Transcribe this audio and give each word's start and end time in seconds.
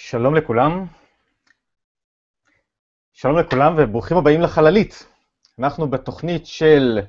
שלום 0.00 0.34
לכולם. 0.34 0.86
שלום 3.12 3.38
לכולם 3.38 3.74
וברוכים 3.78 4.16
הבאים 4.16 4.40
לחללית. 4.40 5.06
אנחנו 5.58 5.90
בתוכנית 5.90 6.46
של 6.46 7.00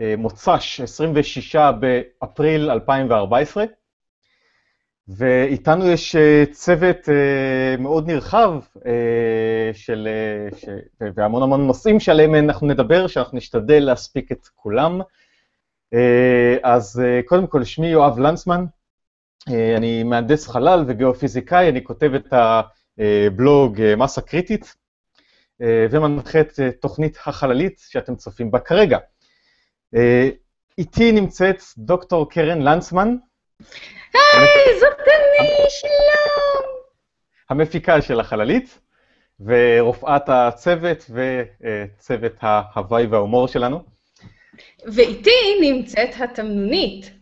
אה, 0.00 0.14
מוצ"ש, 0.18 0.80
26 0.80 1.56
באפריל 1.56 2.70
2014, 2.70 3.64
ואיתנו 5.08 5.88
יש 5.88 6.16
אה, 6.16 6.44
צוות 6.50 7.08
אה, 7.08 7.76
מאוד 7.78 8.06
נרחב 8.06 8.60
של, 9.72 10.08
ש, 10.56 10.64
והמון 11.16 11.42
המון 11.42 11.66
נושאים 11.66 12.00
שעליהם 12.00 12.34
אנחנו 12.34 12.66
נדבר, 12.66 13.06
שאנחנו 13.06 13.38
נשתדל 13.38 13.82
להספיק 13.84 14.32
את 14.32 14.46
כולם. 14.54 15.00
אז 16.62 17.02
קודם 17.26 17.46
כל, 17.46 17.64
שמי 17.64 17.86
יואב 17.86 18.18
לנצמן, 18.18 18.64
אני 19.76 20.02
מהנדס 20.02 20.48
חלל 20.48 20.84
וגיאופיזיקאי, 20.88 21.68
אני 21.68 21.84
כותב 21.84 22.10
את 22.14 22.32
הבלוג 22.32 23.80
מסה 23.96 24.20
קריטית, 24.20 24.74
ומנחה 25.60 26.40
את 26.40 26.60
תוכנית 26.80 27.18
החללית 27.26 27.80
שאתם 27.88 28.16
צופים 28.16 28.50
בה 28.50 28.58
כרגע. 28.58 28.98
איתי 30.78 31.12
נמצאת 31.12 31.62
דוקטור 31.78 32.30
קרן 32.30 32.62
לנצמן. 32.62 33.16
היי, 34.14 34.80
זאת 34.80 34.98
אני, 34.98 35.48
שלום. 35.68 36.64
המפיקה 37.50 38.02
של 38.02 38.20
החללית, 38.20 38.78
ורופאת 39.40 40.22
הצוות 40.28 41.10
וצוות 41.10 42.32
ההוואי 42.40 43.06
וההומור 43.06 43.48
שלנו. 43.48 43.82
ואיתי 44.94 45.58
נמצאת 45.60 46.08
התמנונית. 46.18 47.17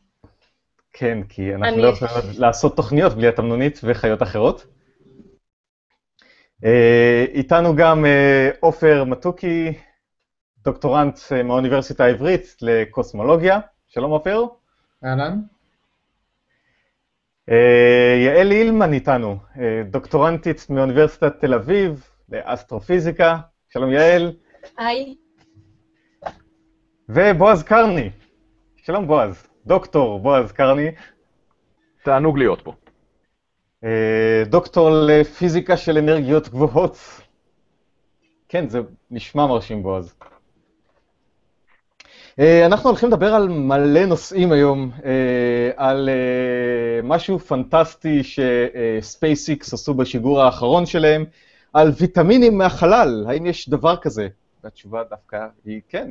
כן, 0.99 1.23
כי 1.29 1.55
אנחנו. 1.55 1.83
לא 1.83 1.89
יכולים 1.89 2.13
לעשות 2.39 2.77
תוכניות 2.77 3.13
בלי 3.13 3.29
התמנונית 3.29 3.81
וחיות 3.85 4.23
אחרות. 4.23 4.67
אה, 6.65 7.25
איתנו 7.29 7.77
גם 7.77 8.05
אה, 8.05 8.51
עופר 8.61 9.05
מתוקי, 9.05 9.73
דוקטורנט 10.65 11.19
אה, 11.33 11.43
מהאוניברסיטה 11.43 12.05
העברית 12.05 12.57
לקוסמולוגיה. 12.63 13.59
שלום 13.87 14.11
עופר. 14.11 14.45
אהלן. 15.05 15.41
יעל 18.25 18.53
אילמן 18.53 18.93
איתנו, 18.93 19.39
דוקטורנטית 19.91 20.67
מאוניברסיטת 20.71 21.41
תל 21.41 21.55
אביב 21.55 22.09
לאסטרופיזיקה. 22.29 23.37
שלום 23.69 23.93
יעל. 23.93 24.33
היי. 24.79 25.15
ובועז 27.09 27.63
קרני. 27.63 28.11
שלום 28.77 29.07
בועז. 29.07 29.56
דוקטור 29.67 30.19
בועז 30.21 30.53
קרני. 30.53 30.91
תענוג 32.03 32.39
להיות 32.39 32.61
פה. 32.63 32.75
אה, 33.85 34.43
דוקטור 34.47 34.91
לפיזיקה 34.91 35.77
של 35.77 35.99
אנרגיות 35.99 36.49
גבוהות. 36.49 36.99
כן, 38.49 38.69
זה 38.69 38.81
נשמע 39.11 39.47
מרשים, 39.47 39.83
בועז. 39.83 40.15
אה, 42.39 42.67
אנחנו 42.67 42.91
הולכים 42.91 43.09
לדבר 43.09 43.35
על 43.35 43.49
מלא 43.49 44.07
נושאים 44.07 44.53
היום, 44.53 44.91
אה, 45.05 45.71
על 45.77 46.09
משהו 47.03 47.39
פנטסטי 47.39 48.23
שספייסיקס 48.23 49.75
עשו 49.75 49.95
בשיגור 49.95 50.43
האחרון 50.43 50.87
שלהם, 50.87 51.25
על 51.73 51.93
ויטמינים 52.01 52.59
מהחלל, 52.59 53.25
האם 53.29 53.47
יש 53.47 53.69
דבר 53.69 53.97
כזה? 53.97 54.29
והתשובה 54.65 55.05
דווקא 55.05 55.47
היא 55.65 55.81
כן. 55.89 56.11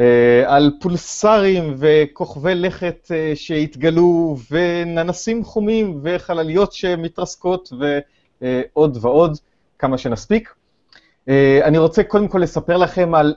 אה, 0.00 0.44
על 0.46 0.70
פולסרים 0.80 1.74
וכוכבי 1.76 2.54
לכת 2.54 3.08
אה, 3.14 3.32
שהתגלו, 3.34 4.36
וננסים 4.50 5.44
חומים 5.44 6.00
וחלליות 6.02 6.72
שמתרסקות 6.72 7.72
ועוד 8.40 8.98
ועוד, 9.00 9.38
כמה 9.78 9.98
שנספיק. 9.98 10.54
אה, 11.28 11.60
אני 11.64 11.78
רוצה 11.78 12.02
קודם 12.02 12.28
כל 12.28 12.38
לספר 12.38 12.76
לכם 12.76 13.14
על 13.14 13.34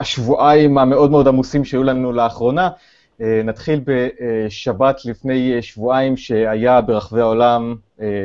השבועיים 0.00 0.78
המאוד 0.78 1.10
מאוד 1.10 1.28
עמוסים 1.28 1.64
שהיו 1.64 1.82
לנו 1.82 2.12
לאחרונה. 2.12 2.70
נתחיל 3.44 3.80
בשבת 3.84 5.04
לפני 5.04 5.62
שבועיים 5.62 6.16
שהיה 6.16 6.80
ברחבי 6.80 7.20
העולם 7.20 7.74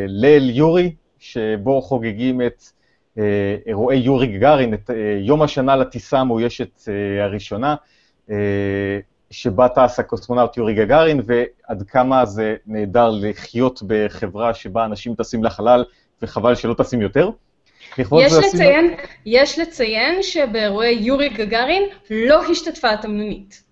ליל 0.08 0.50
יורי, 0.50 0.96
שבו 1.20 1.82
חוגגים 1.82 2.42
את 2.42 2.64
אה, 2.64 2.81
אירועי 3.66 3.98
יורי 3.98 4.28
גגארין, 4.28 4.74
את 4.74 4.90
אה, 4.90 4.96
יום 5.20 5.42
השנה 5.42 5.76
לטיסה 5.76 6.20
המאוישת 6.20 6.82
אה, 6.88 7.24
הראשונה, 7.24 7.76
שבה 9.32 9.68
טס 9.70 10.00
הקוסמונאוט 10.00 10.58
יורי 10.58 10.74
גגארין, 10.74 11.22
ועד 11.26 11.84
כמה 11.88 12.26
זה 12.26 12.56
נהדר 12.68 13.10
לחיות 13.10 13.84
בחברה 13.88 14.54
שבה 14.54 14.86
אנשים 14.86 15.16
טסים 15.16 15.44
לחלל, 15.44 15.84
וחבל 16.22 16.56
שלא 16.56 16.74
טסים 16.74 17.02
יותר. 17.02 17.30
יש 17.98 18.34
לציין. 18.34 18.94
יש 19.26 19.60
לציין 19.60 20.24
שבאירועי 20.24 20.94
יורי 20.94 21.30
גגארין 21.30 21.84
לא 22.12 22.44
השתתפה 22.52 22.90
התמנונית. 22.90 23.64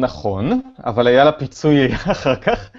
נכון, 0.00 0.60
אבל 0.84 1.06
היה 1.06 1.24
לה 1.24 1.32
פיצוי 1.32 1.86
אחר 2.12 2.36
כך. 2.36 2.70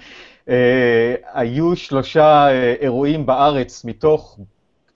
היו 1.32 1.76
שלושה 1.76 2.48
אירועים 2.80 3.26
בארץ 3.26 3.84
מתוך 3.84 4.38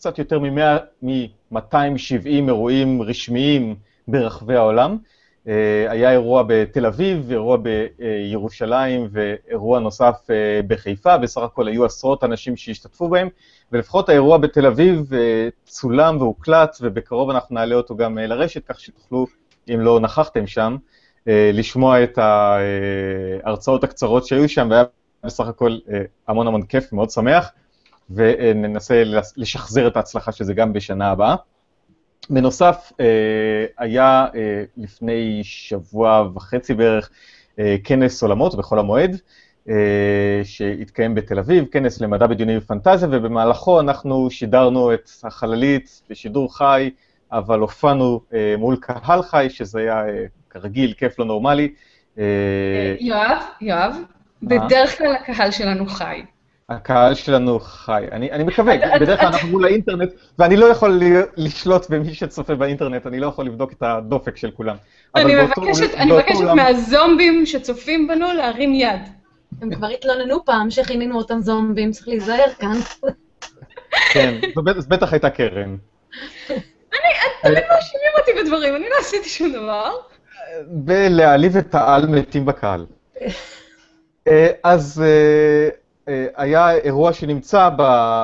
קצת 0.02 0.18
יותר 0.18 0.38
מ-270 0.38 2.26
אירועים 2.26 3.02
רשמיים 3.02 3.74
ברחבי 4.08 4.54
העולם. 4.56 4.96
אה, 5.48 5.86
היה 5.88 6.10
אירוע 6.10 6.42
בתל 6.46 6.86
אביב, 6.86 7.30
אירוע 7.30 7.56
בירושלים 7.56 9.08
ואירוע 9.12 9.78
נוסף 9.78 10.14
אה, 10.30 10.60
בחיפה, 10.66 11.18
בסך 11.18 11.40
הכל 11.40 11.68
היו 11.68 11.84
עשרות 11.84 12.24
אנשים 12.24 12.56
שהשתתפו 12.56 13.08
בהם, 13.08 13.28
ולפחות 13.72 14.08
האירוע 14.08 14.38
בתל 14.38 14.66
אביב 14.66 15.14
אה, 15.14 15.48
צולם 15.64 16.16
והוקלט, 16.16 16.76
ובקרוב 16.80 17.30
אנחנו 17.30 17.54
נעלה 17.54 17.74
אותו 17.74 17.96
גם 17.96 18.18
לרשת, 18.18 18.62
כך 18.66 18.80
שתוכלו, 18.80 19.26
אם 19.74 19.80
לא 19.80 20.00
נכחתם 20.00 20.46
שם, 20.46 20.76
לשמוע 21.26 22.04
את 22.04 22.18
ההרצאות 22.18 23.84
הקצרות 23.84 24.26
שהיו 24.26 24.48
שם, 24.48 24.68
והיה 24.70 24.84
בסך 25.24 25.46
הכל 25.46 25.78
המון 26.28 26.46
המון 26.46 26.62
כיף, 26.62 26.92
מאוד 26.92 27.10
שמח. 27.10 27.52
וננסה 28.14 29.02
לשחזר 29.36 29.88
את 29.88 29.96
ההצלחה 29.96 30.32
של 30.32 30.44
זה 30.44 30.54
גם 30.54 30.72
בשנה 30.72 31.10
הבאה. 31.10 31.36
בנוסף, 32.30 32.92
אה, 33.00 33.06
היה 33.78 34.26
אה, 34.34 34.64
לפני 34.76 35.40
שבוע 35.44 36.28
וחצי 36.34 36.74
בערך 36.74 37.10
אה, 37.58 37.76
כנס 37.84 38.22
עולמות 38.22 38.54
בחול 38.54 38.78
המועד, 38.78 39.16
שהתקיים 40.44 41.14
בתל 41.14 41.38
אביב, 41.38 41.64
כנס 41.64 42.00
למדע 42.00 42.26
בדיוני 42.26 42.56
ופנטזיה, 42.56 43.08
ובמהלכו 43.12 43.80
אנחנו 43.80 44.30
שידרנו 44.30 44.94
את 44.94 45.10
החללית 45.24 46.02
בשידור 46.10 46.56
חי, 46.56 46.90
אבל 47.32 47.58
הופענו 47.58 48.20
מול 48.58 48.76
קהל 48.80 49.22
חי, 49.22 49.46
שזה 49.50 49.80
היה 49.80 50.02
כרגיל, 50.50 50.92
כיף 50.92 51.18
לא 51.18 51.24
נורמלי. 51.24 51.74
יואב, 53.00 53.42
יואב, 53.60 53.96
בדרך 54.42 54.98
כלל 54.98 55.14
הקהל 55.14 55.50
שלנו 55.50 55.86
חי. 55.86 56.22
הקהל 56.74 57.14
שלנו 57.14 57.60
חי. 57.60 58.04
אני, 58.12 58.32
אני 58.32 58.44
מקווה, 58.44 58.74
בדרך 59.00 59.20
כלל 59.20 59.28
אנחנו 59.28 59.48
מול 59.48 59.64
האינטרנט, 59.64 60.10
ואני 60.38 60.56
לא 60.56 60.66
יכול 60.66 61.02
לשלוט 61.36 61.90
במי 61.90 62.14
שצופה 62.14 62.54
באינטרנט, 62.54 63.06
אני 63.06 63.20
לא 63.20 63.26
יכול 63.26 63.46
לבדוק 63.46 63.72
את 63.72 63.82
הדופק 63.82 64.36
של 64.36 64.50
כולם. 64.50 64.76
אני 65.16 65.34
מבקשת, 65.34 65.94
אני 65.94 66.12
מבקשת 66.12 66.40
עולם... 66.40 66.56
מהזומבים 66.56 67.46
שצופים 67.46 68.08
בנו 68.08 68.32
להרים 68.32 68.74
יד. 68.74 69.00
הם 69.62 69.74
כבר 69.74 69.86
התלוננו 69.86 70.44
פעם 70.44 70.70
שכינינו 70.70 71.16
אותם 71.16 71.40
זומבים, 71.40 71.90
צריך 71.90 72.08
להיזהר 72.08 72.50
כאן. 72.58 72.76
כן, 74.12 74.40
זו 74.54 74.88
בטח 74.88 75.12
הייתה 75.12 75.30
קרן. 75.30 75.76
אני, 76.50 76.56
תמיד 77.42 77.54
מאשימים 77.54 78.12
אותי 78.18 78.30
בדברים, 78.42 78.76
אני 78.76 78.84
לא 78.84 78.94
עשיתי 79.00 79.28
שום 79.28 79.52
דבר. 79.52 79.90
בלהעליב 80.66 81.56
את 81.56 81.74
העל 81.74 82.06
מתים 82.06 82.44
בקהל. 82.44 82.86
אה, 84.28 84.50
אז 84.62 85.02
אה, 85.04 85.68
היה 86.36 86.70
אירוע 86.70 87.12
שנמצא 87.12 87.68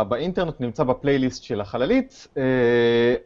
באינטרנט, 0.09 0.61
נמצא 0.61 0.85
בפלייליסט 0.85 1.43
של 1.43 1.61
החללית. 1.61 2.29
אה, 2.37 2.43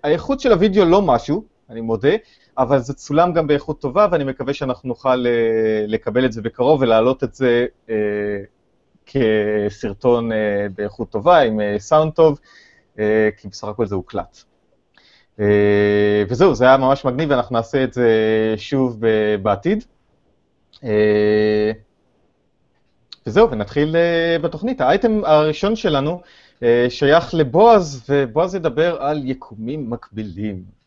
האיכות 0.04 0.40
של 0.40 0.52
הוידאו 0.52 0.84
לא 0.84 1.02
משהו, 1.02 1.44
אני 1.70 1.80
מודה, 1.80 2.12
אבל 2.58 2.78
זה 2.78 2.94
צולם 2.94 3.32
גם 3.32 3.46
באיכות 3.46 3.80
טובה, 3.80 4.06
ואני 4.12 4.24
מקווה 4.24 4.54
שאנחנו 4.54 4.88
נוכל 4.88 5.26
אה, 5.26 5.84
לקבל 5.86 6.24
את 6.24 6.32
זה 6.32 6.42
בקרוב 6.42 6.80
ולהעלות 6.82 7.24
את 7.24 7.34
זה 7.34 7.66
כסרטון 9.06 10.30
באיכות 10.76 11.10
טובה, 11.10 11.38
עם 11.38 11.60
סאונד 11.78 12.12
טוב, 12.12 12.40
כי 13.36 13.48
בסך 13.50 13.68
הכל 13.68 13.86
זה 13.86 13.94
הוקלט. 13.94 14.42
וזהו, 16.28 16.54
זה 16.54 16.64
היה 16.64 16.76
ממש 16.76 17.04
מגניב, 17.04 17.30
ואנחנו 17.30 17.56
נעשה 17.56 17.84
את 17.84 17.92
זה 17.92 18.08
שוב 18.56 19.00
בעתיד. 19.42 19.84
וזהו, 23.26 23.50
ונתחיל 23.50 23.96
uh, 23.96 24.42
בתוכנית. 24.42 24.80
האייטם 24.80 25.20
הראשון 25.24 25.76
שלנו 25.76 26.20
uh, 26.60 26.62
שייך 26.88 27.34
לבועז, 27.34 28.04
ובועז 28.08 28.54
ידבר 28.54 29.02
על 29.02 29.20
יקומים 29.24 29.90
מקבילים. 29.90 30.81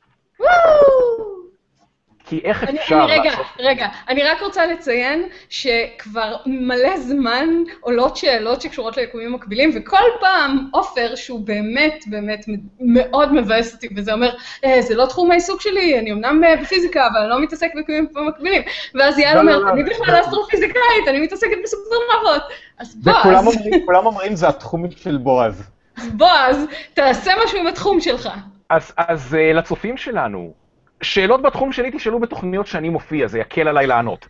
כי 2.26 2.42
איך 2.44 2.64
אני, 2.64 2.80
אפשר 2.80 2.96
אני, 3.04 3.12
רגע, 3.12 3.30
לעשות... 3.30 3.46
רגע, 3.60 3.88
אני 4.10 4.24
רק 4.24 4.42
רוצה 4.42 4.66
לציין 4.66 5.28
שכבר 5.50 6.36
מלא 6.46 6.98
זמן 6.98 7.50
עולות 7.82 8.18
שאלות 8.18 8.62
שקשורות 8.62 8.98
ליקומים 8.98 9.34
מקבילים, 9.34 9.72
וכל 9.76 9.98
פעם 10.20 10.68
עופר, 10.72 11.16
שהוא 11.16 11.40
באמת 11.40 12.04
באמת 12.08 12.46
מאוד 12.80 13.34
מבאס 13.34 13.74
אותי, 13.74 13.88
וזה 13.96 14.14
אומר, 14.14 14.36
אה, 14.66 14.82
זה 14.82 14.96
לא 14.96 15.06
תחום 15.06 15.32
העיסוק 15.32 15.62
שלי, 15.62 16.00
אני 16.00 16.12
אמנם 16.12 16.44
אה, 16.44 16.56
בפיזיקה, 16.56 17.08
אבל 17.08 17.20
אני 17.20 17.30
לא 17.30 17.42
מתעסק 17.42 17.68
ביקומים 17.76 18.08
מקבילים. 18.28 18.62
ואז 18.96 19.20
יעל 19.20 19.36
לא, 19.38 19.44
לא, 19.44 19.52
אומרת, 19.56 19.64
לא, 19.66 19.70
אני 19.74 19.84
זה- 19.84 19.90
בכלל 19.90 20.22
אסטרופיזיקאית, 20.22 21.08
אני 21.08 21.20
מתעסקת 21.22 21.58
בסופרנובות. 21.64 22.44
אז 22.78 22.96
בועז, 22.96 23.18
וכולם 23.20 23.48
אומרים, 23.48 23.86
כולם 23.86 24.06
אומרים 24.06 24.36
זה 24.36 24.48
התחומים 24.48 24.92
של 24.92 25.18
בועז. 25.18 25.64
אז 25.98 26.08
בועז, 26.14 26.66
תעשה 26.94 27.32
משהו 27.46 27.60
עם 27.60 27.68
התחום 27.68 28.02
שלך. 28.02 28.30
אז, 28.70 28.94
אז 28.98 29.34
uh, 29.34 29.58
לצופים 29.58 29.98
שלנו, 29.98 30.54
שאלות 31.02 31.42
בתחום 31.42 31.72
שלי 31.72 31.92
תשאלו 31.94 32.20
בתוכניות 32.20 32.68
שאני 32.68 32.90
מופיע, 32.90 33.28
זה 33.28 33.40
יקל 33.40 33.68
עליי 33.68 33.88
לענות. 33.88 34.28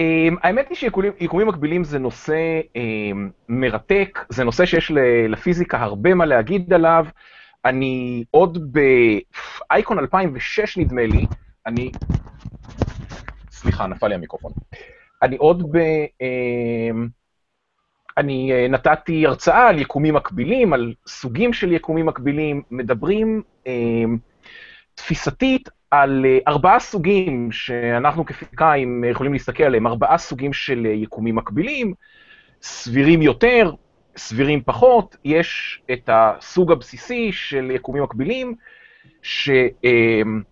Um, 0.00 0.36
האמת 0.42 0.68
היא 0.68 0.76
שיקומים 0.76 1.48
מקבילים 1.48 1.84
זה 1.84 1.98
נושא 1.98 2.60
um, 2.66 3.18
מרתק, 3.48 4.18
זה 4.28 4.44
נושא 4.44 4.66
שיש 4.66 4.92
לפיזיקה 5.28 5.78
הרבה 5.78 6.14
מה 6.14 6.26
להגיד 6.26 6.72
עליו. 6.72 7.06
אני 7.64 8.24
עוד 8.30 8.72
באייקון 9.70 9.98
2006 9.98 10.76
נדמה 10.78 11.06
לי, 11.06 11.26
אני... 11.66 11.90
סליחה, 13.50 13.86
נפל 13.86 14.08
לי 14.08 14.14
המיקרופון. 14.14 14.52
אני 15.22 15.36
עוד 15.36 15.72
ב... 15.72 15.78
אמ, 16.20 17.08
אני 18.16 18.52
אה, 18.52 18.68
נתתי 18.68 19.26
הרצאה 19.26 19.68
על 19.68 19.78
יקומים 19.78 20.14
מקבילים, 20.14 20.72
על 20.72 20.94
סוגים 21.06 21.52
של 21.52 21.72
יקומים 21.72 22.06
מקבילים, 22.06 22.62
מדברים 22.70 23.42
אמ, 23.66 24.18
תפיסתית 24.94 25.68
על 25.90 26.26
אה, 26.26 26.38
ארבעה 26.48 26.80
סוגים 26.80 27.52
שאנחנו 27.52 28.26
כפיזיקאים 28.26 29.04
יכולים 29.04 29.32
להסתכל 29.32 29.62
עליהם, 29.62 29.86
ארבעה 29.86 30.18
סוגים 30.18 30.52
של 30.52 30.86
אה, 30.86 30.90
יקומים 30.90 31.34
מקבילים, 31.34 31.94
סבירים 32.62 33.22
יותר, 33.22 33.72
סבירים 34.16 34.62
פחות, 34.64 35.16
יש 35.24 35.80
את 35.92 36.10
הסוג 36.12 36.72
הבסיסי 36.72 37.32
של 37.32 37.70
יקומים 37.70 38.02
מקבילים, 38.02 38.54
שאם 39.22 40.44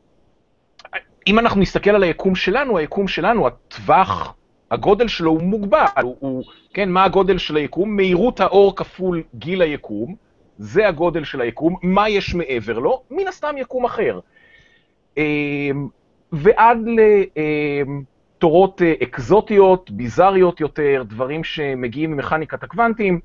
אנחנו 1.29 1.61
נסתכל 1.61 1.91
על 1.91 2.03
היקום 2.03 2.35
שלנו, 2.35 2.79
היקום 2.79 3.09
שלנו, 3.09 3.47
הטווח, 3.47 4.35
הגודל 4.71 5.09
שלו 5.09 5.31
הוא 5.31 5.43
מוגבל, 5.43 5.85
הוא, 6.03 6.17
הוא, 6.19 6.44
כן, 6.75 6.88
מה 6.88 7.05
הגודל 7.05 7.38
של 7.38 7.56
היקום? 7.56 7.97
מהירות 7.97 8.41
האור 8.41 8.77
כפול 8.77 9.23
גיל 9.35 9.62
היקום, 9.62 10.15
זה 10.59 10.88
הגודל 10.88 11.25
של 11.25 11.41
היקום, 11.41 11.77
מה 11.83 12.09
יש 12.09 12.35
מעבר 12.35 12.79
לו? 12.79 13.03
מן 13.11 13.29
הסתם 13.29 13.55
יקום 13.59 13.85
אחר. 13.85 14.21
אמ, 15.16 15.88
ועד 16.32 16.78
לתורות 18.36 18.82
אה, 18.82 18.94
אקזוטיות, 19.02 19.90
ביזריות 19.90 20.60
יותר, 20.60 21.02
דברים 21.08 21.44
שמגיעים 21.44 22.12
ממכניקת 22.12 22.62
הקוונטים. 22.62 23.20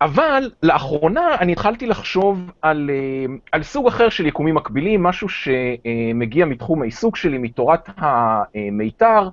אבל 0.00 0.50
לאחרונה 0.62 1.34
אני 1.40 1.52
התחלתי 1.52 1.86
לחשוב 1.86 2.50
על, 2.62 2.90
אה, 2.90 3.34
על 3.52 3.62
סוג 3.62 3.86
אחר 3.86 4.08
של 4.08 4.26
יקומים 4.26 4.54
מקבילים, 4.54 5.02
משהו 5.02 5.28
שמגיע 5.28 6.46
מתחום 6.46 6.82
העיסוק 6.82 7.16
שלי, 7.16 7.38
מתורת 7.38 7.88
המיתר, 7.96 9.28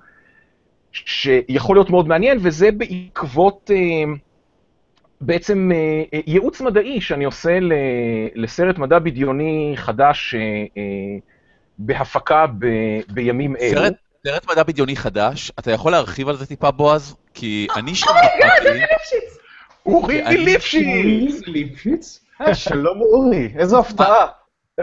שיכול 0.92 1.76
להיות 1.76 1.90
מאוד 1.90 2.08
מעניין, 2.08 2.38
וזה 2.42 2.72
בעקבות 2.72 3.72
אה, 3.74 4.14
בעצם 5.26 5.72
אה, 6.14 6.20
ייעוץ 6.28 6.62
מדעי 6.62 7.02
שאני 7.02 7.24
עושה 7.26 7.60
ל- 7.60 7.74
לסרט 8.36 8.78
מדע 8.78 9.00
בדיוני 9.00 9.74
חדש 9.76 10.36
אה, 10.36 10.40
אה, 10.78 10.84
בהפקה 11.78 12.46
ב- 12.60 12.66
בימים 13.14 13.56
אלו. 13.56 13.80
סרט, 13.82 13.94
סרט 14.28 14.52
מדע 14.52 14.64
בדיוני 14.64 14.96
חדש, 14.96 15.52
אתה 15.60 15.72
יכול 15.72 15.92
להרחיב 15.92 16.30
על 16.30 16.36
זה 16.38 16.46
טיפה, 16.46 16.72
בועז? 16.72 17.16
כי 17.34 17.68
אני 17.76 17.92
Oh 17.92 17.96
שמעתי... 17.96 18.28
ליפשיץ. 18.64 19.38
אורי 19.86 20.26
אני- 20.26 20.38
ליפשיץ! 20.38 21.42
ליפשיץ? 21.48 22.20
אה, 22.42 22.56
שלום 22.56 23.02
אורי, 23.02 23.50
איזו 23.58 23.80
הפתעה. 23.80 24.26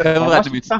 חבר'ה, 0.03 0.39
אני 0.39 0.47
מצטער. 0.53 0.79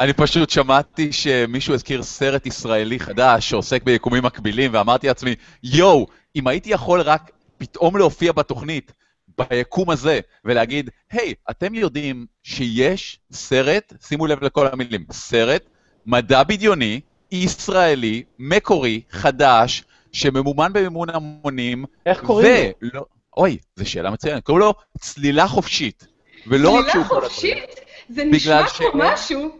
אני 0.00 0.12
פשוט 0.12 0.50
שמעתי 0.50 1.12
שמישהו 1.12 1.74
הזכיר 1.74 2.02
סרט 2.02 2.46
ישראלי 2.46 2.98
חדש 2.98 3.50
שעוסק 3.50 3.82
ביקומים 3.82 4.22
מקבילים, 4.24 4.70
ואמרתי 4.74 5.06
לעצמי, 5.06 5.34
יואו, 5.62 6.06
אם 6.36 6.46
הייתי 6.48 6.70
יכול 6.70 7.00
רק 7.00 7.30
פתאום 7.58 7.96
להופיע 7.96 8.32
בתוכנית, 8.32 8.92
ביקום 9.38 9.90
הזה, 9.90 10.20
ולהגיד, 10.44 10.90
היי, 11.12 11.34
אתם 11.50 11.74
יודעים 11.74 12.26
שיש 12.42 13.18
סרט, 13.32 13.92
שימו 14.06 14.26
לב 14.26 14.44
לכל 14.44 14.66
המילים, 14.66 15.04
סרט, 15.12 15.62
מדע 16.06 16.42
בדיוני, 16.42 17.00
ישראלי, 17.32 18.22
מקורי, 18.38 19.00
חדש, 19.10 19.84
שממומן 20.12 20.72
במימון 20.72 21.08
המונים, 21.10 21.84
איך 22.06 22.20
קוראים 22.24 22.72
לו? 22.80 22.88
ולא... 22.94 23.04
אוי, 23.36 23.58
זו 23.76 23.90
שאלה 23.90 24.10
מצוינת. 24.10 24.44
קוראים 24.44 24.60
לו 24.60 24.74
צלילה 25.00 25.48
חופשית. 25.48 26.06
ולא 26.46 26.70
רק 26.70 26.76
צלילה 26.80 26.92
שהוא 26.92 27.02
הדברים. 27.04 27.22
חופשית? 27.22 27.64
זה 28.08 28.24
נשמע 28.24 28.68
ש- 28.68 28.76
כמו 28.76 28.90
משהו, 28.94 29.58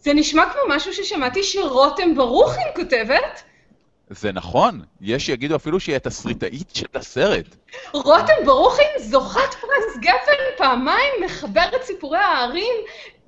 זה 0.00 0.14
נשמע 0.14 0.44
כמו 0.52 0.60
משהו 0.68 0.92
ששמעתי 0.94 1.42
שרותם 1.42 2.14
ברוכין 2.14 2.66
כותבת. 2.76 3.42
זה 4.12 4.32
נכון, 4.32 4.80
יש 5.00 5.26
שיגידו 5.26 5.56
אפילו 5.56 5.80
שהיא 5.80 5.96
התסריטאית 5.96 6.70
של 6.74 6.86
הסרט. 6.94 7.46
רותם 7.92 8.32
ברוכין 8.44 8.86
זוכת 8.98 9.54
פרס 9.60 9.96
גפן 9.98 10.42
פעמיים, 10.56 11.12
מחברת 11.24 11.82
סיפורי 11.82 12.18
הערים, 12.18 12.74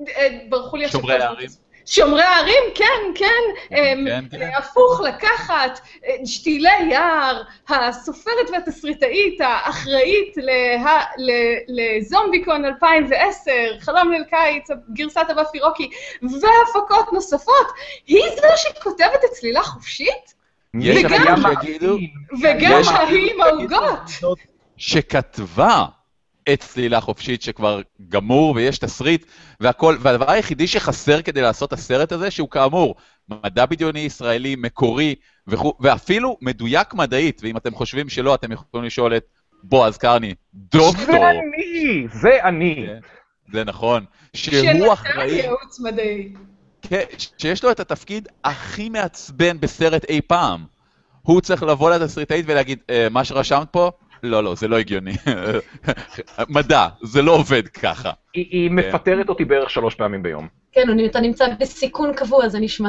אה, 0.08 0.28
ברחו 0.48 0.76
לי 0.76 0.84
עכשיו... 0.84 1.00
שומרי 1.00 1.22
הערים. 1.22 1.48
שומרי 1.86 2.22
הערים, 2.22 2.62
כן, 2.74 2.84
כן, 3.14 3.74
אמ, 3.76 4.06
כן, 4.30 4.38
כן. 4.38 4.50
הפוך 4.56 5.00
לקחת, 5.00 5.80
אה, 6.04 6.16
שתילי 6.26 6.68
יער, 6.90 7.42
הסופרת 7.68 8.50
והתסריטאית 8.52 9.40
האחראית 9.40 10.32
לה- 10.36 11.00
ל- 11.18 11.58
לזומביקון 11.98 12.64
2010, 12.64 13.52
חלום 13.80 14.12
ליל 14.12 14.24
קיץ, 14.24 14.68
גרסת 14.92 15.26
הבאפי 15.28 15.60
רוקי, 15.60 15.90
והפקות 16.22 17.12
נוספות, 17.12 17.66
היא 18.06 18.24
זו 18.36 18.46
שכותבת 18.56 19.24
את 19.24 19.30
צלילה 19.30 19.62
חופשית? 19.62 20.33
וגם- 20.82 21.42
וגם 22.42 22.82
ההיא 22.94 23.32
עם 23.34 23.40
העוגות. 23.40 24.10
שכתבה 24.76 25.84
את 26.52 26.60
צלילה 26.60 27.00
חופשית 27.00 27.42
שכבר 27.42 27.80
גמור 28.08 28.52
ויש 28.56 28.78
תסריט 28.78 29.24
והכל, 29.60 29.96
והדבר 30.00 30.30
היחידי 30.30 30.66
שחסר 30.66 31.22
כדי 31.22 31.40
לעשות 31.40 31.68
את 31.68 31.72
הסרט 31.72 32.12
הזה, 32.12 32.30
שהוא 32.30 32.48
כאמור 32.48 32.94
מדע 33.28 33.66
בדיוני 33.66 34.00
ישראלי 34.00 34.56
מקורי 34.58 35.14
וכו', 35.46 35.72
ואפילו 35.80 36.36
מדויק 36.42 36.94
מדעית, 36.94 37.40
ואם 37.44 37.56
אתם 37.56 37.74
חושבים 37.74 38.08
שלא, 38.08 38.34
אתם 38.34 38.52
יכולים 38.52 38.86
לשאול 38.86 39.16
את 39.16 39.24
בועז 39.62 39.96
קרני, 39.96 40.34
דוקטור, 40.54 41.04
זה 41.04 41.30
אני! 41.30 42.06
זה 42.12 42.42
אני! 42.42 42.86
כן. 42.86 42.98
זה 43.52 43.64
נכון, 43.64 44.04
שהוא 44.36 44.58
שנתן 44.64 44.90
אחראי, 44.92 45.30
ייעוץ 45.32 45.80
מדעי. 45.80 46.32
כן, 46.88 47.04
שיש 47.38 47.64
לו 47.64 47.70
את 47.70 47.80
התפקיד 47.80 48.28
הכי 48.44 48.88
מעצבן 48.88 49.60
בסרט 49.60 50.04
אי 50.08 50.20
פעם. 50.26 50.64
הוא 51.22 51.40
צריך 51.40 51.62
לבוא 51.62 51.90
לתסריטאית 51.90 52.44
ולהגיד, 52.48 52.78
"אה, 52.90 53.06
מה 53.10 53.24
שרשמת 53.24 53.68
פה? 53.70 53.90
לא, 54.22 54.44
לא, 54.44 54.54
זה 54.54 54.68
לא 54.68 54.78
הגיוני. 54.78 55.12
מדע, 56.48 56.86
זה 57.02 57.22
לא 57.22 57.32
עובד 57.32 57.68
ככה. 57.68 58.10
היא, 58.34 58.46
היא 58.50 58.70
מפטרת 58.70 59.28
אותי 59.28 59.44
בערך 59.44 59.70
שלוש 59.70 59.94
פעמים 59.94 60.22
ביום. 60.22 60.48
כן, 60.72 60.90
אני- 60.90 61.06
אתה 61.06 61.20
נמצא 61.20 61.44
בסיכון 61.60 62.12
קבוע, 62.16 62.48
זה 62.48 62.58
נשמע. 62.60 62.88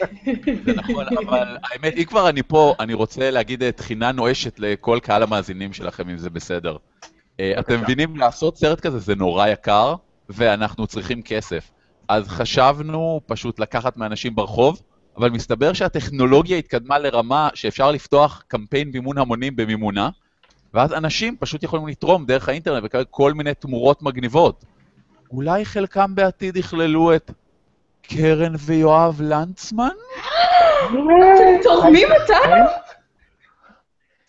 זה 0.64 0.72
נכון, 0.76 1.04
אבל 1.26 1.56
האמת, 1.72 1.94
אם 1.96 2.04
כבר 2.04 2.28
אני 2.28 2.42
פה, 2.42 2.74
אני 2.80 2.94
רוצה 2.94 3.30
להגיד 3.30 3.62
אה, 3.62 3.72
תחינה 3.72 4.12
נואשת 4.12 4.58
לכל 4.58 4.98
קהל 5.02 5.22
המאזינים 5.22 5.72
שלכם, 5.72 6.08
אם 6.08 6.18
זה 6.18 6.30
בסדר. 6.30 6.76
אה, 7.40 7.52
אתם 7.58 7.80
מבינים, 7.80 8.16
לעשות 8.16 8.56
סרט 8.56 8.80
כזה 8.80 8.98
זה 8.98 9.14
נורא 9.14 9.48
יקר, 9.48 9.94
ואנחנו 10.28 10.86
צריכים 10.86 11.22
כסף. 11.22 11.70
אז 12.08 12.28
חשבנו 12.28 13.20
פשוט 13.26 13.60
לקחת 13.60 13.96
מאנשים 13.96 14.34
ברחוב, 14.34 14.82
אבל 15.16 15.30
מסתבר 15.30 15.72
שהטכנולוגיה 15.72 16.58
התקדמה 16.58 16.98
לרמה 16.98 17.48
שאפשר 17.54 17.90
לפתוח 17.90 18.42
קמפיין 18.48 18.90
מימון 18.90 19.18
המונים 19.18 19.56
במימונה, 19.56 20.10
ואז 20.74 20.92
אנשים 20.92 21.36
פשוט 21.36 21.62
יכולים 21.62 21.88
לתרום 21.88 22.26
דרך 22.26 22.48
האינטרנט 22.48 22.82
ולקבל 22.82 23.04
כל 23.10 23.32
מיני 23.34 23.54
תמורות 23.54 24.02
מגניבות. 24.02 24.64
אולי 25.30 25.64
חלקם 25.64 26.14
בעתיד 26.14 26.56
יכללו 26.56 27.14
את 27.14 27.30
קרן 28.02 28.52
ויואב 28.58 29.20
לנצמן? 29.22 29.88
אתם 30.84 31.62
תורמים 31.62 32.08
אותנו? 32.20 32.64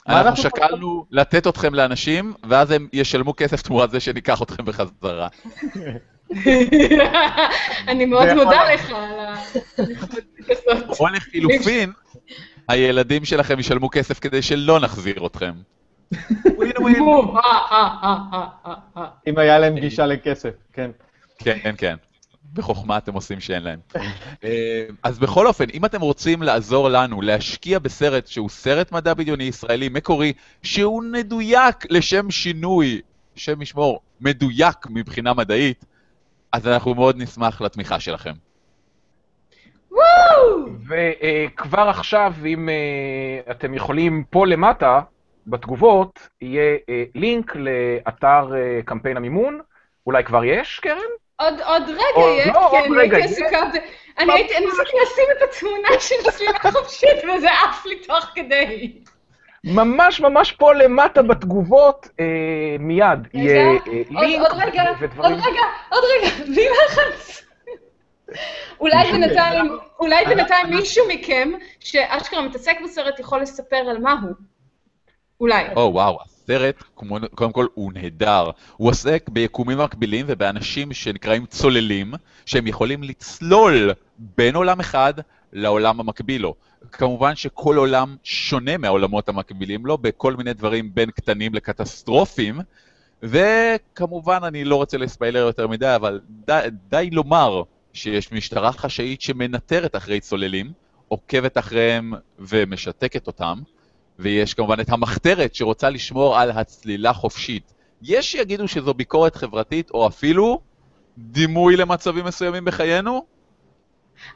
אנחנו 0.08 0.44
שקלנו 0.44 1.06
לתת 1.12 1.48
אתכם 1.48 1.74
לאנשים, 1.74 2.34
ואז 2.50 2.72
הם 2.72 2.88
ישלמו 2.94 3.34
כסף 3.38 3.62
תמורת 3.62 3.92
זה 3.92 4.00
שניקח 4.00 4.42
אתכם 4.42 4.66
בחזרה. 4.66 5.28
אני 7.88 8.06
מאוד 8.06 8.34
מודה. 8.34 8.74
לך 8.74 8.92
על 8.92 9.06
הזאת. 10.50 11.00
או 11.00 11.08
לחילופין, 11.08 11.92
הילדים 12.68 13.26
שלכם 13.26 13.60
ישלמו 13.60 13.90
כסף 13.90 14.20
כדי 14.20 14.42
שלא 14.42 14.80
נחזיר 14.80 15.26
אתכם. 15.26 15.52
אם 19.28 19.38
היה 19.38 19.60
להם 19.60 19.80
גישה 19.80 20.06
לכסף, 20.06 20.54
כן. 20.74 20.92
כן, 21.40 21.58
כן, 21.64 21.76
כן. 21.78 21.96
בחוכמה 22.54 22.98
אתם 22.98 23.14
עושים 23.14 23.40
שאין 23.40 23.64
להם. 23.64 23.80
אה, 24.44 24.86
אז 25.04 25.20
בכל 25.20 25.48
אופן, 25.48 25.66
אם 25.74 25.86
אתם 25.86 26.02
רוצים 26.02 26.44
לעזור 26.44 26.90
לנו 26.90 27.22
להשקיע 27.22 27.80
בסרט 27.80 28.28
שהוא 28.28 28.50
סרט 28.50 28.92
מדע 28.92 29.14
בדיוני 29.14 29.44
ישראלי 29.44 29.90
מקורי, 29.90 30.34
שהוא 30.64 31.04
מדויק 31.04 31.76
לשם 31.90 32.32
שינוי, 32.32 33.02
שם 33.36 33.62
ישמור, 33.62 34.00
מדויק 34.22 34.78
מבחינה 34.90 35.34
מדעית, 35.34 35.86
אז 36.54 36.68
אנחנו 36.68 36.96
מאוד 36.96 37.16
נשמח 37.18 37.62
לתמיכה 37.62 38.00
שלכם. 38.00 38.32
וכבר 40.88 41.90
עכשיו, 41.90 42.34
אם 42.46 42.70
אה, 42.70 43.52
אתם 43.52 43.74
יכולים, 43.74 44.24
פה 44.30 44.46
למטה, 44.48 45.02
בתגובות, 45.48 46.20
יהיה 46.42 46.78
אה, 46.90 47.04
לינק 47.16 47.56
לאתר 47.56 48.56
אה, 48.56 48.80
קמפיין 48.86 49.18
המימון. 49.18 49.60
אולי 50.08 50.24
כבר 50.24 50.44
יש, 50.46 50.80
קרן? 50.80 50.98
עוד, 51.36 51.62
עוד 51.62 51.84
רגע 51.90 52.04
עוד 52.16 52.40
יש, 52.40 52.48
לא, 52.48 52.68
כי 52.72 52.78
עוד 52.78 52.86
אני 52.86 52.98
רגע 52.98 53.18
הייתי 53.18 53.34
יש. 53.34 53.42
עסוקה 53.42 53.66
ב... 53.66 53.78
אני 54.20 54.34
הייתי, 54.34 54.58
אני 54.58 54.66
ניסיתי 54.66 54.98
לשים 55.04 55.26
את 55.38 55.42
התמונה 55.42 55.88
של 56.00 56.32
סלילה 56.32 56.60
חופשית, 56.72 57.18
וזה 57.38 57.50
עף 57.52 57.86
לי 57.86 58.00
תוך 58.00 58.26
כדי. 58.36 59.00
ממש 59.64 60.22
ממש 60.22 60.52
פה 60.52 60.74
למטה 60.74 61.22
בתגובות, 61.22 62.08
אה, 62.20 62.26
מיד 62.80 63.28
יהיה 63.34 63.66
אה, 63.66 63.68
עוד, 63.68 63.82
לינק 64.10 64.40
עוד 64.52 64.60
רגע, 64.62 64.84
עוד 64.90 64.98
ודברים. 65.02 65.36
רגע, 65.36 65.62
עוד 65.90 66.04
רגע, 66.18 66.46
בלי 66.46 66.66
לחץ. 66.86 67.44
אולי 68.80 69.12
בינתיים, 69.12 69.78
אולי 70.00 70.26
בינתיים 70.26 70.70
מישהו 70.70 71.06
מכם 71.10 71.52
שאשכרה 71.80 72.42
מתעסק 72.42 72.76
בסרט 72.84 73.20
יכול 73.20 73.42
לספר 73.42 73.76
על 73.76 73.98
מה 73.98 74.16
הוא. 74.22 74.34
אולי. 75.40 75.64
או 75.76 75.90
וואו, 75.94 76.18
הסרט, 76.26 76.84
כמו- 76.96 77.18
קודם 77.36 77.52
כל, 77.52 77.68
הוא 77.74 77.94
נהדר. 77.94 78.50
הוא 78.78 78.90
עוסק 78.90 79.30
ביקומים 79.30 79.78
מקבילים 79.78 80.26
ובאנשים 80.30 80.94
שנקראים 80.94 81.46
צוללים, 81.46 82.14
שהם 82.46 82.68
יכולים 82.68 83.04
לצלול 83.04 83.92
בין 84.18 84.56
עולם 84.56 84.80
אחד 84.80 85.14
לעולם 85.54 86.00
המקביל 86.00 86.42
לו. 86.42 86.56
כמובן 86.92 87.36
שכל 87.36 87.78
עולם 87.78 88.16
שונה 88.24 88.78
מהעולמות 88.78 89.30
המקבילים 89.30 89.86
לו, 89.86 89.98
בכל 89.98 90.36
מיני 90.36 90.54
דברים 90.54 90.94
בין 90.94 91.12
קטנים 91.12 91.54
לקטסטרופים, 91.54 92.60
וכמובן, 93.24 94.40
אני 94.44 94.64
לא 94.64 94.76
רוצה 94.76 94.98
לספיילר 94.98 95.40
יותר 95.40 95.68
מדי, 95.68 95.96
אבל 95.96 96.20
די, 96.30 96.68
די 96.90 97.10
לומר 97.12 97.64
שיש 97.94 98.32
משטרה 98.32 98.72
חשאית 98.72 99.22
שמנטרת 99.22 99.96
אחרי 99.96 100.20
צוללים, 100.20 100.72
עוקבת 101.08 101.58
אחריהם 101.58 102.14
ומשתקת 102.40 103.28
אותם, 103.28 103.60
ויש 104.20 104.54
כמובן 104.54 104.80
את 104.80 104.90
המחתרת 104.90 105.56
שרוצה 105.56 105.90
לשמור 105.90 106.40
על 106.40 106.52
הצלילה 106.52 107.14
חופשית. 107.14 107.74
יש 108.02 108.32
שיגידו 108.32 108.68
שזו 108.68 108.94
ביקורת 108.94 109.36
חברתית, 109.36 109.92
או 109.92 110.08
אפילו 110.08 110.62
דימוי 111.18 111.78
למצבים 111.78 112.26
מסוימים 112.26 112.66
בחיינו? 112.66 113.26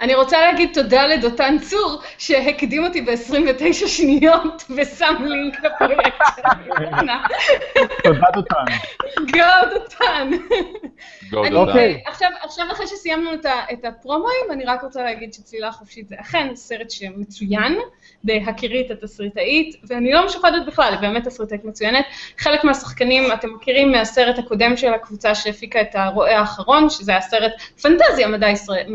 אני 0.01 0.15
רוצה 0.15 0.41
להגיד 0.41 0.69
תודה 0.73 1.07
לדותן 1.07 1.57
צור, 1.59 2.01
שהקדים 2.17 2.85
אותי 2.85 3.01
ב-29 3.01 3.87
שניות 3.87 4.63
ושם 4.75 5.15
לינק 5.19 5.57
לפרויקט. 5.63 6.21
תודה 8.03 8.27
דותן. 8.33 8.65
גו 9.33 9.73
דותן. 9.73 10.31
אוקיי. 11.33 12.01
עכשיו, 12.05 12.29
עכשיו 12.41 12.65
אחרי 12.71 12.87
שסיימנו 12.87 13.33
את, 13.33 13.45
ה, 13.45 13.53
את 13.73 13.85
הפרומואים, 13.85 14.45
אני 14.51 14.65
רק 14.65 14.83
רוצה 14.83 15.03
להגיד 15.03 15.33
שצלילה 15.33 15.71
חופשית 15.71 16.07
זה 16.07 16.15
אכן 16.21 16.55
סרט 16.55 16.91
שמצוין, 16.91 17.77
בהכירי 18.23 18.81
את 18.81 18.91
התסריטאית, 18.91 19.75
ואני 19.87 20.11
לא 20.11 20.25
משוחדת 20.25 20.65
בכלל, 20.67 20.91
היא 20.91 20.99
באמת 20.99 21.27
תסריטאית 21.27 21.65
מצוינת. 21.65 22.05
חלק 22.37 22.63
מהשחקנים 22.63 23.23
אתם 23.33 23.53
מכירים 23.53 23.91
מהסרט 23.91 24.39
הקודם 24.39 24.77
של 24.77 24.93
הקבוצה 24.93 25.35
שהפיקה 25.35 25.81
את 25.81 25.95
הרועה 25.95 26.39
האחרון, 26.39 26.89
שזה 26.89 27.11
היה 27.11 27.21
סרט 27.21 27.51
פנטזיה 27.81 28.27
מדע 28.27 28.49
ישראל, 28.49 28.85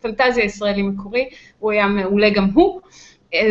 פנטזיה 0.00 0.44
ישראלי 0.44 0.82
מקורי, 0.82 1.28
הוא 1.58 1.72
היה 1.72 1.86
מעולה 1.86 2.30
גם 2.30 2.44
הוא. 2.54 2.80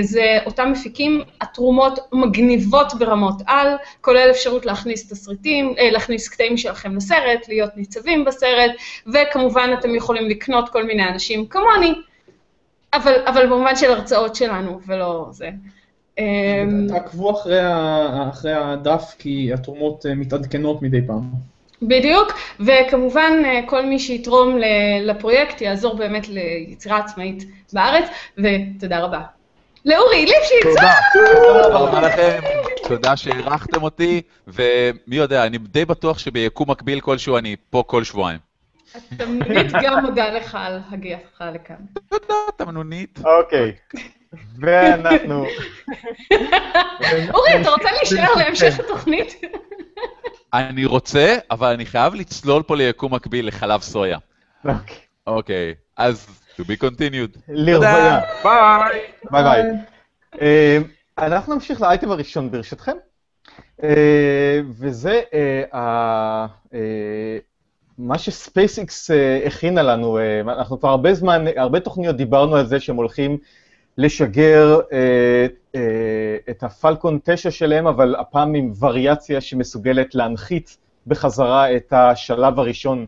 זה 0.01 0.37
אותם 0.45 0.71
מפיקים, 0.71 1.21
התרומות 1.41 1.99
מגניבות 2.13 2.93
ברמות 2.99 3.41
על, 3.45 3.67
כולל 4.01 4.27
אפשרות 4.31 4.65
להכניס 4.65 5.09
תסריטים, 5.09 5.73
אה, 5.79 5.89
להכניס 5.91 6.27
קטעים 6.27 6.57
שלכם 6.57 6.95
לסרט, 6.95 7.47
להיות 7.47 7.77
ניצבים 7.77 8.25
בסרט, 8.25 8.71
וכמובן 9.13 9.69
אתם 9.79 9.95
יכולים 9.95 10.29
לקנות 10.29 10.69
כל 10.69 10.83
מיני 10.83 11.07
אנשים 11.07 11.45
כמוני, 11.45 11.93
אבל, 12.93 13.13
אבל 13.25 13.45
במובן 13.45 13.75
של 13.75 13.91
הרצאות 13.91 14.35
שלנו, 14.35 14.79
ולא 14.87 15.27
זה. 15.31 15.49
אמ, 16.17 16.87
תעקבו 16.87 17.31
אחרי 17.31 17.59
אחרי 18.29 18.53
הדף, 18.53 19.15
כי 19.19 19.53
התרומות 19.53 20.05
אה, 20.05 20.15
מתעדכנות 20.15 20.81
מדי 20.81 21.07
פעם. 21.07 21.21
בדיוק, 21.81 22.33
וכמובן 22.59 23.33
אה, 23.45 23.59
כל 23.65 23.85
מי 23.85 23.99
שיתרום 23.99 24.57
לפרויקט 25.01 25.61
יעזור 25.61 25.95
באמת 25.95 26.27
ליצירה 26.29 26.97
עצמאית 26.97 27.43
בארץ, 27.73 28.09
ותודה 28.37 28.99
רבה. 28.99 29.21
לאורי 29.85 30.25
ליפשיץ! 30.25 30.63
תודה. 30.63 30.93
תודה 31.13 31.77
רבה 31.77 32.01
לכם, 32.01 32.39
תודה 32.87 33.17
שהערכתם 33.17 33.83
אותי, 33.83 34.21
ומי 34.47 35.15
יודע, 35.15 35.45
אני 35.45 35.57
די 35.57 35.85
בטוח 35.85 36.19
שביקום 36.19 36.71
מקביל 36.71 36.99
כלשהו 36.99 37.37
אני 37.37 37.55
פה 37.69 37.83
כל 37.87 38.03
שבועיים. 38.03 38.39
תמיד 39.17 39.71
גם 39.83 40.05
מודה 40.05 40.29
לך 40.29 40.57
על 40.59 40.79
הגייתך 40.91 41.43
לכאן. 41.53 41.75
תודה, 42.09 42.35
תמנונית. 42.57 43.19
אוקיי. 43.25 43.71
ואנחנו... 44.59 45.45
אורי, 47.33 47.61
אתה 47.61 47.69
רוצה 47.69 47.89
להישאר 47.91 48.35
להמשך 48.35 48.79
התוכנית? 48.79 49.41
אני 50.53 50.85
רוצה, 50.85 51.37
אבל 51.51 51.73
אני 51.73 51.85
חייב 51.85 52.13
לצלול 52.13 52.63
פה 52.63 52.75
ליקום 52.75 53.13
מקביל 53.13 53.47
לחלב 53.47 53.81
סויה. 53.81 54.17
אוקיי. 54.65 54.97
אוקיי, 55.27 55.73
אז 55.97 56.40
to 56.61 56.63
be 56.63 56.77
continued. 56.77 57.37
לרוויה. 57.47 58.19
ביי. 58.43 59.01
ביי 59.31 59.43
ביי. 59.43 59.61
אה, 60.41 60.77
אנחנו 61.17 61.53
נמשיך 61.53 61.81
לאייטם 61.81 62.11
הראשון 62.11 62.51
ברשותכם, 62.51 62.97
אה, 63.83 64.59
וזה 64.79 65.21
אה, 65.33 66.45
מה 67.97 68.17
שספייסיקס 68.17 69.11
הכינה 69.45 69.81
לנו, 69.81 70.19
אנחנו 70.41 70.79
כבר 70.79 70.89
הרבה 70.89 71.13
זמן, 71.13 71.45
הרבה 71.55 71.79
תוכניות 71.79 72.17
דיברנו 72.17 72.55
על 72.55 72.65
זה 72.65 72.79
שהם 72.79 72.95
הולכים 72.95 73.37
לשגר 73.97 74.79
את 76.49 76.63
הפלקון 76.63 77.19
9 77.23 77.51
שלהם, 77.51 77.87
אבל 77.87 78.15
הפעם 78.15 78.55
עם 78.55 78.71
וריאציה 78.79 79.41
שמסוגלת 79.41 80.15
להנחית 80.15 80.77
בחזרה 81.07 81.75
את 81.75 81.93
השלב 81.93 82.59
הראשון 82.59 83.05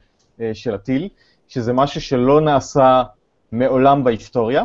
של 0.54 0.74
הטיל, 0.74 1.10
שזה 1.48 1.74
משהו 1.74 2.02
שלא 2.02 2.42
נעשה 2.42 3.04
מעולם 3.54 4.04
בהיסטוריה. 4.04 4.64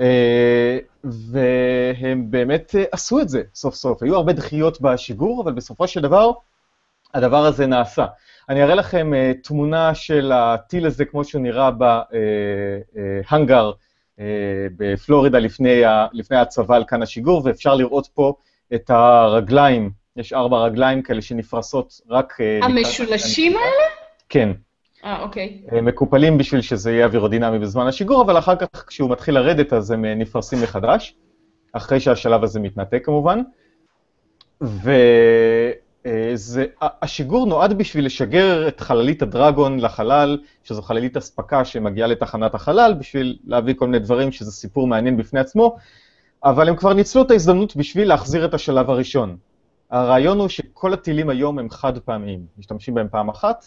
אה, 0.00 0.78
והם 1.04 2.30
באמת 2.30 2.74
אה, 2.78 2.84
עשו 2.92 3.20
את 3.20 3.28
זה 3.28 3.42
סוף 3.54 3.74
סוף. 3.74 4.02
היו 4.02 4.16
הרבה 4.16 4.32
דחיות 4.32 4.80
בשיגור, 4.80 5.42
אבל 5.42 5.52
בסופו 5.52 5.88
של 5.88 6.00
דבר, 6.00 6.30
הדבר 7.14 7.46
הזה 7.46 7.66
נעשה. 7.66 8.06
אני 8.48 8.62
אראה 8.62 8.74
לכם 8.74 9.14
אה, 9.14 9.32
תמונה 9.42 9.94
של 9.94 10.32
הטיל 10.34 10.86
הזה, 10.86 11.04
כמו 11.04 11.24
שהוא 11.24 11.42
נראה 11.42 11.70
בהאנגר 11.70 13.72
בפלורידה 14.76 15.38
לפני, 15.38 15.82
לפני 16.12 16.36
הצבא 16.36 16.76
על 16.76 16.84
כאן 16.88 17.02
השיגור, 17.02 17.42
ואפשר 17.44 17.74
לראות 17.74 18.08
פה 18.14 18.34
את 18.74 18.90
הרגליים, 18.90 19.90
יש 20.16 20.32
ארבע 20.32 20.58
רגליים 20.58 21.02
כאלה 21.02 21.22
שנפרסות 21.22 22.00
רק... 22.10 22.38
המשולשים 22.62 23.56
האלה? 23.56 23.84
כן. 24.28 24.50
אה, 25.04 25.22
אוקיי. 25.22 25.62
הם 25.68 25.84
מקופלים 25.84 26.38
בשביל 26.38 26.60
שזה 26.60 26.92
יהיה 26.92 27.06
אווירודינמי 27.06 27.58
בזמן 27.58 27.86
השיגור, 27.86 28.22
אבל 28.22 28.38
אחר 28.38 28.56
כך 28.56 28.84
כשהוא 28.86 29.10
מתחיל 29.10 29.34
לרדת 29.34 29.72
אז 29.72 29.90
הם 29.90 30.04
אה, 30.04 30.14
נפרסים 30.14 30.62
מחדש, 30.62 31.14
אחרי 31.72 32.00
שהשלב 32.00 32.44
הזה 32.44 32.60
מתנתק 32.60 33.02
כמובן. 33.04 33.40
והשיגור 36.04 37.46
נועד 37.46 37.78
בשביל 37.78 38.06
לשגר 38.06 38.68
את 38.68 38.80
חללית 38.80 39.22
הדרגון 39.22 39.80
לחלל, 39.80 40.38
שזו 40.64 40.82
חללית 40.82 41.16
אספקה 41.16 41.64
שמגיעה 41.64 42.08
לתחנת 42.08 42.54
החלל, 42.54 42.94
בשביל 42.98 43.38
להביא 43.44 43.74
כל 43.74 43.86
מיני 43.86 43.98
דברים 43.98 44.32
שזה 44.32 44.52
סיפור 44.52 44.86
מעניין 44.86 45.16
בפני 45.16 45.40
עצמו, 45.40 45.76
אבל 46.44 46.68
הם 46.68 46.76
כבר 46.76 46.92
ניצלו 46.92 47.22
את 47.22 47.30
ההזדמנות 47.30 47.76
בשביל 47.76 48.08
להחזיר 48.08 48.44
את 48.44 48.54
השלב 48.54 48.90
הראשון. 48.90 49.36
הרעיון 49.90 50.38
הוא 50.38 50.48
שכל 50.48 50.92
הטילים 50.92 51.30
היום 51.30 51.58
הם 51.58 51.70
חד 51.70 51.98
פעמיים, 51.98 52.46
משתמשים 52.58 52.94
בהם 52.94 53.08
פעם 53.10 53.28
אחת, 53.28 53.64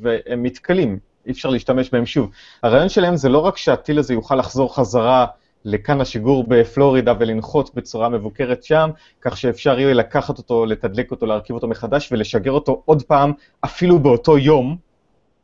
והם 0.00 0.42
מתכלים, 0.42 0.98
אי 1.26 1.32
אפשר 1.32 1.48
להשתמש 1.50 1.90
בהם 1.90 2.06
שוב. 2.06 2.30
הרעיון 2.62 2.88
שלהם 2.88 3.16
זה 3.16 3.28
לא 3.28 3.38
רק 3.38 3.56
שהטיל 3.56 3.98
הזה 3.98 4.14
יוכל 4.14 4.36
לחזור 4.36 4.76
חזרה 4.76 5.26
לכאן 5.64 6.00
השיגור 6.00 6.44
בפלורידה 6.48 7.12
ולנחות 7.18 7.74
בצורה 7.74 8.08
מבוקרת 8.08 8.64
שם, 8.64 8.90
כך 9.20 9.36
שאפשר 9.36 9.78
יהיה 9.78 9.94
לקחת 9.94 10.38
אותו, 10.38 10.66
לתדלק 10.66 11.10
אותו, 11.10 11.26
להרכיב 11.26 11.56
אותו 11.56 11.68
מחדש 11.68 12.12
ולשגר 12.12 12.52
אותו 12.52 12.82
עוד 12.84 13.02
פעם, 13.02 13.32
אפילו 13.64 13.98
באותו 13.98 14.38
יום, 14.38 14.76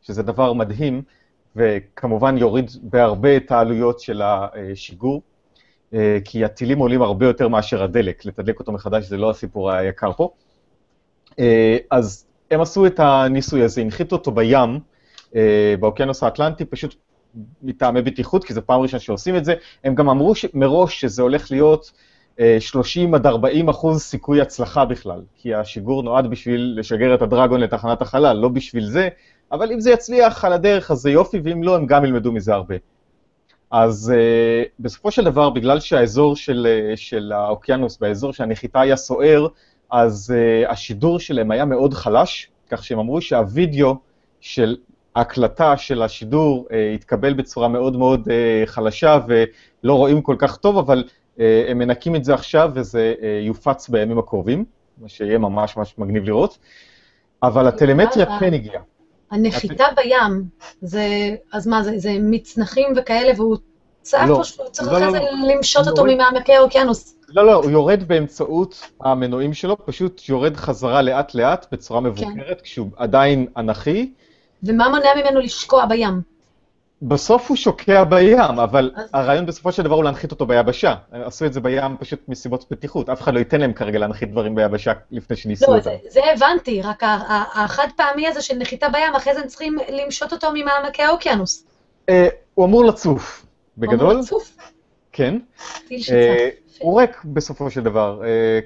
שזה 0.02 0.22
דבר 0.22 0.52
מדהים, 0.52 1.02
וכמובן 1.56 2.38
יוריד 2.38 2.70
בהרבה 2.82 3.37
את 3.37 3.52
העלויות 3.52 4.00
של 4.00 4.22
השיגור, 4.22 5.22
אה, 5.94 6.18
כי 6.25 6.44
הטילים 6.44 6.78
עולים 6.78 7.02
הרבה 7.02 7.26
יותר 7.26 7.49
מאשר 7.49 7.82
הדלק, 7.82 8.25
לתדלק 8.25 8.58
אותו 8.58 8.72
מחדש 8.72 9.04
זה 9.04 9.16
לא 9.16 9.30
הסיפור 9.30 9.70
היקר 9.70 10.12
פה. 10.12 10.30
אה, 11.38 11.76
אז 11.90 12.26
הם 12.52 12.61
עשו 12.61 12.87
את 12.87 13.00
הניסוי 13.00 13.62
הזה, 13.62 13.80
הנחיתו 13.80 14.16
אותו 14.16 14.32
בים, 14.32 14.80
אה, 15.37 15.75
באוקיינוס 15.80 16.23
האטלנטי, 16.23 16.64
פשוט 16.64 16.94
מטעמי 17.62 18.02
בטיחות, 18.02 18.44
כי 18.44 18.54
זו 18.54 18.61
פעם 18.66 18.80
ראשונה 18.80 19.00
שעושים 19.00 19.37
את 19.37 19.44
זה. 19.44 19.54
הם 19.85 19.94
גם 19.94 20.09
אמרו 20.09 20.35
ש- 20.35 20.47
מראש 20.54 21.00
שזה 21.00 21.23
הולך 21.23 21.50
להיות 21.50 21.92
אה, 22.40 22.56
30 22.61 23.14
עד 23.14 23.26
40 23.26 23.68
אחוז 23.68 24.02
סיכוי 24.02 24.40
הצלחה 24.40 24.85
בכלל, 24.85 25.21
כי 25.37 25.54
השיגור 25.54 26.02
נועד 26.02 26.30
בשביל 26.30 26.75
לשגר 26.78 27.14
את 27.14 27.23
הדרגון 27.23 27.61
לתחנת 27.61 28.02
החלל, 28.02 28.37
לא 28.37 28.49
בשביל 28.49 28.85
זה, 28.85 29.09
אבל 29.52 29.73
אם 29.73 29.80
זה 29.80 29.90
יצליח 29.90 30.44
על 30.44 30.52
הדרך 30.52 30.90
אז 30.90 30.99
זה 30.99 31.11
יופי, 31.11 31.40
ואם 31.44 31.62
לא, 31.62 31.76
הם 31.76 31.87
גם 31.87 32.04
ילמדו 32.04 32.32
מזה 32.32 32.54
הרבה. 32.54 32.75
אז 33.71 34.12
uh, 34.14 34.68
בסופו 34.80 35.11
של 35.11 35.25
דבר, 35.25 35.50
בגלל 35.50 35.80
שהאזור 35.80 36.37
של, 36.37 36.66
uh, 36.92 36.97
של 36.97 37.32
האוקיינוס, 37.32 37.99
באזור 37.99 38.32
שהנחיתה 38.32 38.80
היה 38.80 38.97
סוער, 38.97 39.47
אז 39.92 40.34
uh, 40.34 40.70
השידור 40.70 41.18
שלהם 41.18 41.50
היה 41.50 41.64
מאוד 41.64 41.94
חלש, 41.94 42.49
כך 42.70 42.84
שהם 42.84 42.99
אמרו 42.99 43.20
שהווידאו 43.20 43.96
של 44.40 44.76
ההקלטה 45.14 45.76
של 45.76 46.02
השידור 46.02 46.66
uh, 46.68 46.75
התקבל 46.94 47.32
בצורה 47.32 47.68
מאוד 47.68 47.96
מאוד 47.96 48.28
uh, 48.28 48.30
חלשה 48.66 49.18
ולא 49.26 49.94
רואים 49.94 50.22
כל 50.22 50.37
כך 50.38 50.56
טוב, 50.56 50.78
אבל 50.78 51.04
uh, 51.37 51.40
הם 51.68 51.78
מנקים 51.78 52.16
את 52.16 52.25
זה 52.25 52.34
עכשיו 52.34 52.70
וזה 52.75 53.14
uh, 53.18 53.25
יופץ 53.46 53.88
בימים 53.88 54.18
הקרובים, 54.18 54.64
מה 54.99 55.08
שיהיה 55.08 55.38
ממש 55.38 55.76
ממש 55.76 55.94
מגניב 55.99 56.25
לראות. 56.25 56.58
אבל 57.42 57.66
הטלמטריה. 57.66 58.26
כן 58.40 58.54
הגיעה. 58.54 58.82
הנחיתה 59.30 59.84
בים, 59.96 60.44
זה, 60.82 61.06
אז 61.52 61.66
מה 61.66 61.82
זה, 61.82 61.99
זה 61.99 62.16
מצנחים 62.20 62.87
וכאלה, 62.96 63.32
והוא 63.37 63.56
צעק 64.02 64.28
לא. 64.28 64.37
או 64.37 64.44
שהוא 64.44 64.66
צריך 64.70 64.88
לא, 64.88 64.96
אחרי 64.96 65.06
לא, 65.06 65.12
זה 65.12 65.18
לא. 65.18 65.54
למשות 65.54 65.88
אותו 65.88 66.06
יורד. 66.06 66.14
ממעמקי 66.14 66.54
האוקיינוס? 66.54 67.16
לא, 67.32 67.46
לא, 67.46 67.54
הוא 67.54 67.70
יורד 67.70 68.02
באמצעות 68.06 68.90
המנועים 69.00 69.54
שלו, 69.54 69.86
פשוט 69.86 70.22
יורד 70.28 70.56
חזרה 70.56 71.02
לאט-לאט 71.02 71.66
בצורה 71.72 72.00
מבוקרת, 72.00 72.60
כשהוא 72.60 72.90
עדיין 72.96 73.46
אנכי. 73.56 74.12
ומה 74.62 74.88
מונע 74.88 75.08
ממנו 75.16 75.40
לשקוע 75.40 75.86
בים? 75.86 76.20
בסוף 77.02 77.48
הוא 77.48 77.56
שוקע 77.56 78.04
בים, 78.04 78.38
אבל 78.40 78.90
אז- 78.94 79.08
הרעיון 79.12 79.46
בסופו 79.46 79.72
של 79.72 79.82
דבר 79.82 79.94
הוא 79.94 80.04
להנחית 80.04 80.30
אותו 80.30 80.46
ביבשה. 80.46 80.94
הם 81.12 81.22
עשו 81.22 81.46
את 81.46 81.52
זה 81.52 81.61
בים 81.61 81.96
פשוט 82.00 82.20
מסיבות 82.28 82.64
בטיחות. 82.70 83.09
אף 83.09 83.20
אחד 83.20 83.35
לא 83.35 83.38
ייתן 83.38 83.61
להם 83.61 83.72
כרגע 83.72 83.98
להנחית 83.98 84.30
דברים 84.30 84.54
ביבשה 84.54 84.92
לפני 85.11 85.37
שניסו 85.37 85.70
לא, 85.72 85.76
אותם. 85.76 85.90
זה, 86.02 86.09
זה 86.09 86.20
הבנתי, 86.35 86.83
רק 86.83 87.02
החד 87.54 87.88
פעמי 87.96 88.28
הזה 88.28 88.42
של 88.42 88.57
נחיתה 88.59 88.88
בים, 88.88 89.14
אחרי 89.16 89.35
זה 89.35 89.40
הם 89.40 89.46
צריכים 89.46 89.76
למשות 89.88 90.33
אותו 90.33 90.48
ממעמקי 90.54 91.02
האוקיינוס. 91.02 91.64
אה, 92.09 92.28
הוא 92.54 92.66
אמור 92.66 92.85
לצוף, 92.85 93.46
בגדול, 93.78 94.11
אמור 94.11 94.22
לצוף, 94.22 94.57
כן. 95.12 95.38
טיל 95.88 95.98
אה, 95.98 96.02
שצף. 96.02 96.62
הוא 96.78 97.00
ריק 97.00 97.24
בסופו 97.24 97.70
של 97.70 97.80
דבר. 97.80 98.22
אה, 98.24 98.61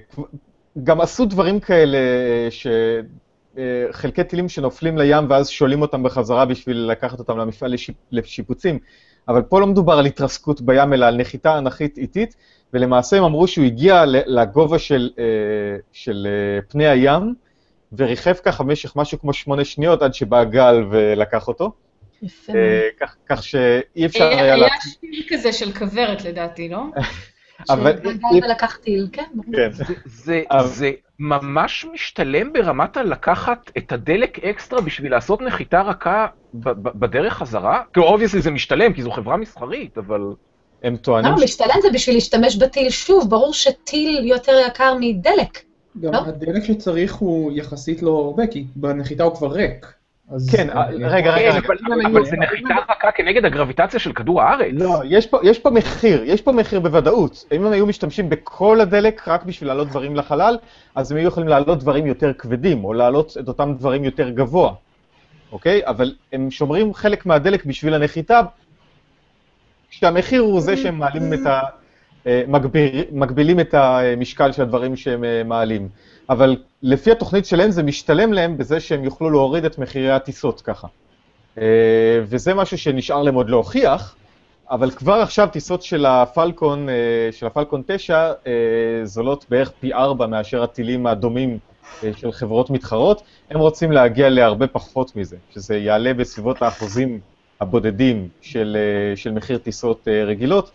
גם 0.83 1.01
עשו 1.01 1.27
דברים 1.27 1.61
כאלה 1.61 1.99
שחלקי 2.51 4.25
טילים 4.25 4.49
שנופלים 4.49 4.99
לים 4.99 5.31
ואז 5.31 5.49
שואלים 5.49 5.83
אותם 5.83 6.03
בחזרה 6.03 6.45
בשביל 6.45 6.77
לקחת 6.77 7.19
אותם 7.19 7.38
למפעל 7.38 7.73
לשיפ... 7.73 7.95
לשיפוצים, 8.12 8.79
אבל 9.29 9.42
פה 9.42 9.61
לא 9.61 9.66
מדובר 9.66 9.92
על 9.92 10.07
התרסקות 10.07 10.61
בים, 10.61 10.92
אלא 10.92 11.07
על 11.07 11.16
נחיתה 11.16 11.59
אנכית 11.59 11.99
איטית, 11.99 12.37
ולמעשה 12.73 13.16
הם 13.16 13.25
אמרו 13.25 13.49
שהוא 13.49 13.64
הגיע 13.64 14.05
לגובה 14.07 14.79
של, 14.79 15.11
אה, 15.19 15.25
של 15.92 16.27
אה, 16.31 16.62
פני 16.69 16.87
הים, 16.87 17.35
וריחף 17.92 18.40
ככה 18.45 18.64
במשך 18.64 18.97
משהו 18.97 19.21
כמו 19.21 19.33
שמונה 19.33 19.64
שניות 19.64 20.03
עד 20.03 20.14
שבא 20.14 20.45
גל 20.45 20.85
ולקח 20.90 21.49
אותו, 21.49 21.73
יפה. 22.23 22.53
אה, 22.53 22.88
כך, 23.01 23.16
כך 23.27 23.42
שאי 23.42 24.07
אפשר 24.07 24.29
היה... 24.29 24.55
היה 24.55 24.66
שיר 24.81 25.25
כזה 25.29 25.53
של 25.53 25.73
כוורת 25.73 26.25
לדעתי, 26.25 26.69
לא? 26.69 26.83
אבל- 27.71 27.97
ולקח 28.42 28.77
טיל, 28.77 29.09
כן. 29.12 29.23
כן. 29.53 29.71
זה, 30.05 30.42
אבל- 30.51 30.66
זה 30.66 30.90
ממש 31.19 31.87
משתלם 31.92 32.53
ברמת 32.53 32.97
הלקחת 32.97 33.71
את 33.79 33.92
הדלק 33.92 34.38
אקסטרה 34.45 34.81
בשביל 34.81 35.12
לעשות 35.12 35.40
נחיתה 35.42 35.81
רכה 35.83 36.27
ב- 36.55 36.69
ב- 36.69 36.99
בדרך 36.99 37.35
חזרה? 37.35 37.83
כאילו, 37.92 38.07
obviously 38.07 38.41
זה 38.40 38.51
משתלם, 38.51 38.92
כי 38.92 39.03
זו 39.03 39.11
חברה 39.11 39.37
מסחרית, 39.37 39.99
אבל... 39.99 40.21
הם 40.83 40.97
טוענים 40.97 41.33
לא, 41.33 41.45
משתלם 41.45 41.81
זה 41.83 41.88
בשביל 41.95 42.16
להשתמש 42.16 42.57
בטיל 42.57 42.90
שוב, 42.90 43.31
ברור 43.31 43.53
שטיל 43.53 44.25
יותר 44.27 44.53
יקר 44.69 44.95
מדלק. 45.01 45.62
גם 46.01 46.12
לא? 46.12 46.19
הדלק 46.19 46.64
שצריך 46.64 47.14
הוא 47.14 47.53
יחסית 47.55 48.03
לא 48.03 48.11
הרבה, 48.11 48.47
כי 48.47 48.64
בנחיתה 48.77 49.25
הוא 49.25 49.35
כבר 49.35 49.53
ריק. 49.53 49.87
כן, 50.53 50.71
אה, 50.71 50.87
רגע, 50.91 51.09
רגע, 51.09 51.53
כן, 51.61 51.93
רגע. 51.93 52.09
אבל, 52.09 52.25
זה 52.25 52.37
נחיתה 52.37 52.75
רכה 52.89 53.12
כנגד 53.12 53.45
הגרביטציה 53.45 54.01
של 54.01 54.12
כדור 54.12 54.43
הארץ. 54.43 54.73
לא, 54.73 55.03
יש 55.05 55.27
פה, 55.27 55.39
יש 55.43 55.59
פה 55.59 55.71
מחיר, 55.71 56.23
יש 56.25 56.43
פה 56.43 56.53
מחיר 56.53 56.81
בוודאות. 56.81 57.45
אם 57.53 57.67
הם 57.67 57.73
היו 57.73 57.87
משתמשים 57.87 58.29
בכל 58.29 58.81
הדלק 58.81 59.29
רק 59.29 59.45
בשביל 59.45 59.69
להעלות 59.69 59.89
דברים 59.89 60.17
לחלל, 60.17 60.59
אז 60.95 61.12
הם 61.12 61.19
היו 61.19 61.29
יכולים 61.29 61.49
להעלות 61.49 61.79
דברים 61.79 62.07
יותר 62.07 62.33
כבדים, 62.33 62.85
או 62.85 62.93
להעלות 62.93 63.37
את 63.41 63.49
אותם 63.49 63.75
דברים 63.79 64.05
יותר 64.05 64.31
גבוה, 64.31 64.73
אוקיי? 65.53 65.87
אבל 65.87 66.15
הם 66.33 66.51
שומרים 66.51 66.95
חלק 66.95 67.27
מהדלק 67.27 67.65
בשביל 67.65 67.95
הנחיתה, 67.95 68.41
כשהמחיר 69.91 70.41
הוא 70.41 70.61
זה 70.61 70.77
שהם 70.77 70.99
מעלים 70.99 71.33
את 71.33 71.47
ה... 71.47 71.61
אה, 72.27 72.43
מגביר, 72.49 73.05
מגבילים 73.12 73.61
את 73.61 73.75
המשקל 73.75 74.53
של 74.53 74.62
הדברים 74.62 74.97
שהם 74.97 75.25
אה, 75.25 75.43
מעלים. 75.45 75.89
אבל 76.31 76.57
לפי 76.83 77.11
התוכנית 77.12 77.47
שלהם 77.47 77.71
זה 77.71 77.83
משתלם 77.83 78.33
להם 78.33 78.57
בזה 78.57 78.81
שהם 78.81 79.05
יוכלו 79.05 79.31
להוריד 79.31 79.65
את 79.65 79.79
מחירי 79.79 80.11
הטיסות 80.11 80.61
ככה. 80.61 80.87
אה, 81.59 82.21
וזה 82.23 82.55
משהו 82.55 82.79
שנשאר 82.79 83.23
להם 83.23 83.35
עוד 83.35 83.51
להוכיח, 83.51 84.17
אבל 84.71 84.91
כבר 84.91 85.15
עכשיו 85.15 85.49
טיסות 85.53 85.83
של 85.83 86.07
הפלקון, 86.07 86.89
של 87.31 87.47
הפלקון 87.47 87.83
9, 87.87 88.33
אה, 88.47 88.53
זולות 89.05 89.47
בערך 89.51 89.71
פי 89.81 89.93
4 89.93 90.27
מאשר 90.27 90.62
הטילים 90.62 91.07
הדומים 91.07 91.59
של 92.17 92.33
חברות 92.33 92.71
מתחרות. 92.71 93.23
הם 93.51 93.59
רוצים 93.59 93.93
להגיע 93.93 94.29
להרבה 94.29 94.67
פחות 94.67 95.17
מזה, 95.17 95.37
שזה 95.55 95.77
יעלה 95.77 96.15
בסביבות 96.15 96.62
האחוזים 96.62 97.21
הבודדים 97.61 98.29
של, 98.41 98.77
של 99.15 99.33
מחיר 99.33 99.59
טיסות 99.59 100.09
רגילות, 100.09 100.71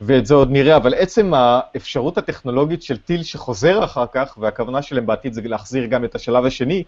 ואת 0.00 0.26
זה 0.26 0.34
עוד 0.34 0.50
נראה, 0.50 0.76
אבל 0.76 0.94
עצם 0.94 1.34
האפשרות 1.34 2.18
הטכנולוגית 2.18 2.82
של 2.82 2.96
טיל 2.96 3.22
שחוזר 3.22 3.84
אחר 3.84 4.04
כך, 4.12 4.38
והכוונה 4.40 4.82
שלהם 4.82 5.06
בעתיד 5.06 5.32
זה 5.32 5.40
להחזיר 5.44 5.86
גם 5.86 6.04
את 6.04 6.14
השלב 6.14 6.44
השני 6.44 6.82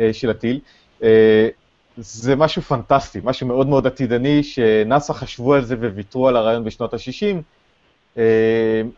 אה, 0.00 0.12
של 0.12 0.30
הטיל, 0.30 0.60
אה, 1.02 1.48
זה 1.96 2.36
משהו 2.36 2.62
פנטסטי, 2.62 3.20
משהו 3.24 3.46
מאוד 3.46 3.66
מאוד 3.68 3.86
עתידני, 3.86 4.42
שנאס"א 4.42 5.12
חשבו 5.12 5.54
על 5.54 5.64
זה 5.64 5.74
וויתרו 5.74 6.28
על 6.28 6.36
הרעיון 6.36 6.64
בשנות 6.64 6.94
ה-60. 6.94 7.36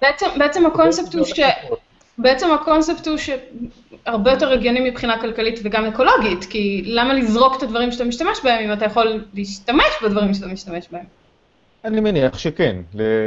בעצם, 0.03 0.27
בעצם 0.39 0.67
הקונספט 0.67 1.15
הוא 1.15 1.25
ש... 1.25 1.41
בעצם 2.19 2.53
הקונספט 2.53 3.07
הוא 3.07 3.17
שהרבה 3.17 4.31
יותר 4.31 4.53
הגיוני 4.53 4.91
מבחינה 4.91 5.21
כלכלית 5.21 5.61
וגם 5.65 5.85
אקולוגית, 5.85 6.45
כי 6.45 6.83
למה 6.85 7.15
לזרוק 7.15 7.57
את 7.57 7.63
הדברים 7.63 7.93
שאתה 7.93 8.05
משתמש 8.05 8.39
בהם 8.45 8.65
אם 8.65 8.73
אתה 8.73 8.85
יכול 8.85 9.25
להשתמש 9.35 10.03
בדברים 10.03 10.35
שאתה 10.35 10.47
משתמש 10.47 10.89
בהם? 10.91 11.05
אני 11.85 12.01
מניח 12.01 12.39
שכן, 12.39 12.77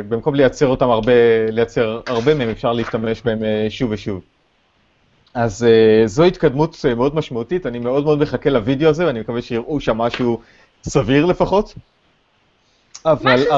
במקום 0.10 0.36
לייצר 0.36 0.68
אותם 0.68 0.90
הרבה, 0.90 1.12
לייצר 1.50 2.02
הרבה 2.08 2.36
מהם, 2.36 2.50
אפשר 2.50 2.74
להשתמש 2.74 3.22
בהם 3.22 3.44
אה, 3.44 3.68
שוב 3.70 3.92
ושוב. 3.92 4.22
אז 5.34 5.64
אה, 5.64 6.08
זו 6.08 6.24
התקדמות 6.24 6.86
אה, 6.90 6.96
מאוד 6.96 7.16
משמעותית, 7.16 7.66
אני 7.66 7.80
מאוד 7.80 8.04
מאוד 8.04 8.20
מחכה 8.20 8.50
לוידאו 8.50 8.90
הזה, 8.90 9.08
ואני 9.08 9.20
מקווה 9.20 9.42
שיראו 9.42 9.80
שם 9.80 9.98
משהו 9.98 10.42
סביר 10.84 11.26
לפחות. 11.26 11.74
אבל 13.06 13.36
משהו 13.36 13.54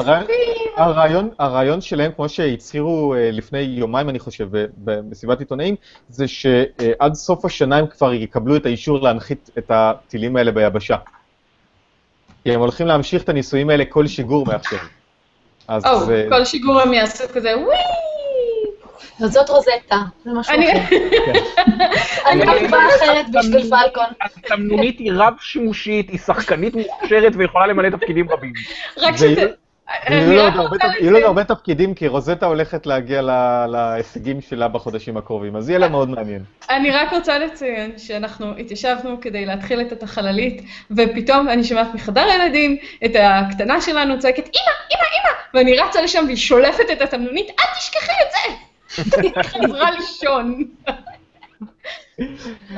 הרעיון. 0.76 1.30
הרעיון, 1.38 1.80
שלהם, 1.80 2.12
כמו 2.16 2.28
שהצהירו 2.28 3.14
לפני 3.32 3.58
יומיים, 3.58 4.08
אני 4.08 4.18
חושב, 4.18 4.48
במסיבת 4.76 5.38
עיתונאים, 5.40 5.76
זה 6.08 6.28
שעד 6.28 7.14
סוף 7.14 7.44
השנה 7.44 7.76
הם 7.76 7.86
כבר 7.86 8.12
יקבלו 8.12 8.56
את 8.56 8.66
האישור 8.66 9.02
להנחית 9.02 9.50
את 9.58 9.70
הטילים 9.70 10.36
האלה 10.36 10.52
ביבשה. 10.52 10.96
כי 12.44 12.52
הם 12.52 12.60
הולכים 12.60 12.86
להמשיך 12.86 13.22
את 13.22 13.28
הניסויים 13.28 13.70
האלה 13.70 13.84
כל 13.84 14.06
שיגור 14.06 14.46
מעכשיו. 14.46 14.78
אז 15.68 15.84
או, 15.86 16.10
אה, 16.10 16.26
כל 16.28 16.44
שיגור 16.44 16.80
הם 16.80 16.92
יעשו 16.92 17.24
כזה 17.34 17.58
וואי! 17.58 17.78
אז 19.24 19.32
זאת 19.32 19.50
רוזטה, 19.50 19.96
זה 20.24 20.30
משהו 20.32 20.54
אני... 20.54 20.72
אחר. 20.72 20.96
אני 22.30 22.42
ערובה 22.42 22.78
אחרת 22.96 23.26
בשביל 23.32 23.70
פלקון. 23.70 24.04
התמנונית 24.20 24.98
היא 24.98 25.12
רב-שימושית, 25.14 26.10
היא 26.10 26.18
שחקנית 26.18 26.74
מוכשרת 26.74 27.32
ויכולה 27.36 27.66
למלא 27.66 27.88
תפקידים 27.90 28.30
רבים. 28.30 28.52
רק 28.96 29.16
שזה... 29.16 29.46
יהיו 30.10 30.50
לו 30.54 30.62
עוד 30.62 30.74
לציין- 30.74 31.24
הרבה 31.24 31.44
תפקידים, 31.44 31.94
כי 31.94 32.08
רוזטה 32.08 32.46
הולכת 32.46 32.86
להגיע 32.86 33.22
להישגים 33.68 34.40
שלה 34.40 34.68
בחודשים 34.68 35.16
הקרובים, 35.16 35.56
אז 35.56 35.68
יהיה 35.68 35.78
לה 35.78 35.88
מאוד 35.88 36.08
מעניין. 36.08 36.44
אני 36.70 36.90
רק 36.90 37.12
רוצה 37.12 37.38
לציין 37.38 37.98
שאנחנו 37.98 38.56
התיישבנו 38.58 39.20
כדי 39.20 39.46
להתחיל 39.46 39.80
את 39.80 40.02
החללית, 40.02 40.62
ופתאום 40.90 41.48
אני 41.48 41.64
שומעת 41.64 41.94
מחדר 41.94 42.20
הילדים 42.20 42.76
את 43.04 43.10
הקטנה 43.20 43.80
שלנו 43.80 44.18
צועקת, 44.18 44.44
אמא, 44.44 44.52
אמא, 44.92 45.06
אמא, 45.16 45.58
ואני 45.58 45.76
רצה 45.78 46.02
לשם 46.02 46.22
והיא 46.26 46.36
שולפת 46.36 46.84
את 46.92 47.02
התמנונית, 47.02 47.46
אל 47.60 47.64
תשכחי 47.78 48.12
את 48.26 48.30
זה! 48.32 48.54
היא 49.22 49.32
חזרה 49.42 49.90
לישון. 49.90 50.64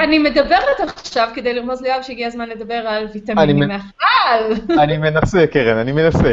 אני 0.01 0.19
מדברת 0.19 0.81
עכשיו 0.81 1.29
כדי 1.35 1.55
לרמוז 1.55 1.83
ליואב 1.83 2.03
שהגיע 2.03 2.27
הזמן 2.27 2.49
לדבר 2.49 2.75
על 2.75 3.07
ויטמינים 3.15 3.57
מ- 3.57 3.69
מהחלל. 3.69 4.53
אני 4.83 4.99
מנסה, 4.99 5.47
קרן, 5.47 5.77
אני 5.77 5.93
מנסה. 5.93 6.33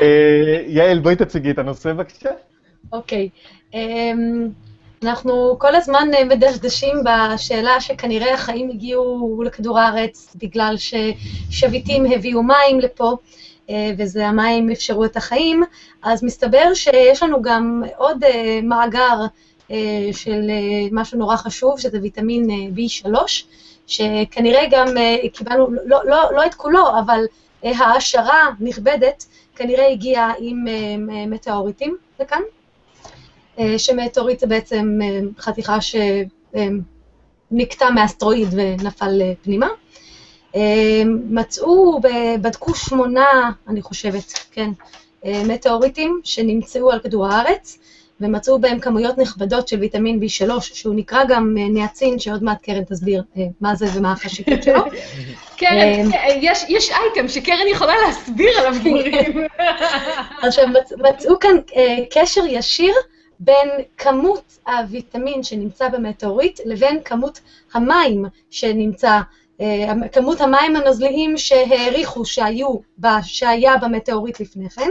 אה, 0.00 0.62
יעל, 0.66 0.98
בואי 0.98 1.16
תציגי 1.16 1.50
את 1.50 1.58
הנושא 1.58 1.92
בבקשה. 1.92 2.30
אוקיי. 2.92 3.28
אמ, 3.74 4.48
אנחנו 5.02 5.56
כל 5.58 5.74
הזמן 5.74 6.08
אה, 6.14 6.24
מדשדשים 6.24 6.96
בשאלה 7.04 7.80
שכנראה 7.80 8.34
החיים 8.34 8.70
הגיעו 8.70 9.42
לכדור 9.46 9.78
הארץ 9.80 10.36
בגלל 10.42 10.74
ששביטים 10.76 12.04
הביאו 12.12 12.42
מים 12.42 12.80
לפה, 12.80 13.16
אה, 13.70 13.90
וזה 13.98 14.26
המים 14.26 14.70
אפשרו 14.70 15.04
את 15.04 15.16
החיים, 15.16 15.62
אז 16.02 16.24
מסתבר 16.24 16.74
שיש 16.74 17.22
לנו 17.22 17.42
גם 17.42 17.82
עוד 17.96 18.18
מאגר 18.62 19.16
של 20.12 20.50
אה, 20.50 20.88
משהו 20.92 21.18
נורא 21.18 21.36
חשוב, 21.36 21.80
שזה 21.80 21.98
ויטמין 22.02 22.50
אה, 22.50 22.56
B3, 22.76 23.14
שכנראה 23.86 24.62
גם 24.70 24.96
אה, 24.96 25.16
קיבלנו, 25.32 25.66
לא, 25.84 26.04
לא, 26.04 26.32
לא 26.34 26.46
את 26.46 26.54
כולו, 26.54 26.88
אבל 26.98 27.20
אה, 27.64 27.78
העשרה 27.78 28.50
נכבדת 28.60 29.26
כנראה 29.56 29.88
הגיעה 29.88 30.32
עם 30.38 30.64
אה, 30.68 31.26
מטאוריטים 31.26 31.96
לכאן. 32.20 32.40
אה, 33.58 33.78
שמטאוריט 33.78 34.40
זה 34.40 34.46
בעצם 34.46 34.98
אה, 35.02 35.20
חתיכה 35.38 35.78
שנקטע 37.50 37.90
מאסטרואיד 37.90 38.48
ונפל 38.52 39.22
אה, 39.22 39.32
פנימה. 39.42 39.68
אה, 40.56 41.02
מצאו, 41.30 42.00
בדקו 42.42 42.74
שמונה, 42.74 43.50
אני 43.68 43.82
חושבת, 43.82 44.32
כן, 44.52 44.70
אה, 45.24 45.42
מטאוריטים 45.48 46.20
שנמצאו 46.24 46.90
על 46.90 46.98
כדור 47.00 47.26
הארץ, 47.26 47.78
ומצאו 48.22 48.58
בהם 48.58 48.78
כמויות 48.78 49.18
נכבדות 49.18 49.68
של 49.68 49.80
ויטמין 49.80 50.20
B3, 50.22 50.60
שהוא 50.60 50.94
נקרא 50.94 51.24
גם 51.28 51.54
אה, 51.60 51.68
ניאצין, 51.68 52.18
שעוד 52.18 52.42
מעט 52.42 52.62
קרן 52.62 52.84
תסביר 52.84 53.22
אה, 53.36 53.42
מה 53.60 53.74
זה 53.74 53.86
ומה 53.94 54.12
החשיבות 54.12 54.62
שלו. 54.62 54.84
קרן, 55.58 56.10
כן, 56.12 56.38
יש- 56.68 56.90
אייטם 56.90 57.28
שקרן 57.28 57.66
יכולה 57.70 57.92
להסביר 58.06 58.58
עליו 58.58 58.74
דברים. 58.80 59.46
עכשיו, 60.42 60.68
מצ, 60.68 60.92
מצאו 60.92 61.38
כאן 61.38 61.56
אה, 61.76 61.96
קשר 62.10 62.42
ישיר 62.48 62.94
בין 63.40 63.68
כמות 63.98 64.58
הוויטמין 64.66 65.42
שנמצא 65.42 65.88
במטאוריט 65.88 66.60
לבין 66.64 66.98
כמות 67.04 67.40
המים 67.74 68.24
שנמצא, 68.50 69.20
אה, 69.60 69.92
כמות 70.12 70.40
המים 70.40 70.76
הנוזליים 70.76 71.36
שהעריכו 71.38 72.24
שהיו, 72.24 72.76
שהיה 73.22 73.76
במטאוריט 73.76 74.40
לפני 74.40 74.68
כן. 74.70 74.90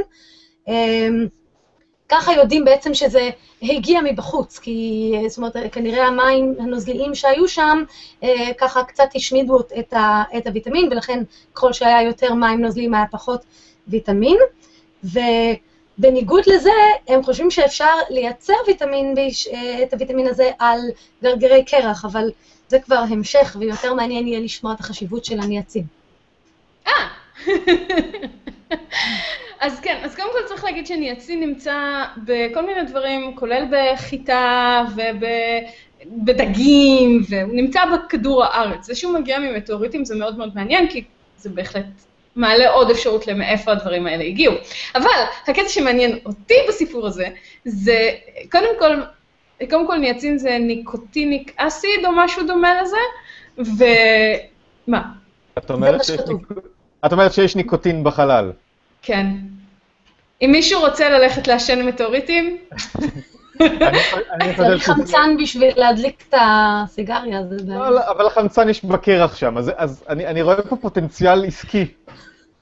אה, 2.12 2.20
ככה 2.20 2.34
יודעים 2.34 2.66
בעצם 2.66 2.94
שזה 2.94 3.30
הגיע 3.62 4.00
מבחוץ, 4.04 4.60
כי 4.60 5.12
אה, 5.16 5.30
זאת 5.30 5.38
אומרת, 5.38 5.56
כנראה 5.72 6.08
המים 6.08 6.56
הנוזליים 6.60 7.16
שהיו 7.16 7.48
שם, 7.48 7.84
אה, 8.24 8.54
ככה 8.58 8.84
קצת 8.84 9.10
השמידו 9.16 9.60
את, 9.80 9.94
ה, 9.94 10.24
את 10.38 10.48
הוויטמין, 10.48 10.88
ולכן 10.92 11.24
ככל 11.54 11.74
שהיה 11.74 12.02
יותר 12.02 12.34
מים 12.34 12.62
נוזליים 12.62 12.94
היה 12.94 13.06
פחות 13.12 13.42
ויטמין. 13.88 14.38
ובניגוד 15.04 16.44
לזה, 16.48 16.72
הם 17.08 17.24
חושבים 17.24 17.52
שאפשר 17.52 17.94
לייצר 18.10 18.54
ויטמין, 18.68 19.16
אה, 19.54 19.84
את 19.84 19.94
הוויטמין 19.94 20.28
הזה 20.28 20.52
על 20.60 20.80
גרגירי 21.24 21.66
קרח, 21.66 22.06
אבל 22.06 22.32
זה 22.68 22.80
כבר 22.80 23.04
המשך, 23.10 23.56
ויותר 23.60 23.94
מעניין 23.94 24.28
יהיה 24.28 24.40
לשמוע 24.40 24.74
את 24.74 24.80
החשיבות 24.80 25.26
של 25.26 25.40
הניאצין. 25.40 25.84
אז 29.62 29.80
כן, 29.80 30.02
אז 30.04 30.16
קודם 30.16 30.28
כל 30.32 30.48
צריך 30.48 30.64
להגיד 30.64 30.88
שניאצין 30.88 31.40
נמצא 31.40 32.04
בכל 32.18 32.66
מיני 32.66 32.84
דברים, 32.84 33.36
כולל 33.36 33.66
בחיטה 33.72 34.84
ובדגים, 36.06 37.22
והוא 37.30 37.54
נמצא 37.54 37.80
בכדור 37.86 38.44
הארץ. 38.44 38.86
זה 38.86 38.96
שהוא 38.96 39.14
מגיע 39.14 39.40
ממטאוריטים 39.40 40.06
זה 40.06 40.16
מאוד 40.16 40.38
מאוד 40.38 40.56
מעניין, 40.56 40.88
כי 40.88 41.04
זה 41.38 41.50
בהחלט 41.50 41.86
מעלה 42.36 42.70
עוד 42.70 42.90
אפשרות 42.92 43.28
למאיפה 43.28 43.72
הדברים 43.72 44.08
האלה 44.08 44.24
הגיעו. 44.24 44.54
אבל 44.96 45.10
הקטע 45.48 45.70
שמעניין 45.70 46.20
אותי 46.26 46.56
בסיפור 46.68 47.08
הזה, 47.08 47.28
זה 47.66 48.10
קודם 48.52 48.80
כל, 48.80 49.02
קודם 49.70 49.88
כל 49.88 49.98
ניאצין 49.98 50.38
זה 50.38 50.58
ניקוטיניק 50.60 51.54
אסיד 51.58 52.06
או 52.06 52.12
משהו 52.12 52.48
דומה 52.48 52.82
לזה, 52.82 52.98
ומה? 54.88 55.02
את 55.58 55.72
אומרת 55.72 56.04
שיש 56.04 56.20
את 57.06 57.12
אומרת 57.12 57.34
שיש 57.34 57.56
ניקוטין 57.56 58.04
בחלל. 58.04 58.52
כן. 59.02 59.28
אם 60.42 60.50
מישהו 60.52 60.80
רוצה 60.82 61.10
ללכת 61.10 61.48
לעשן 61.48 61.82
מטאוריטים, 61.86 62.58
אני- 63.62 63.70
אני 64.32 64.54
חושב 64.54 64.56
צריך 64.58 64.84
חמצן 64.86 65.38
בשביל 65.44 65.74
להדליק 65.76 66.24
את 66.30 66.34
הסיגריה, 66.42 67.44
זה 67.50 67.56
בעיה. 67.66 67.80
לא, 67.80 67.90
לא, 67.90 68.02
אבל 68.12 68.28
החמצן 68.28 68.70
יש 68.70 68.86
בקרח 68.86 69.36
שם, 69.36 69.58
אז- 69.58 69.72
אז 69.78 70.04
אני 70.10 70.28
אני 70.28 70.42
רואה 70.42 70.62
פה 70.62 70.76
פוטנציאל 70.76 71.46
עסקי. 71.46 71.86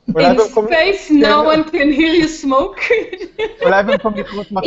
in 0.10 0.12
space 0.12 1.10
no 1.10 1.25
כן. 1.25 1.34
one 1.34 1.69
can 1.69 1.91
hear 1.97 2.23
you 2.23 2.45
smoke. 2.45 2.82
אולי 3.65 3.84
במקום 3.84 4.13
לקרות 4.13 4.52
מתכות... 4.52 4.65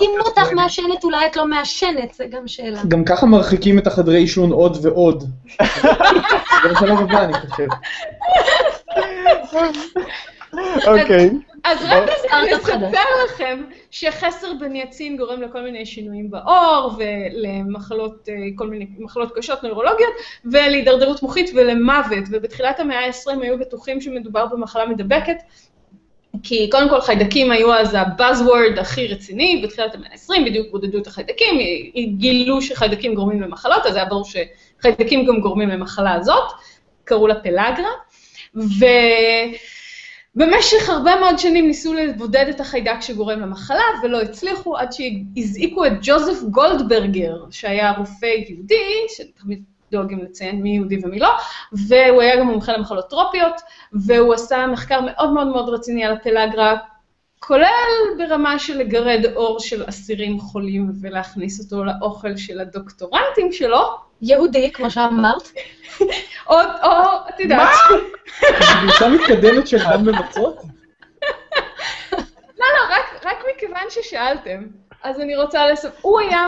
אם 0.00 0.10
לא 0.18 0.24
אותך 0.26 0.52
מעשנת, 0.52 1.04
אולי 1.04 1.26
את 1.26 1.36
לא 1.36 1.46
מעשנת, 1.46 2.14
זה 2.14 2.26
גם 2.26 2.48
שאלה. 2.48 2.80
גם 2.88 3.04
ככה 3.04 3.26
מרחיקים 3.26 3.78
את 3.78 3.86
החדרי 3.86 4.18
עישון 4.18 4.52
עוד 4.52 4.78
ועוד. 4.82 5.24
זה 6.62 6.68
בשלב 6.74 6.98
הבא, 7.00 7.24
אני 7.24 7.32
חושב. 7.34 7.66
אוקיי. 10.86 11.30
אז 11.64 11.78
רק 11.82 12.10
חדש. 12.62 12.82
לספר 12.82 13.24
לכם 13.24 13.64
שחסר 13.90 14.52
בניאצין 14.60 15.16
גורם 15.16 15.42
לכל 15.42 15.60
מיני 15.60 15.86
שינויים 15.86 16.30
בעור 16.30 16.98
ולמחלות, 16.98 18.28
אה, 18.28 18.34
כל 18.54 18.66
מיני 18.66 18.86
מחלות 18.98 19.32
קשות 19.36 19.62
נוירולוגיות 19.62 20.12
ולהידרדרות 20.44 21.22
מוחית 21.22 21.50
ולמוות, 21.54 22.24
ובתחילת 22.30 22.80
המאה 22.80 23.06
ה-20 23.06 23.42
היו 23.42 23.58
בטוחים 23.58 24.00
שמדובר 24.00 24.46
במחלה 24.46 24.86
מדבקת. 24.86 25.36
כי 26.42 26.70
קודם 26.70 26.88
כל 26.88 27.00
חיידקים 27.00 27.50
היו 27.50 27.74
אז 27.74 27.94
הבאזוורד 27.94 28.78
הכי 28.78 29.08
רציני, 29.08 29.60
בתחילת 29.64 29.94
המאה 29.94 30.08
ה-20 30.12 30.44
בדיוק 30.46 30.66
בודדו 30.70 30.98
את 30.98 31.06
החיידקים, 31.06 31.58
גילו 32.18 32.62
שחיידקים 32.62 33.14
גורמים 33.14 33.42
למחלות, 33.42 33.86
אז 33.86 33.96
היה 33.96 34.04
ברור 34.04 34.24
שחיידקים 34.24 35.24
גם 35.24 35.40
גורמים 35.40 35.68
למחלה 35.68 36.14
הזאת, 36.14 36.52
קראו 37.04 37.26
לה 37.26 37.34
פלגרה, 37.34 37.90
ובמשך 40.36 40.88
הרבה 40.88 41.20
מאוד 41.20 41.38
שנים 41.38 41.66
ניסו 41.66 41.94
לבודד 41.94 42.46
את 42.50 42.60
החיידק 42.60 43.00
שגורם 43.00 43.40
למחלה, 43.40 43.82
ולא 44.02 44.20
הצליחו, 44.20 44.76
עד 44.76 44.88
שהזעיקו 44.92 45.86
את 45.86 45.92
ג'וזף 46.02 46.42
גולדברגר, 46.42 47.44
שהיה 47.50 47.92
רופא 47.92 48.26
יהודי, 48.48 49.06
שתמיד 49.08 49.62
דואגים 49.92 50.24
לציין 50.24 50.62
מי 50.62 50.70
יהודי 50.70 50.98
ומי 51.02 51.18
לא, 51.18 51.28
והוא 51.72 52.22
היה 52.22 52.36
גם 52.36 52.46
מומחה 52.46 52.72
למחלות 52.72 53.10
טרופיות, 53.10 53.60
והוא 53.92 54.34
עשה 54.34 54.66
מחקר 54.66 55.00
מאוד 55.00 55.30
מאוד 55.30 55.46
מאוד 55.46 55.68
רציני 55.68 56.04
על 56.04 56.12
הפלגרה, 56.12 56.76
כולל 57.46 58.16
ברמה 58.18 58.58
של 58.58 58.78
לגרד 58.78 59.26
עור 59.34 59.60
של 59.60 59.84
אסירים 59.88 60.40
חולים 60.40 60.92
ולהכניס 61.00 61.60
אותו 61.60 61.84
לאוכל 61.84 62.36
של 62.36 62.60
הדוקטורנטים 62.60 63.52
שלו, 63.52 63.96
יהודי, 64.22 64.72
כמו 64.72 64.90
שאמרת. 64.90 65.42
או, 66.50 66.56
או, 66.82 66.90
את 67.28 67.40
יודעת, 67.40 67.68
זו 67.90 67.96
גרסה 68.86 69.08
מתקדמת 69.08 69.68
של 69.68 69.78
דם 69.78 70.04
במצות? 70.04 70.56
לא, 72.58 72.66
לא, 72.74 72.94
רק, 72.94 73.24
רק 73.24 73.44
מכיוון 73.54 73.84
ששאלתם, 73.90 74.66
אז 75.02 75.20
אני 75.20 75.36
רוצה 75.36 75.66
לספר, 75.66 75.98
הוא 76.00 76.20
היה, 76.20 76.46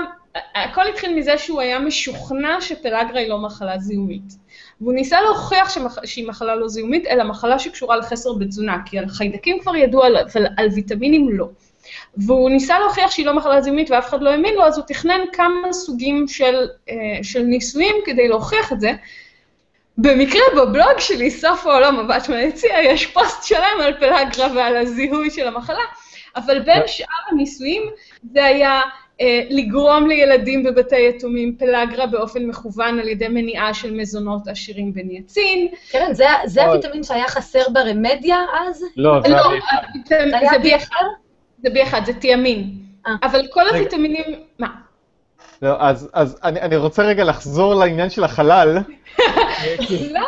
הכל 0.55 0.87
התחיל 0.87 1.15
מזה 1.15 1.39
שהוא 1.39 1.61
היה 1.61 1.79
משוכנע 1.79 2.61
שפלגרה 2.61 3.21
היא 3.21 3.29
לא 3.29 3.39
מחלה 3.39 3.79
זיהומית. 3.79 4.33
והוא 4.81 4.93
ניסה 4.93 5.21
להוכיח 5.21 5.71
שמח, 5.71 5.99
שהיא 6.05 6.29
מחלה 6.29 6.55
לא 6.55 6.69
זיהומית, 6.69 7.07
אלא 7.07 7.25
מחלה 7.25 7.59
שקשורה 7.59 7.97
לחסר 7.97 8.33
בתזונה, 8.33 8.79
כי 8.87 8.99
על 8.99 9.09
חיידקים 9.09 9.59
כבר 9.61 9.77
ידעו, 9.77 10.03
על, 10.03 10.17
אבל 10.17 10.47
על 10.57 10.69
ויטמינים 10.75 11.29
לא. 11.31 11.49
והוא 12.17 12.51
ניסה 12.51 12.79
להוכיח 12.79 13.11
שהיא 13.11 13.27
לא 13.27 13.37
מחלה 13.37 13.61
זיהומית 13.61 13.91
ואף 13.91 14.09
אחד 14.09 14.23
לא 14.23 14.31
האמין 14.31 14.55
לו, 14.55 14.65
אז 14.65 14.79
הוא 14.79 14.87
תכנן 14.87 15.21
כמה 15.33 15.73
סוגים 15.73 16.29
של, 16.29 16.69
אה, 16.89 16.95
של 17.23 17.43
ניסויים 17.43 17.97
כדי 18.05 18.29
להוכיח 18.29 18.73
את 18.73 18.81
זה. 18.81 18.93
במקרה 19.99 20.43
בבלוג 20.57 20.99
שלי, 20.99 21.31
סוף 21.31 21.67
העולם 21.67 21.99
הבת 21.99 22.29
מהיציע, 22.29 22.75
יש 22.83 23.07
פוסט 23.07 23.43
שלם 23.43 23.81
על 23.83 23.95
פלגרה 24.01 24.55
ועל 24.55 24.77
הזיהוי 24.77 25.31
של 25.31 25.47
המחלה, 25.47 25.85
אבל 26.37 26.61
בין 26.61 26.83
שאר 26.87 27.07
הניסויים 27.31 27.83
זה 28.33 28.45
היה 28.45 28.81
לגרום 29.51 30.07
לילדים 30.09 30.63
בבתי 30.63 31.09
יתומים 31.09 31.57
פלגרה 31.59 32.07
באופן 32.07 32.47
מכוון 32.47 32.99
על 32.99 33.09
ידי 33.09 33.29
מניעה 33.29 33.75
של 33.75 33.95
מזונות 33.95 34.49
עשירים 34.49 34.93
בניאצין. 34.95 35.69
קרן, 35.91 36.15
זה- 36.15 36.25
זה. 36.47 36.65
הוויטמין 36.65 37.03
שהיה 37.03 37.29
חסר 37.29 37.63
ברמדיה 37.73 38.37
אז? 38.61 38.85
לא, 38.97 39.21
זה 39.23 39.29
לא, 39.29 39.37
היה- 40.21 40.59
בי 40.63 40.77
אחר? 40.77 41.07
זה 41.63 41.71
בי 41.71 41.83
אחד, 41.83 42.01
זה 42.07 42.13
תיאמין. 42.13 42.71
אה. 43.07 43.13
אבל 43.23 43.47
כל 43.51 43.61
רגע. 43.61 43.71
הוויטמינים, 43.77 44.25
מה? 44.59 44.67
לא, 45.63 45.77
אז 45.79 46.09
אז 46.13 46.39
אני 46.45 46.61
אני 46.61 46.77
רוצה 46.77 47.03
רגע 47.03 47.25
לחזור 47.25 47.75
לעניין 47.75 48.11
של 48.11 48.25
החלל. 48.25 48.79
לא, 50.15 50.21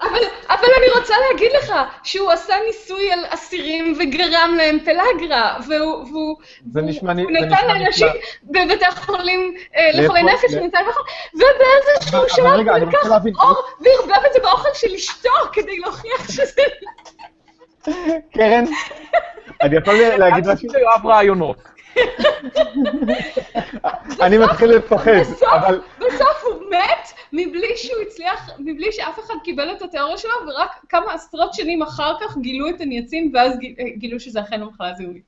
אבל, 0.00 0.20
אבל 0.48 0.68
אני 0.78 1.00
רוצה 1.00 1.14
להגיד 1.30 1.50
לך 1.52 1.72
שהוא 2.02 2.30
עשה 2.30 2.54
ניסוי 2.66 3.12
על 3.12 3.18
אסירים 3.28 3.96
וגרם 3.98 4.54
להם 4.56 4.78
פלגרה, 4.84 5.56
והוא, 5.68 6.04
והוא, 6.10 6.36
זה 6.72 6.80
נשמע 6.82 7.12
לי- 7.14 7.22
הוא 7.22 7.30
זה 7.40 7.46
נתן 7.46 7.66
לאנשים. 7.68 8.06
בבתי 8.44 8.84
חולים 8.96 9.54
אה, 9.76 9.90
לחולי 9.94 10.22
נפש, 10.22 10.54
הוא 10.54 10.66
נתן 10.66 10.78
ובאיזשהו 11.34 12.20
שלב 12.36 12.46
הוא 12.68 12.78
לקח 12.78 13.08
אור 13.40 13.62
וערבב 13.80 14.24
את 14.26 14.32
זה 14.32 14.38
באוכל 14.42 14.68
של 14.74 14.94
אשתו 14.94 15.30
כדי 15.52 15.78
להוכיח 15.78 16.30
שזה... 16.30 16.62
קרן, 18.34 18.64
אני 19.62 19.76
יכול 19.76 19.94
להגיד 19.94 20.48
משהו? 20.52 20.68
ליואב 20.72 21.06
רעיונות. 21.06 21.56
אני 24.20 24.38
מתחיל 24.38 24.70
לפחד, 24.70 25.12
בסוף, 25.20 25.42
אבל 25.42 25.80
בסוף 25.98 26.44
הוא 26.44 26.62
מת 26.70 27.08
מבלי 27.32 27.76
שהוא 27.76 28.02
הצליח, 28.06 28.50
מבלי 28.58 28.92
שאף 28.92 29.18
אחד 29.18 29.34
קיבל 29.44 29.68
את 29.76 29.82
התיאוריה 29.82 30.16
שלו, 30.18 30.30
ורק 30.48 30.70
כמה 30.88 31.12
עשרות 31.12 31.54
שנים 31.54 31.82
אחר 31.82 32.12
כך 32.20 32.36
גילו 32.38 32.68
את 32.68 32.80
הניאצין, 32.80 33.30
ואז 33.34 33.58
גיל- 33.58 33.74
גילו 33.98 34.20
שזה 34.20 34.40
אכן 34.40 34.62
המחלה 34.62 34.90
הזיהומית. 34.90 35.22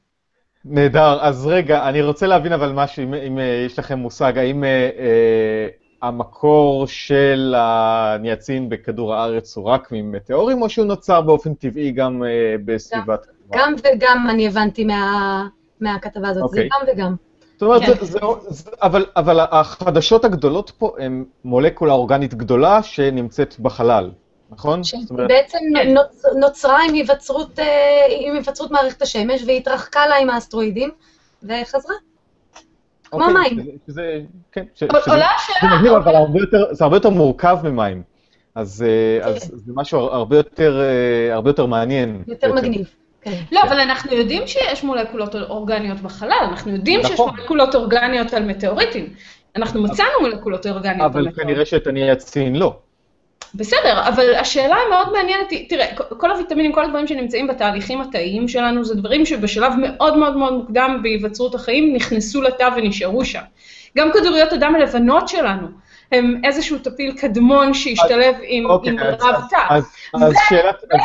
נהדר. 0.65 1.19
אז 1.21 1.47
רגע, 1.47 1.89
אני 1.89 2.03
רוצה 2.03 2.27
להבין 2.27 2.53
אבל 2.53 2.73
משהו, 2.73 3.03
אם, 3.03 3.15
אם 3.15 3.39
אה, 3.39 3.63
יש 3.67 3.79
לכם 3.79 3.99
מושג, 3.99 4.39
האם 4.39 4.65
אה, 4.65 4.69
אה, 4.99 5.67
המקור 6.03 6.87
של 6.87 7.55
הניאצין 7.57 8.69
בכדור 8.69 9.15
הארץ 9.15 9.57
הוא 9.57 9.65
רק 9.65 9.89
ממטאורים, 9.93 10.63
או 10.63 10.69
שהוא 10.69 10.87
נוצר 10.87 11.21
באופן 11.21 11.55
טבעי 11.55 11.91
גם 11.91 12.25
אה, 12.25 12.29
בסביבת... 12.65 13.27
גם 13.53 13.75
וגם 13.85 14.27
אני 14.31 14.47
הבנתי 14.47 14.85
מה- 14.85 15.47
מהכתבה 15.83 16.29
הזאת, 16.29 16.51
זה 16.51 16.61
אוקיי. 16.61 16.69
גם 16.69 16.87
וגם. 16.93 17.15
זאת 17.53 17.63
אומרת, 17.63 17.83
כן. 17.83 17.95
זה, 17.95 18.05
זה, 18.05 18.19
זה, 18.49 18.71
אבל, 18.83 19.07
אבל 19.17 19.41
החדשות 19.51 20.25
הגדולות 20.25 20.71
פה 20.79 20.95
הן 20.99 21.25
מולקולה 21.45 21.93
אורגנית 21.93 22.35
גדולה 22.35 22.83
שנמצאת 22.83 23.55
בחלל, 23.61 24.11
נכון? 24.51 24.83
זאת 24.83 25.11
אומרת, 25.11 25.31
שבעצם 25.31 25.59
כן. 25.75 25.95
נוצ, 25.95 26.25
נוצרה 26.41 26.79
עם 26.89 26.95
היווצרות, 26.95 27.59
אה, 27.59 27.65
עם 28.21 28.35
היווצרות 28.35 28.71
מערכת 28.71 29.03
השמש 29.03 29.43
והתרחקה 29.47 30.07
לה 30.07 30.17
עם 30.17 30.31
האסטרואידים 30.31 30.91
וחזרה. 31.43 31.95
כמו 33.05 33.21
אוקיי, 33.21 33.35
מים. 33.35 33.61
שזה- 33.61 33.71
שזה, 33.87 34.21
כן, 34.53 34.65
ש, 34.75 34.83
אבל 34.83 35.01
שזה, 35.01 35.11
עולה 35.11 35.27
זה 35.47 35.53
השאלה, 35.55 35.77
מגניב, 35.77 35.93
אבל 35.93 36.15
הרבה 36.15 36.39
יותר, 36.41 36.75
זה 36.75 36.85
הרבה 36.85 36.97
יותר 36.97 37.11
מורכב 37.11 37.59
ממים. 37.65 38.03
אז, 38.55 38.85
אה, 38.89 39.27
אז 39.29 39.51
כן. 39.51 39.57
זה 39.57 39.73
משהו 39.77 39.99
הרבה 40.01 40.37
יותר, 40.37 40.81
אה, 40.81 41.35
הרבה 41.35 41.51
יותר 41.51 41.67
מעניין. 41.67 42.23
יותר 42.27 42.53
בעצם. 42.53 42.67
מגניב. 42.67 42.95
כן. 43.23 43.43
לא, 43.53 43.63
אבל 43.63 43.81
אנחנו 43.81 44.17
יודעים 44.17 44.47
שיש 44.47 44.85
מולקולות 44.85 45.35
אורגניות 45.35 46.01
בחלל, 46.01 46.39
אנחנו 46.51 46.73
יודעים 46.73 47.03
שיש 47.03 47.13
נכון. 47.13 47.31
מולקולות 47.37 47.75
אורגניות 47.75 48.35
על 48.35 48.43
מטאוריטים. 48.45 49.07
אנחנו 49.57 49.83
מצאנו 49.83 50.11
מולקולות 50.21 50.67
אורגניות 50.67 51.01
על 51.01 51.07
אבל 51.07 51.21
מטאוריטים. 51.21 51.45
כנראה 51.45 51.65
שאת 51.65 51.87
הניאצין 51.87 52.57
לא. 52.57 52.77
בסדר, 53.55 54.09
אבל 54.09 54.35
השאלה 54.35 54.77
המאוד 54.87 55.13
מעניינת 55.13 55.51
היא, 55.51 55.69
תראה, 55.69 55.87
כל 55.97 56.31
הוויטמינים, 56.31 56.73
כל 56.73 56.85
הדברים 56.85 57.07
שנמצאים 57.07 57.47
בתהליכים 57.47 58.01
התאיים 58.01 58.49
שלנו, 58.49 58.85
זה 58.85 58.95
דברים 58.95 59.27
שבשלב 59.27 59.73
מאוד 59.79 60.17
מאוד 60.17 60.37
מאוד 60.37 60.53
מוקדם 60.53 61.01
בהיווצרות 61.03 61.55
החיים 61.55 61.95
נכנסו 61.97 62.43
לתא 62.43 62.69
ונשארו 62.77 63.25
שם. 63.25 63.41
גם 63.97 64.11
כדוריות 64.13 64.53
הדם 64.53 64.75
הלבנות 64.75 65.29
שלנו 65.29 65.67
הם 66.13 66.41
איזשהו 66.45 66.79
טפיל 66.79 67.13
קדמון 67.13 67.75
שהשתלב 67.75 68.35
עם, 68.43 68.67
אוקיי, 68.67 68.93
עם 68.93 68.99
אז- 68.99 69.15
רב 69.23 69.43
תא. 69.51 69.57
אז, 69.71 69.85
אז 70.15 70.35
שאלת, 70.49 70.77
אז, 70.91 71.01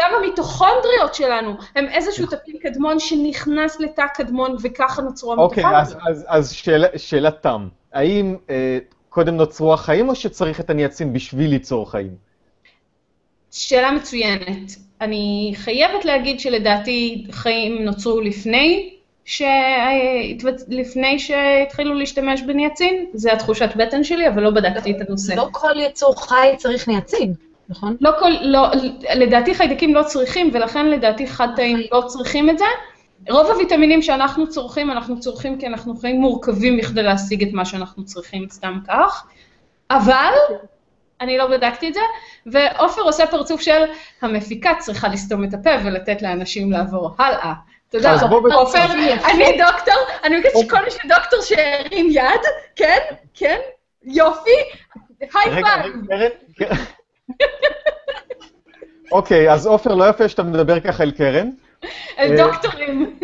גם 0.00 0.10
המיטוכונדריות 0.18 1.14
שלנו 1.14 1.56
הם 1.76 1.88
איזשהו 1.88 2.26
טפיל 2.26 2.56
קדמון 2.62 2.98
שנכנס 3.00 3.80
לתא 3.80 4.06
קדמון 4.14 4.56
וככה 4.62 5.02
נוצרו 5.02 5.32
אוקיי, 5.32 5.64
המיטוכונדריות. 5.64 6.08
אז, 6.08 6.16
אז, 6.16 6.24
אז 6.28 6.52
שאלה, 6.52 6.88
שאלת 6.96 7.42
תם. 7.42 7.68
האם 7.92 8.36
אה, 8.50 8.78
קודם 9.08 9.36
נוצרו 9.36 9.74
החיים, 9.74 10.08
או 10.08 10.14
שצריך 10.14 10.60
את 10.60 10.70
הניאצין 10.70 11.12
בשביל 11.12 11.50
ליצור 11.50 11.90
חיים? 11.90 12.14
שאלה 13.52 13.90
מצוינת. 13.90 14.72
אני 15.00 15.52
חייבת 15.56 16.04
להגיד 16.04 16.40
שלדעתי 16.40 17.26
חיים 17.30 17.84
נוצרו 17.84 18.20
לפני, 18.20 18.96
שהתבצ... 19.24 20.64
לפני 20.68 21.18
שהתחילו 21.18 21.94
להשתמש 21.94 22.42
בניאצין, 22.42 23.06
זה 23.14 23.32
התחושת 23.32 23.68
בטן 23.76 24.04
שלי, 24.04 24.28
אבל 24.28 24.42
לא 24.42 24.50
בדקתי 24.50 24.90
את 24.90 25.08
הנושא. 25.08 25.32
לא 25.32 25.48
כל 25.52 25.80
יצור 25.80 26.28
חי 26.28 26.54
צריך 26.56 26.88
ניאצין, 26.88 27.34
נכון? 27.68 27.96
לא 28.00 28.10
כל, 28.18 28.30
לא, 28.40 28.68
לדעתי 29.14 29.54
חיידקים 29.54 29.94
לא 29.94 30.02
צריכים, 30.02 30.50
ולכן 30.52 30.86
לדעתי 30.86 31.26
חד 31.26 31.48
תאים 31.56 31.80
לא 31.92 32.02
צריכים 32.06 32.50
את 32.50 32.58
זה. 32.58 32.64
רוב 33.30 33.46
הוויטמינים 33.46 34.02
שאנחנו 34.02 34.48
צורכים, 34.48 34.90
אנחנו 34.90 35.20
צורכים 35.20 35.58
כי 35.58 35.66
אנחנו 35.66 35.96
חיים 35.96 36.20
מורכבים 36.20 36.76
בכדי 36.76 37.02
להשיג 37.02 37.42
את 37.42 37.52
מה 37.52 37.64
שאנחנו 37.64 38.04
צריכים 38.04 38.46
סתם 38.50 38.78
כך. 38.88 39.26
אבל, 39.90 40.32
אני 41.20 41.38
לא 41.38 41.46
בדקתי 41.46 41.88
את 41.88 41.94
זה, 41.94 42.00
ועופר 42.46 43.00
עושה 43.02 43.26
פרצוף 43.26 43.60
של 43.60 43.82
המפיקה 44.22 44.70
צריכה 44.78 45.08
לסתום 45.08 45.44
את 45.44 45.54
הפה 45.54 45.70
ולתת 45.84 46.22
לאנשים 46.22 46.72
לעבור 46.72 47.14
הלאה. 47.18 47.52
תודה, 47.90 48.16
בוא 48.26 48.54
עופר. 48.54 48.92
אני 49.30 49.58
דוקטור, 49.58 50.02
אני 50.24 50.36
מבקשת 50.36 50.58
שכל 50.58 50.84
מי 50.84 50.90
שדוקטור 50.90 51.40
שירים 51.42 52.06
יד, 52.10 52.40
כן, 52.76 52.98
כן, 53.34 53.58
יופי, 54.02 54.50
היי 55.20 55.62
קרן? 55.62 55.90
אוקיי, 59.12 59.52
אז 59.52 59.66
עופר, 59.66 59.94
לא 59.94 60.08
יפה 60.08 60.28
שאתה 60.28 60.42
מדבר 60.42 60.80
ככה 60.80 61.02
אל 61.02 61.10
קרן. 61.10 61.50
אל 62.18 62.30
אה, 62.30 62.36
דוקטורים. 62.36 63.18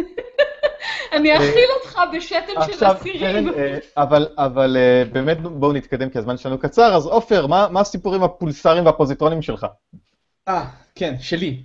אני 1.12 1.36
אכיל 1.36 1.68
אותך 1.80 2.00
בשתן 2.12 2.52
של 2.66 2.86
אסירים. 2.86 3.48
אה, 3.48 3.78
אבל, 3.96 4.28
אבל 4.38 4.76
אה, 4.76 5.04
באמת 5.12 5.40
בואו 5.40 5.72
נתקדם 5.72 6.10
כי 6.10 6.18
הזמן 6.18 6.36
שלנו 6.36 6.58
קצר, 6.58 6.96
אז 6.96 7.06
עופר, 7.06 7.46
מה, 7.46 7.66
מה 7.70 7.80
הסיפורים 7.80 8.22
הפולסריים 8.22 8.86
והפוזיטרונים 8.86 9.42
שלך? 9.42 9.66
אה, 10.48 10.64
כן, 10.94 11.14
שלי. 11.20 11.62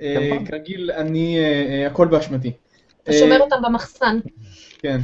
אה, 0.00 0.28
נכון. 0.30 0.46
כרגיל, 0.46 0.90
אני, 0.90 1.38
אה, 1.38 1.42
אה, 1.44 1.86
הכל 1.86 2.06
באשמתי. 2.06 2.52
אתה 3.02 3.12
שומר 3.12 3.40
אותם 3.40 3.56
במחסן. 3.62 4.18
כן. 4.78 5.00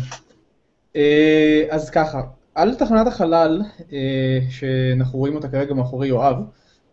אה, 0.97 1.65
אז 1.71 1.91
ככה, 1.91 2.23
על 2.55 2.75
תחנת 2.75 3.07
החלל, 3.07 3.63
אה, 3.93 4.39
שאנחנו 4.51 5.19
רואים 5.19 5.37
אותה 5.37 5.49
כרגע 5.49 5.75
מאחורי 5.75 6.09
יואב, 6.09 6.37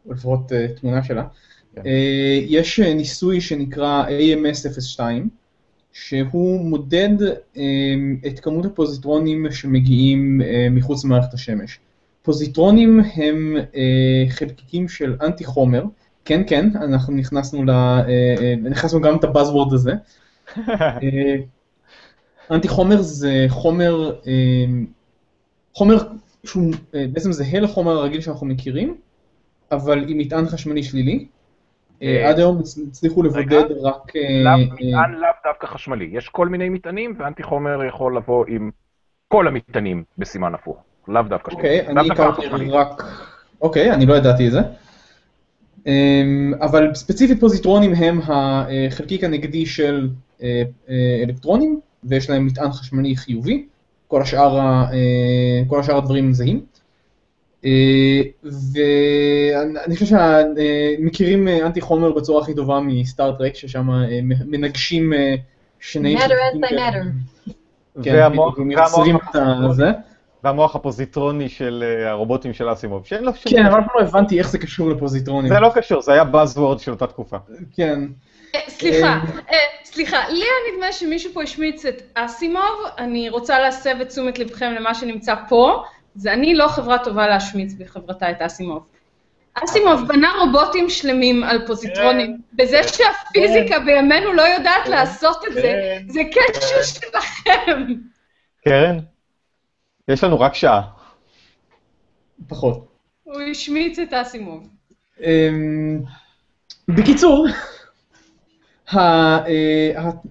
לפחות 0.10 0.52
אה, 0.52 0.67
תמונה 0.67 1.04
שלה, 1.04 1.24
כן. 1.76 1.82
אה, 1.86 2.39
יש 2.48 2.80
אה, 2.80 2.93
ניסוי 2.93 3.41
שנקרא 3.41 4.06
AMS-02, 4.08 5.00
שהוא 5.93 6.62
מודד 6.62 7.24
את 8.28 8.39
כמות 8.39 8.65
הפוזיטרונים 8.65 9.52
שמגיעים 9.52 10.41
מחוץ 10.72 11.06
למערכת 11.06 11.34
השמש. 11.34 11.80
פוזיטרונים 12.22 13.02
הם 13.15 13.58
חלקיקים 14.30 14.88
של 14.88 15.15
אנטי 15.22 15.46
חומר, 15.46 15.84
כן 16.26 16.41
כן, 16.48 16.70
אנחנו 16.76 17.13
נכנסנו 17.13 17.63
ל... 17.63 17.72
נכנסנו 18.70 19.02
גם 19.02 19.15
את 19.15 19.24
הבאזוורד 19.24 19.74
הזה. 19.74 19.93
אנטי 22.52 22.67
חומר 22.67 23.02
זה 23.02 23.46
חומר, 23.50 24.12
חומר 25.74 25.98
שהוא 26.43 26.74
בעצם 26.93 27.32
זהה 27.32 27.60
לחומר 27.60 27.91
הרגיל 27.91 28.22
שאנחנו 28.22 28.48
מכירים, 28.48 28.98
אבל 29.71 30.06
עם 30.08 30.17
מטען 30.17 30.45
חשמלי 30.45 30.84
שלילי. 30.84 31.25
אה, 32.01 32.08
אה, 32.08 32.30
עד 32.30 32.38
היום 32.38 32.60
הצ- 32.60 32.80
הצליחו 32.88 33.23
לבודד 33.23 33.63
רק... 33.82 34.15
אה, 34.15 34.58
מטען 34.58 35.12
לאו 35.12 35.30
דווקא 35.43 35.67
חשמלי. 35.67 36.10
יש 36.13 36.30
כל 36.30 36.47
מיני 36.47 36.69
מטענים, 36.69 37.15
ואנטי 37.19 37.43
חומר 37.43 37.84
יכול 37.84 38.17
לבוא 38.17 38.45
עם 38.47 38.71
כל 39.27 39.47
המטענים 39.47 40.03
בסימן 40.17 40.53
הפוך. 40.53 40.77
לאו 41.08 41.21
דווקא 41.21 41.51
אוקיי, 41.51 41.77
שלילי. 41.77 41.93
לאו 41.93 42.01
אני 42.01 42.12
הכרתי 42.12 42.47
חשמלי. 42.47 42.69
רק... 42.69 43.03
אוקיי, 43.62 43.91
אני 43.91 44.06
לא 44.06 44.13
ידעתי 44.13 44.47
את 44.47 44.51
זה. 44.51 44.60
אמ, 45.88 46.53
אבל 46.62 46.93
ספציפית 46.93 47.39
פוזיטרונים 47.39 47.93
הם 47.93 48.19
החלקיק 48.23 49.23
הנגדי 49.23 49.65
של 49.65 50.10
אלקטרונים, 51.23 51.80
ויש 52.03 52.30
להם 52.30 52.45
מטען 52.45 52.71
חשמלי 52.71 53.15
חיובי, 53.15 53.65
כל 54.08 54.21
השאר, 54.21 54.84
כל 55.67 55.80
השאר 55.80 55.97
הדברים 55.97 56.34
זהים. 56.34 56.62
אה, 57.65 58.22
ואני 58.74 59.96
חושב 59.96 60.06
שמכירים 60.06 61.48
אנטי 61.48 61.82
חומר 61.82 62.12
בצורה 62.12 62.41
הכי 62.41 62.56
טובה 62.56 62.80
מסטאר 62.80 63.32
טרק, 63.38 63.56
ששם 63.56 63.89
אה, 63.89 63.96
מנגשים 64.46 65.13
אה, 65.13 65.36
שני... 65.80 66.17
Matter 66.17 66.30
as 66.30 66.56
they 66.56 66.74
matter. 66.74 67.52
כן, 68.04 68.15
והמוח- 68.15 68.60
את 70.72 70.76
הפוזיטרוני 70.76 71.50
של 71.50 71.84
אה, 71.88 72.10
הרובוטים 72.10 72.54
של 72.54 72.74
אסימוב, 72.74 73.06
שאין 73.06 73.24
לו 73.24 73.32
שום... 73.36 73.52
כן, 73.52 73.65
אבל 73.65 73.80
אף 73.80 73.86
פעם 73.86 74.02
לא 74.02 74.08
הבנתי 74.08 74.39
איך 74.39 74.50
זה 74.50 74.58
קשור 74.58 74.89
לפוזיטרונים. 74.89 75.54
זה 75.54 75.60
לא 75.60 75.70
קשור, 75.76 76.02
זה 76.02 76.13
היה 76.13 76.24
Buzzword 76.24 76.80
של 76.80 76.91
אותה 76.91 77.08
תקופה. 77.08 77.38
כן. 77.76 78.00
אה, 78.56 78.60
סליחה, 78.67 79.20
אה, 79.52 79.58
סליחה, 79.84 80.17
לי 80.30 80.39
היה 80.39 80.74
נדמה 80.74 80.91
שמישהו 80.91 81.32
פה 81.34 81.43
השמיץ 81.43 81.86
את 81.86 82.02
אסימוב, 82.13 82.63
אני 82.98 83.30
רוצה 83.30 83.60
להסב 83.60 83.96
את 84.02 84.08
תשומת 84.08 84.39
לבכם 84.39 84.74
למה 84.80 84.93
שנמצא 84.93 85.36
פה, 85.50 85.84
זה 86.17 86.34
אני 86.34 86.56
לא 86.56 86.67
חברה 86.67 87.03
טובה 87.03 87.27
להשמיץ 87.27 87.73
בחברתה 87.73 88.32
את 88.32 88.41
אסימוב. 88.41 88.88
אסימוב 89.53 90.08
בנה 90.08 90.32
רובוטים 90.39 90.89
שלמים 90.89 91.43
על 91.43 91.67
פוזיטרונים, 91.67 92.41
בזה 92.53 92.80
שהפיזיקה 92.84 93.80
בימינו 93.80 94.34
לא 94.34 94.41
יודעת 94.41 94.88
לעשות 94.88 95.45
את 95.47 95.53
זה, 95.53 95.97
זה 96.08 96.21
קשר 96.32 96.84
שלכם. 96.84 97.93
קרן, 98.65 98.99
יש 100.08 100.23
לנו 100.23 100.39
רק 100.39 100.56
שעה. 100.56 100.82
פחות. 102.47 102.88
הוא 103.23 103.41
השמיץ 103.51 103.99
את 103.99 104.13
אסימוב. 104.13 104.69
אמ, 105.21 106.01
בקיצור, 106.88 107.47
אה, 108.95 109.39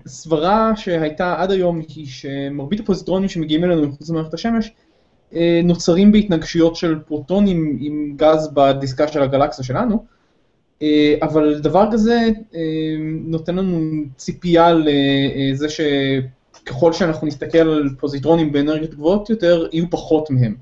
הסברה 0.04 0.72
שהייתה 0.76 1.42
עד 1.42 1.50
היום 1.50 1.80
היא 1.88 2.06
שמרבית 2.06 2.80
הפוזיטרונים 2.80 3.28
שמגיעים 3.28 3.64
אלינו 3.64 3.88
מחוץ 3.88 4.10
למערכת 4.10 4.34
השמש 4.34 4.70
נוצרים 5.64 6.12
בהתנגשויות 6.12 6.76
של 6.76 6.98
פרוטונים 6.98 7.78
עם 7.80 8.12
גז 8.16 8.50
בדיסקה 8.54 9.08
של 9.08 9.22
הגלקסיה 9.22 9.64
שלנו, 9.64 10.04
אה, 10.82 11.14
אבל 11.22 11.58
דבר 11.58 11.88
כזה 11.92 12.28
אה, 12.54 12.60
נותן 13.24 13.56
לנו 13.56 14.02
ציפייה 14.16 14.72
לזה 14.74 15.66
ככל 16.66 16.92
שאנחנו 16.92 17.26
נסתכל 17.26 17.58
על 17.58 17.88
פוזיטרונים 17.98 18.52
באנרגיות 18.52 18.94
גבוהות 18.94 19.30
יותר, 19.30 19.66
יהיו 19.72 19.90
פחות 19.90 20.30
מהם. 20.30 20.54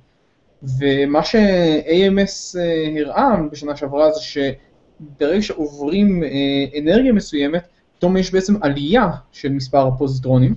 ומה 0.78 1.24
ש-AMS 1.24 2.58
אה, 2.58 3.00
הראה 3.00 3.36
בשנה 3.52 3.76
שעברה 3.76 4.12
זה 4.12 4.20
שברגע 4.20 5.42
שעוברים 5.42 6.22
אה, 6.24 6.80
אנרגיה 6.80 7.12
מסוימת, 7.12 7.64
פתאום 7.98 8.16
יש 8.16 8.32
בעצם 8.32 8.54
עלייה 8.62 9.08
של 9.32 9.52
מספר 9.52 9.86
הפוזיטרונים, 9.86 10.54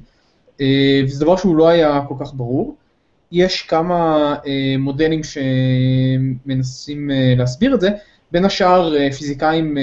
אה, 0.61 1.01
וזה 1.03 1.25
דבר 1.25 1.35
שהוא 1.35 1.55
לא 1.55 1.67
היה 1.67 2.01
כל 2.07 2.15
כך 2.19 2.33
ברור. 2.33 2.75
יש 3.31 3.61
כמה 3.61 4.35
מודלים 4.79 5.21
שמנסים 5.23 7.09
להסביר 7.37 7.75
את 7.75 7.81
זה, 7.81 7.89
בין 8.31 8.45
השאר 8.45 8.93
פיזיקאים 9.11 9.77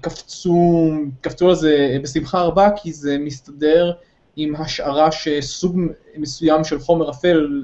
קפצו, 0.00 0.90
קפצו 1.20 1.48
על 1.48 1.54
זה 1.54 1.96
בשמחה 2.02 2.40
רבה, 2.40 2.68
כי 2.76 2.92
זה 2.92 3.18
מסתדר 3.18 3.92
עם 4.36 4.56
השערה 4.56 5.12
שסוג 5.12 5.78
מסוים 6.16 6.64
של 6.64 6.78
חומר 6.78 7.10
אפל 7.10 7.62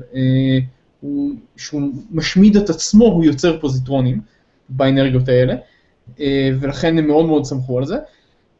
הוא, 1.01 1.33
שהוא 1.57 1.83
משמיד 2.11 2.57
את 2.57 2.71
עצמו, 2.71 3.05
הוא 3.05 3.25
יוצר 3.25 3.61
פוזיטרונים 3.61 4.21
באנרגיות 4.69 5.29
האלה, 5.29 5.55
אה, 6.21 6.51
ולכן 6.61 6.99
הם 6.99 7.07
מאוד 7.07 7.27
מאוד 7.27 7.45
סמכו 7.45 7.79
על 7.79 7.85
זה. 7.85 7.97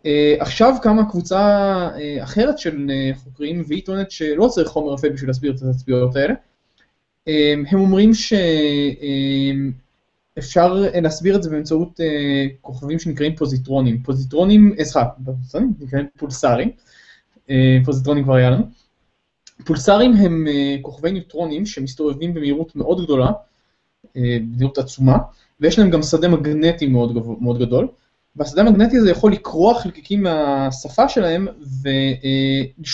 אה, 0.07 0.35
עכשיו 0.41 0.75
קמה 0.83 1.11
קבוצה 1.11 1.39
אה, 1.97 2.23
אחרת 2.23 2.59
של 2.59 2.91
חוקרים, 3.15 3.63
והיא 3.69 3.85
טוענת 3.85 4.11
שלא 4.11 4.49
צריך 4.49 4.69
חומר 4.69 4.95
אפל 4.95 5.09
בשביל 5.09 5.31
להסביר 5.31 5.53
את 5.53 5.63
התצפיות 5.63 6.17
האלה. 6.17 6.35
הם 7.71 7.81
אומרים 7.81 8.11
שאפשר 10.37 10.75
להסביר 11.03 11.37
את 11.37 11.43
זה 11.43 11.51
באמצעות 11.51 12.01
כוכבים 12.61 12.99
שנקראים 12.99 13.37
פוזיטרונים. 13.37 14.03
פוזיטרונים, 14.03 14.75
סליחה, 14.83 15.05
נקראים 15.81 16.07
פולסרים, 16.17 16.71
פוזיטרונים 17.85 18.25
כבר 18.25 18.35
היה 18.35 18.51
לנו. 18.51 18.65
פולסרים 19.65 20.13
הם 20.13 20.47
אה, 20.49 20.77
כוכבי 20.83 21.13
ניוטרונים 21.13 21.67
שמסתובבים 21.67 22.35
במהירות 22.35 22.77
מאוד 22.77 23.05
גדולה, 23.05 23.31
אה, 24.17 24.39
במהירות 24.41 24.79
עצומה, 24.79 25.19
ויש 25.61 25.79
להם 25.79 25.91
גם 25.91 26.03
שדה 26.03 26.29
מגנטי 26.29 26.87
מאוד, 26.87 27.39
מאוד 27.41 27.59
גדול, 27.59 27.89
והשדה 28.39 28.63
המגנטי 28.63 28.97
הזה 28.97 29.11
יכול 29.11 29.33
לקרוע 29.33 29.75
חלקיקים 29.75 30.23
מהשפה 30.23 31.09
שלהם 31.09 31.49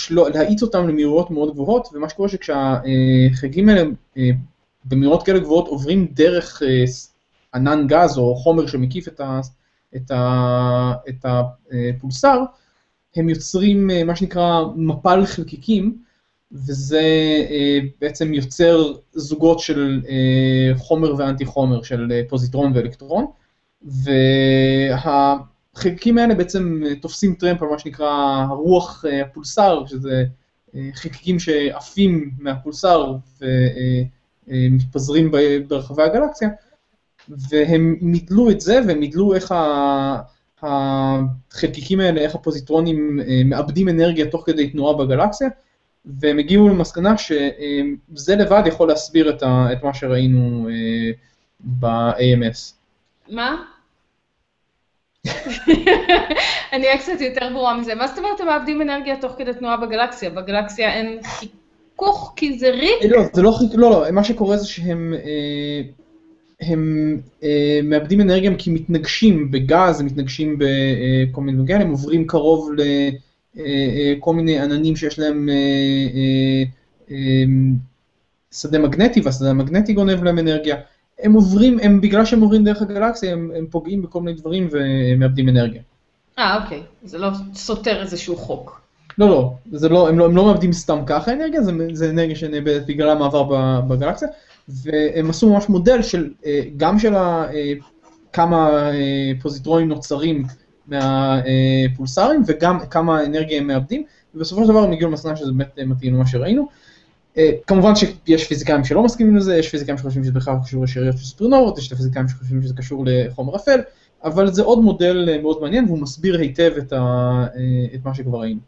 ולהאיץ 0.09 0.61
אותם 0.61 0.87
למהירויות 0.87 1.31
מאוד 1.31 1.53
גבוהות, 1.53 1.87
ומה 1.93 2.09
שקורה 2.09 2.29
שכשהחלקיקים 2.29 3.69
האלה 3.69 3.83
אה, 4.17 4.29
במהירות 4.85 5.25
כאלה 5.25 5.39
גבוהות 5.39 5.67
עוברים 5.67 6.07
דרך 6.11 6.61
ענן 7.55 7.87
גז 7.87 8.17
או 8.17 8.35
חומר 8.35 8.67
שמקיף 8.67 9.07
את, 9.07 9.19
ה, 9.19 9.39
את, 9.95 10.11
ה, 10.11 10.93
את 11.09 11.25
הפולסר, 11.25 12.43
הם 13.15 13.29
יוצרים 13.29 13.89
מה 14.05 14.15
שנקרא 14.15 14.61
מפל 14.75 15.25
חלקיקים, 15.25 15.97
וזה 16.51 17.01
אה, 17.49 17.79
בעצם 18.01 18.33
יוצר 18.33 18.93
זוגות 19.13 19.59
של 19.59 20.01
אה, 20.09 20.77
חומר 20.77 21.15
ואנטי 21.17 21.45
חומר, 21.45 21.81
של 21.83 22.11
אה, 22.11 22.21
פוזיטרון 22.29 22.71
ואלקטרון, 22.75 23.25
והחלקיקים 24.93 26.17
האלה 26.17 26.35
בעצם 26.35 26.83
תופסים 27.01 27.35
טרמפ 27.35 27.61
על 27.61 27.69
מה 27.69 27.79
שנקרא 27.79 28.45
הרוח 28.49 29.05
הפולסר, 29.25 29.85
שזה 29.85 30.25
חלקיקים 30.93 31.39
שעפים 31.39 32.31
מהפולסר 32.39 33.15
ומתפזרים 34.47 35.31
ברחבי 35.67 36.03
הגלקסיה, 36.03 36.49
והם 37.29 37.95
מידלו 38.01 38.49
את 38.49 38.61
זה, 38.61 38.79
והם 38.87 38.99
מידלו 38.99 39.35
איך 39.35 39.53
החלקיקים 40.61 41.99
האלה, 41.99 42.21
איך 42.21 42.35
הפוזיטרונים 42.35 43.19
מאבדים 43.45 43.89
אנרגיה 43.89 44.31
תוך 44.31 44.43
כדי 44.45 44.69
תנועה 44.69 44.93
בגלקסיה, 44.97 45.49
והם 46.05 46.37
הגיעו 46.37 46.69
למסקנה 46.69 47.17
שזה 47.17 48.35
לבד 48.35 48.63
יכול 48.65 48.87
להסביר 48.87 49.29
את, 49.29 49.83
מה 49.83 49.93
שראינו 49.93 50.69
אה, 50.69 51.11
ב-AMS. 51.59 52.73
מה? 53.29 53.63
אני 56.73 56.87
אהיה 56.87 56.97
קצת 56.97 57.21
יותר 57.21 57.49
ברורה 57.53 57.77
מזה. 57.77 57.95
מה 57.95 58.07
זאת 58.07 58.17
אומרת 58.17 58.39
הם 58.39 58.47
מאבדים 58.47 58.81
אנרגיה 58.81 59.15
תוך 59.21 59.31
כדי 59.37 59.53
תנועה 59.53 59.77
בגלקסיה? 59.77 60.29
בגלקסיה 60.29 60.93
אין 60.93 61.19
חיכוך 61.23 62.33
כי 62.35 62.59
זה 62.59 62.69
ריק? 62.69 63.03
לא, 63.09 63.21
זה 63.33 63.41
לא 63.41 63.51
חיכוך, 63.51 63.75
לא, 63.79 63.89
לא, 63.89 64.11
מה 64.11 64.23
שקורה 64.23 64.57
זה 64.57 64.67
שהם 64.67 65.13
אה, 65.13 65.81
הם 66.61 67.17
אה, 67.43 67.79
מאבדים 67.83 68.21
אנרגיה 68.21 68.51
כי 68.57 68.69
מתנגשים 68.69 69.51
בגז, 69.51 69.99
הם 69.99 70.05
מתנגשים 70.05 70.59
בכל 70.59 71.41
מיני 71.41 71.57
דברים 71.57 71.81
הם 71.81 71.91
עוברים 71.91 72.27
קרוב 72.27 72.71
ל... 72.77 72.81
אה, 73.59 74.13
אה, 74.27 74.33
מיני 74.33 74.59
עננים 74.59 74.95
שיש 74.95 75.19
להם 75.19 75.49
אה, 75.49 77.13
שדה 78.51 78.79
מגנטי, 78.79 79.21
והשדה 79.21 79.49
המגנטי 79.49 79.93
גונב 79.93 80.23
להם 80.23 80.39
אנרגיה. 80.39 80.75
הם 81.19 81.33
עוברים, 81.33 81.79
הם, 81.81 82.01
בגלל 82.01 82.25
שהם 82.25 82.41
עוברים 82.41 82.63
דרך 82.63 82.81
הגלקסיה, 82.81 83.33
הם, 83.33 83.51
הם 83.57 83.65
פוגעים 83.69 84.01
בכל 84.01 84.21
מיני 84.21 84.37
דברים 84.37 84.69
ומאבדים 84.71 85.49
אנרגיה. 85.49 85.81
אה, 86.39 86.63
אוקיי. 86.63 86.83
זה 87.03 87.17
לא 87.17 87.29
סותר 87.53 88.01
איזשהו 88.01 88.35
חוק. 88.35 88.81
לא, 89.17 89.29
לא, 89.29 89.53
זה 89.71 89.89
לא, 89.89 90.09
הם 90.09 90.19
לא, 90.19 90.25
הם 90.25 90.35
לא 90.35 90.45
מאבדים 90.45 90.73
סתם 90.73 90.99
ככה 91.05 91.33
אנרגיה, 91.33 91.61
זה, 91.61 91.71
זה 91.93 92.09
אנרגיה 92.09 92.35
שנאבדת 92.35 92.85
בגלל 92.87 93.09
המעבר 93.09 93.43
בגלקסיה, 93.81 94.27
והם 94.69 95.29
עשו 95.29 95.53
ממש 95.53 95.69
מודל 95.69 96.01
של, 96.01 96.29
גם 96.77 96.99
של 96.99 97.13
כמה 98.33 98.89
פוזיטרונים 99.41 99.87
נוצרים 99.87 100.45
מהפולסרים 100.87 102.43
וגם 102.47 102.79
כמה 102.79 103.25
אנרגיה 103.25 103.57
הם 103.57 103.67
מאבדים, 103.67 104.03
ובסופו 104.35 104.63
של 104.63 104.69
דבר 104.69 104.83
הם 104.83 104.91
הגיעו 104.91 105.09
למסקנה 105.09 105.35
שזה 105.35 105.51
באמת 105.51 105.79
מתאים 105.85 106.15
למה 106.15 106.27
שראינו. 106.27 106.67
אה, 107.37 107.51
כמובן 107.67 107.95
שיש 107.95 108.47
פיזיקאים 108.47 108.83
שלא 108.83 109.03
מסכימים 109.03 109.35
לזה, 109.35 109.57
יש 109.57 109.69
פיזיקאים 109.69 109.97
שחושבים 109.97 110.23
שזה 110.23 110.33
בכלל 110.33 110.55
קשור 110.65 110.83
לשאריות 110.83 111.17
של 111.17 111.23
סופרנובות, 111.23 111.77
יש 111.77 111.93
פיזיקאים 111.93 112.27
שחושבים 112.27 112.61
שזה 112.61 112.73
קשור 112.77 113.03
לחומר 113.07 113.55
אפל, 113.55 113.79
אבל 114.23 114.47
זה 114.47 114.63
עוד 114.63 114.79
מודל 114.79 115.29
אה, 115.29 115.41
מאוד 115.41 115.61
מעניין 115.61 115.85
והוא 115.85 115.99
מסביר 115.99 116.39
היטב 116.39 116.73
את, 116.77 116.93
ה, 116.93 116.97
אה, 116.97 117.95
את 117.95 118.05
מה 118.05 118.15
שכבר 118.15 118.39
ראינו. 118.39 118.59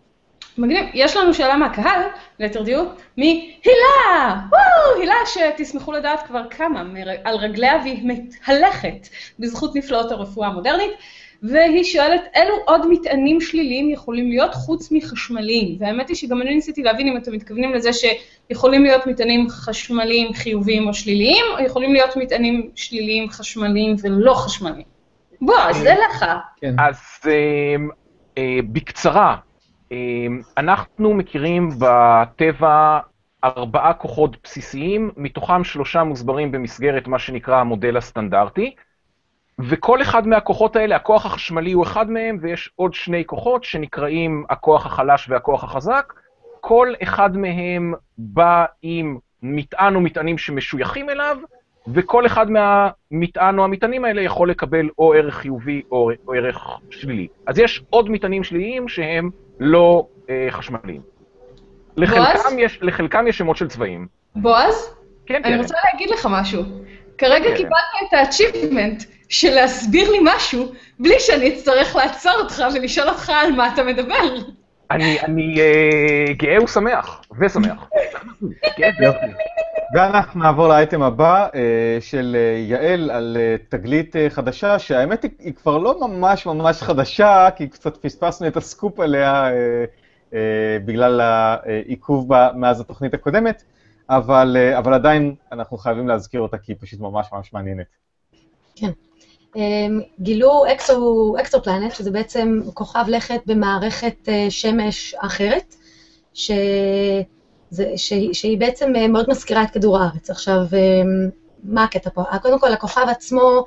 מגניב. 0.58 0.86
יש 0.94 1.18
לנו 1.18 1.34
שאלה 1.34 1.58
מהקהל, 1.58 2.02
ליתר 2.40 2.64
דיוק, 2.64 2.90
מהילה! 3.18 4.42
וואו! 4.50 5.02
הילה 5.02 5.16
שתשמחו 5.26 5.92
לדעת 5.92 6.20
כבר 6.28 6.42
כמה 6.50 6.84
על 7.24 7.36
רגליה 7.36 7.74
והיא 7.84 8.08
מתהלכת 8.08 9.08
בזכות 9.40 9.76
נפלאות 9.76 10.12
הרפואה 10.12 10.48
המודרנית. 10.48 10.92
והיא 11.44 11.84
שואלת, 11.84 12.22
אילו 12.36 12.56
עוד 12.66 12.82
מטענים 12.90 13.42
שליליים 13.42 13.90
יכולים 13.90 14.30
להיות 14.30 14.54
חוץ 14.54 14.92
מחשמליים? 14.92 15.78
והאמת 15.80 16.10
היא 16.10 16.16
שגם 16.16 16.42
אני 16.42 16.56
ניסיתי 16.56 16.84
להבין 16.84 17.08
אם 17.08 17.18
אתם 17.18 17.32
מתכוונים 17.32 17.74
לזה 17.74 17.90
שיכולים 17.94 18.84
להיות 18.84 19.08
מטענים 19.08 19.50
חשמליים 19.50 20.34
חיוביים 20.34 20.88
או 20.88 20.94
שליליים, 20.94 21.46
או 21.54 21.66
יכולים 21.66 21.94
להיות 21.94 22.16
מטענים 22.16 22.70
שליליים 22.76 23.30
חשמליים 23.30 23.96
ולא 24.04 24.34
חשמליים. 24.34 24.86
בוא, 25.42 25.60
אז 25.60 25.78
זה 25.78 25.96
לך. 26.10 26.26
כן. 26.62 26.76
אז 26.80 26.98
אה, 27.28 27.76
אה, 28.38 28.60
בקצרה, 28.72 29.36
אה, 29.92 29.98
אנחנו 30.58 31.14
מכירים 31.14 31.70
בטבע 31.80 33.00
ארבעה 33.44 33.94
כוחות 33.94 34.38
בסיסיים, 34.44 35.12
מתוכם 35.18 35.64
שלושה 35.64 36.04
מוסברים 36.04 36.52
במסגרת 36.52 37.08
מה 37.08 37.20
שנקרא 37.20 37.56
המודל 37.56 37.98
הסטנדרטי. 37.98 38.76
וכל 39.60 40.02
אחד 40.02 40.28
מהכוחות 40.28 40.76
האלה, 40.76 40.96
הכוח 40.96 41.26
החשמלי 41.26 41.72
הוא 41.72 41.84
אחד 41.84 42.10
מהם, 42.10 42.38
ויש 42.42 42.70
עוד 42.76 42.94
שני 42.94 43.26
כוחות 43.26 43.64
שנקראים 43.64 44.46
הכוח 44.50 44.86
החלש 44.86 45.30
והכוח 45.30 45.64
החזק. 45.64 46.14
כל 46.62 46.94
אחד 47.04 47.38
מהם 47.38 47.94
בא 48.18 48.66
עם 48.82 49.18
מטען 49.44 49.96
או 49.96 50.02
מטענים 50.02 50.38
שמשויכים 50.38 51.10
אליו, 51.10 51.38
וכל 51.94 52.26
אחד 52.26 52.48
מהמטען 52.52 53.60
או 53.60 53.64
המטענים 53.64 54.06
האלה 54.06 54.22
יכול 54.22 54.50
לקבל 54.50 54.90
או 55.00 55.14
ערך 55.14 55.36
חיובי 55.36 55.82
או, 55.92 56.12
או 56.28 56.34
ערך 56.34 56.68
שלילי. 56.90 57.28
אז 57.48 57.60
יש 57.60 57.84
עוד 57.90 58.10
מטענים 58.10 58.44
שליליים 58.44 58.88
שהם 58.88 59.30
לא 59.60 60.08
אה, 60.30 60.48
חשמליים. 60.50 61.02
לחלקם 61.98 62.60
יש, 62.60 62.80
לחלקם 62.82 63.28
יש 63.28 63.38
שמות 63.38 63.58
של 63.58 63.68
צבעים. 63.68 64.08
בועז? 64.36 64.96
כן, 65.26 65.42
כן. 65.44 65.54
אני 65.54 65.58
רוצה 65.62 65.76
להגיד 65.86 66.10
לך 66.10 66.28
משהו. 66.32 66.64
כרגע 67.18 67.50
כן. 67.50 67.56
קיבלת 67.56 67.74
את 68.08 68.14
ה-achievement 68.14 69.17
של 69.30 69.50
להסביר 69.50 70.12
לי 70.12 70.18
משהו, 70.24 70.72
בלי 71.00 71.20
שאני 71.20 71.54
אצטרך 71.54 71.96
לעצור 71.96 72.32
אותך 72.40 72.64
ולשאול 72.76 73.10
אותך 73.10 73.30
על 73.30 73.52
מה 73.52 73.74
אתה 73.74 73.84
מדבר. 73.84 74.36
אני, 74.92 75.22
אני 75.22 75.56
uh, 75.56 76.34
גאה 76.34 76.64
ושמח, 76.64 77.22
ושמח. 77.40 77.90
כן, 78.78 78.92
ואנחנו 79.96 80.40
נעבור 80.40 80.68
לאייטם 80.68 81.02
הבא 81.02 81.48
uh, 81.48 81.56
של 82.00 82.36
uh, 82.36 82.70
יעל 82.72 83.12
על 83.12 83.38
uh, 83.38 83.66
תגלית 83.70 84.16
uh, 84.16 84.20
חדשה, 84.30 84.80
שהאמת 84.80 85.24
היא, 85.24 85.32
היא 85.40 85.54
כבר 85.54 85.78
לא 85.78 86.08
ממש 86.08 86.46
ממש 86.46 86.82
חדשה, 86.82 87.50
כי 87.56 87.68
קצת 87.68 87.98
פספסנו 87.98 88.48
את 88.48 88.58
הסקופ 88.58 89.00
עליה 89.00 89.50
uh, 89.50 89.54
uh, 90.32 90.36
בגלל 90.86 91.22
העיכוב 91.22 92.32
מאז 92.56 92.82
התוכנית 92.82 93.14
הקודמת. 93.14 93.64
אבל, 94.10 94.58
אה, 94.60 94.78
אבל 94.78 94.94
עדיין 94.94 95.36
אנחנו 95.52 95.78
חייבים 95.78 96.08
להזכיר 96.08 96.42
אותה 96.42 96.58
כי 96.58 96.72
היא 96.72 96.78
פשוט 96.80 97.00
ממש 97.00 97.28
ממש 97.34 97.54
מעניינת. 97.54 97.88
כן. 98.76 98.92
אמ, 99.56 100.02
גילו 100.20 100.64
אקסו, 100.72 101.36
אקסופלנט, 101.40 101.96
שזה 101.96 102.12
בעצם 102.12 102.60
כוכב 102.74 103.06
לכת 103.08 103.40
במערכת 103.46 104.16
אה, 104.28 104.48
שמש 104.50 105.16
אחרת, 105.18 105.76
ש... 106.34 106.52
זה, 107.70 107.92
שהיא, 107.96 108.34
שהיא 108.34 108.58
בעצם 108.58 108.96
אה, 108.96 109.08
מאוד 109.08 109.30
מזכירה 109.30 109.64
את 109.64 109.70
כדור 109.70 109.98
הארץ. 109.98 110.30
עכשיו, 110.30 110.60
אה, 110.74 111.02
מה 111.64 111.84
הקטע 111.84 112.10
פה? 112.10 112.24
קודם 112.42 112.60
כל, 112.60 112.72
הכוכב 112.72 113.06
עצמו, 113.10 113.66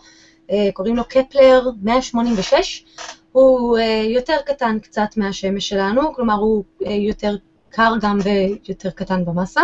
קוראים 0.72 0.97
לו 0.97 1.05
קפלר 1.05 1.70
186, 1.83 2.85
הוא 3.33 3.78
יותר 4.09 4.37
קטן 4.47 4.78
קצת 4.78 5.16
מהשמש 5.16 5.68
שלנו, 5.68 6.14
כלומר 6.14 6.35
הוא 6.35 6.64
יותר 6.81 7.37
קר 7.70 7.93
גם 8.01 8.18
ויותר 8.22 8.91
קטן 8.91 9.24
במסה. 9.24 9.61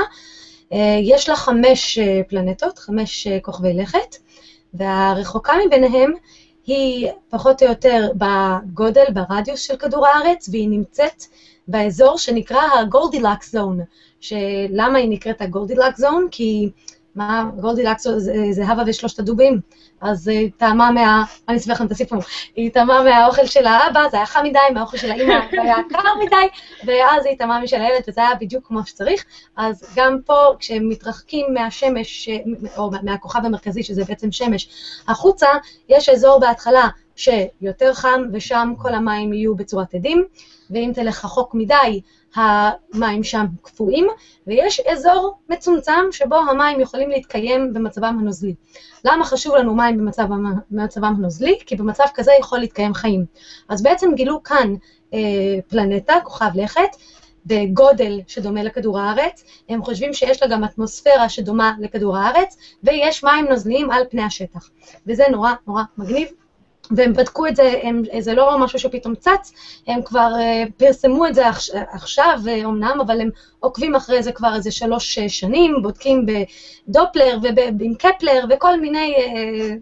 יש 1.03 1.29
לה 1.29 1.37
חמש 1.37 1.99
פלנטות, 2.29 2.79
חמש 2.79 3.27
כוכבי 3.43 3.75
לכת, 3.75 4.17
והרחוקה 4.77 5.53
מביניהם 5.67 6.13
היא 6.67 7.11
פחות 7.31 7.63
או 7.63 7.69
יותר 7.69 8.09
בגודל, 8.15 9.05
ברדיוס 9.13 9.61
של 9.61 9.77
כדור 9.77 10.07
הארץ, 10.07 10.49
והיא 10.49 10.69
נמצאת 10.69 11.25
באזור 11.69 12.19
שנקרא 12.19 12.63
ה 12.81 12.87
Goldilocks 12.87 13.53
zone. 13.53 13.81
שלמה 14.21 14.99
היא 14.99 15.09
נקראת 15.09 15.41
ה 15.41 15.46
Goldilocks 15.46 15.99
zone? 16.01 16.27
כי 16.31 16.69
מה, 17.17 17.51
Goldilocks 17.61 18.07
זה, 18.51 18.67
זהבה 18.69 18.85
ושלושת 18.87 19.19
הדובים, 19.19 19.61
אז 20.01 20.29
היא 20.29 20.51
טעמה 20.57 20.91
מה... 20.91 21.25
אני 21.49 21.57
אסביר 21.57 21.75
לכם 21.75 21.87
את 21.87 21.91
הסיפור. 21.91 22.19
היא 22.57 22.71
טעמה 22.71 23.03
מהאוכל 23.03 23.47
של 23.47 23.67
האבא, 23.67 24.09
זה 24.11 24.17
היה 24.17 24.27
חם 24.27 24.45
מדי, 24.45 24.59
מהאוכל 24.75 24.97
של 24.97 25.11
האמא 25.11 25.47
זה 25.51 25.63
היה 25.63 25.77
קר 25.91 26.15
מדי, 26.25 26.47
ואז 26.85 27.27
היא 27.27 27.39
טעמה 27.39 27.61
משל 27.61 27.77
הילד, 27.77 28.03
וזה 28.09 28.21
היה 28.21 28.35
בדיוק 28.41 28.67
כמו 28.67 28.87
שצריך. 28.87 29.25
אז 29.57 29.85
גם 29.97 30.19
פה, 30.27 30.35
כשהם 30.59 30.89
מתרחקים 30.89 31.47
מהשמש, 31.55 32.29
או 32.77 32.91
מהכוכב 33.03 33.41
המרכזי, 33.45 33.83
שזה 33.83 34.05
בעצם 34.05 34.33
שמש, 34.33 34.69
החוצה, 35.09 35.49
יש 35.89 36.09
אזור 36.09 36.41
בהתחלה 36.41 36.89
שיותר 37.17 37.95
חם, 37.95 38.23
ושם 38.33 38.73
כל 38.79 38.95
המים 38.95 39.33
יהיו 39.33 39.55
בצורת 39.55 39.95
עדים, 39.95 40.25
ואם 40.71 40.91
תלך 40.95 41.25
רחוק 41.25 41.55
מדי, 41.55 42.01
המים 42.37 43.25
שם 43.25 43.47
קפואים, 43.63 44.07
ויש 44.47 44.81
אזור 44.81 45.39
מצומצם 45.49 46.05
שבו 46.11 46.37
המים 46.37 46.81
יכולים 46.81 47.11
להתקיים 47.11 47.73
במצבם 47.73 48.17
הנוזלי. 48.21 48.55
למה 49.05 49.25
חשוב 49.25 49.55
לנו 49.55 49.75
מים 49.75 49.99
במצב, 49.99 50.27
במצבם 50.71 51.15
הנוזלי? 51.19 51.59
כי 51.67 51.77
במצב 51.77 52.05
כזה 52.15 52.33
יכול 52.41 52.59
להתקיים 52.59 52.95
חיים. 52.95 53.25
אז 53.69 53.83
בעצם 53.83 54.15
גילו 54.15 54.43
כאן 54.43 54.75
אה, 55.15 55.19
פלנטה, 55.69 56.15
כוכב 56.25 56.51
לכת, 56.55 56.97
בגודל 57.47 58.21
שדומה 58.27 58.63
לכדור 58.63 58.99
הארץ, 58.99 59.45
הם 59.69 59.83
חושבים 59.83 60.13
שיש 60.13 60.43
לה 60.43 60.49
גם 60.49 60.65
אטמוספירה 60.65 61.29
שדומה 61.29 61.73
לכדור 61.81 62.17
הארץ, 62.17 62.57
ויש 62.83 63.25
מים 63.25 63.47
נוזליים 63.49 63.91
על 63.91 64.03
פני 64.11 64.23
השטח. 64.23 64.71
וזה 65.07 65.25
נורא 65.31 65.53
נורא 65.67 65.83
מגניב, 65.99 66.29
והם 66.91 67.13
בדקו 67.13 67.47
את 67.47 67.57
זה, 67.57 67.81
הם, 67.83 68.03
זה 68.19 68.35
לא 68.35 68.59
משהו 68.59 68.79
שפתאום 68.79 69.15
צץ, 69.15 69.53
הם 69.87 70.03
כבר 70.03 70.33
uh, 70.35 70.71
פרסמו 70.77 71.27
את 71.27 71.35
זה 71.35 71.43
עכשיו 71.73 72.39
אומנם, 72.65 72.99
אבל 73.07 73.21
הם 73.21 73.31
עוקבים 73.61 73.95
אחרי 73.95 74.23
זה 74.23 74.33
כבר 74.33 74.55
איזה 74.55 74.71
שלוש 74.71 75.19
uh, 75.19 75.29
שנים, 75.29 75.83
בודקים 75.83 76.27
בדופלר 76.27 77.39
ועם 77.79 77.95
קפלר 77.95 78.45
וכל 78.51 78.81
מיני, 78.81 79.15
uh, 79.17 79.21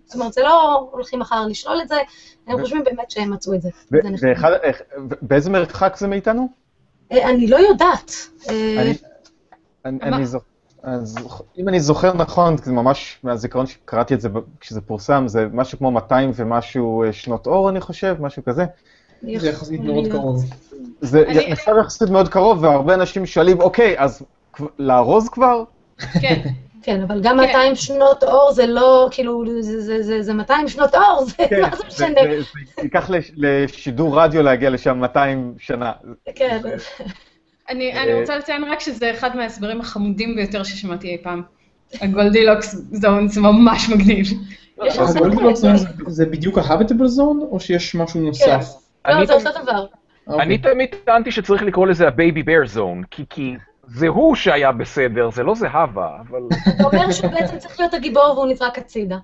זאת 0.04 0.14
אומרת, 0.14 0.32
זה 0.32 0.42
לא 0.42 0.88
הולכים 0.92 1.18
מחר 1.20 1.46
לשלול 1.46 1.80
את 1.82 1.88
זה, 1.88 1.96
הם 2.46 2.60
חושבים 2.60 2.84
באמת 2.84 3.10
שהם 3.10 3.32
מצאו 3.32 3.54
את 3.54 3.62
זה. 3.62 3.68
באיזה 5.22 5.50
מרחק 5.50 5.96
זה 5.96 6.08
מאיתנו? 6.08 6.48
אני 7.10 7.46
לא 7.46 7.56
יודעת. 7.56 8.12
אני 9.84 10.26
זוכר. 10.26 10.53
אז 10.84 11.16
אם 11.58 11.68
אני 11.68 11.80
זוכר 11.80 12.12
נכון, 12.12 12.56
זה 12.56 12.72
ממש 12.72 13.18
מהזיכרון 13.22 13.66
שקראתי 13.66 14.14
את 14.14 14.20
זה 14.20 14.28
כשזה 14.60 14.80
פורסם, 14.80 15.28
זה 15.28 15.46
משהו 15.52 15.78
כמו 15.78 15.90
200 15.90 16.30
ומשהו 16.34 17.04
אה, 17.04 17.12
שנות 17.12 17.46
אור, 17.46 17.70
אני 17.70 17.80
חושב, 17.80 18.16
משהו 18.20 18.44
כזה. 18.44 18.64
זה 19.36 19.48
יחסית 19.48 19.80
מאוד 19.80 20.06
קרוב. 20.10 20.44
זה 21.00 21.24
נחשב 21.48 21.72
יחסית 21.80 22.10
מאוד 22.10 22.28
קרוב, 22.28 22.62
והרבה 22.62 22.94
אנשים 22.94 23.26
שואלים, 23.26 23.60
אוקיי, 23.60 23.94
אז 23.98 24.22
לארוז 24.78 25.28
כבר? 25.28 25.64
כן. 26.20 26.40
כן, 26.82 27.02
אבל 27.02 27.20
גם 27.22 27.36
200 27.36 27.68
כן. 27.68 27.74
שנות 27.74 28.24
אור 28.24 28.52
זה 28.52 28.66
לא, 28.66 29.08
כאילו, 29.10 29.44
זה, 29.60 29.80
זה, 29.80 30.02
זה, 30.02 30.22
זה 30.22 30.34
200 30.34 30.68
שנות 30.68 30.94
אור, 30.94 31.24
זה 31.24 31.44
כן, 31.50 31.60
מה 31.60 31.76
זה 31.76 31.84
משנה. 31.86 32.20
זה 32.76 32.82
ייקח 32.82 33.10
לשידור 33.36 34.20
רדיו 34.20 34.42
להגיע 34.42 34.70
לשם 34.70 34.98
200 34.98 35.54
שנה. 35.58 35.92
כן. 36.34 36.60
אני, 37.68 37.92
אני 37.92 38.12
אה, 38.12 38.20
רוצה 38.20 38.36
לציין 38.36 38.64
רק 38.64 38.80
שזה 38.80 39.10
אחד 39.10 39.36
מההסברים 39.36 39.80
החמודים 39.80 40.36
ביותר 40.36 40.62
ששמעתי 40.62 41.08
אי 41.08 41.18
פעם. 41.22 41.42
ה 42.00 42.07
Goldilocks 42.07 42.74
zone 42.92 43.28
זה 43.28 43.40
ממש 43.40 43.90
מגניב. 43.90 44.26
ה 44.80 44.87
Goldilocks 44.87 45.60
zone 45.60 45.76
זה 46.06 46.26
בדיוק 46.26 46.58
ה 46.58 46.63
habitable 46.63 47.06
zone, 47.06 47.40
או 47.50 47.60
שיש 47.60 47.94
משהו 47.94 48.20
נוסף? 48.20 48.66
כן. 49.04 49.18
לא, 49.18 49.24
זה 49.24 49.34
אותו 49.34 49.62
דבר. 49.62 49.86
אני 50.28 50.56
אוקיי. 50.56 50.58
תמיד 50.58 50.88
טענתי 51.04 51.32
שצריך 51.32 51.62
לקרוא 51.62 51.86
לזה 51.86 52.08
ה 52.08 52.15
baby 52.15 52.42
bear 52.42 52.66
zone, 52.66 53.02
כי 53.30 53.56
זה 53.86 54.08
הוא 54.08 54.34
שהיה 54.34 54.72
בסדר, 54.72 55.30
זה 55.30 55.42
לא 55.42 55.54
זהבה, 55.54 56.08
אבל... 56.28 56.40
אתה 56.68 56.84
אומר 56.84 57.12
שהוא 57.12 57.30
בעצם 57.30 57.58
צריך 57.58 57.80
להיות 57.80 57.94
הגיבור 57.94 58.32
והוא 58.36 58.46
נזרק 58.46 58.78
הצידה. 58.78 59.18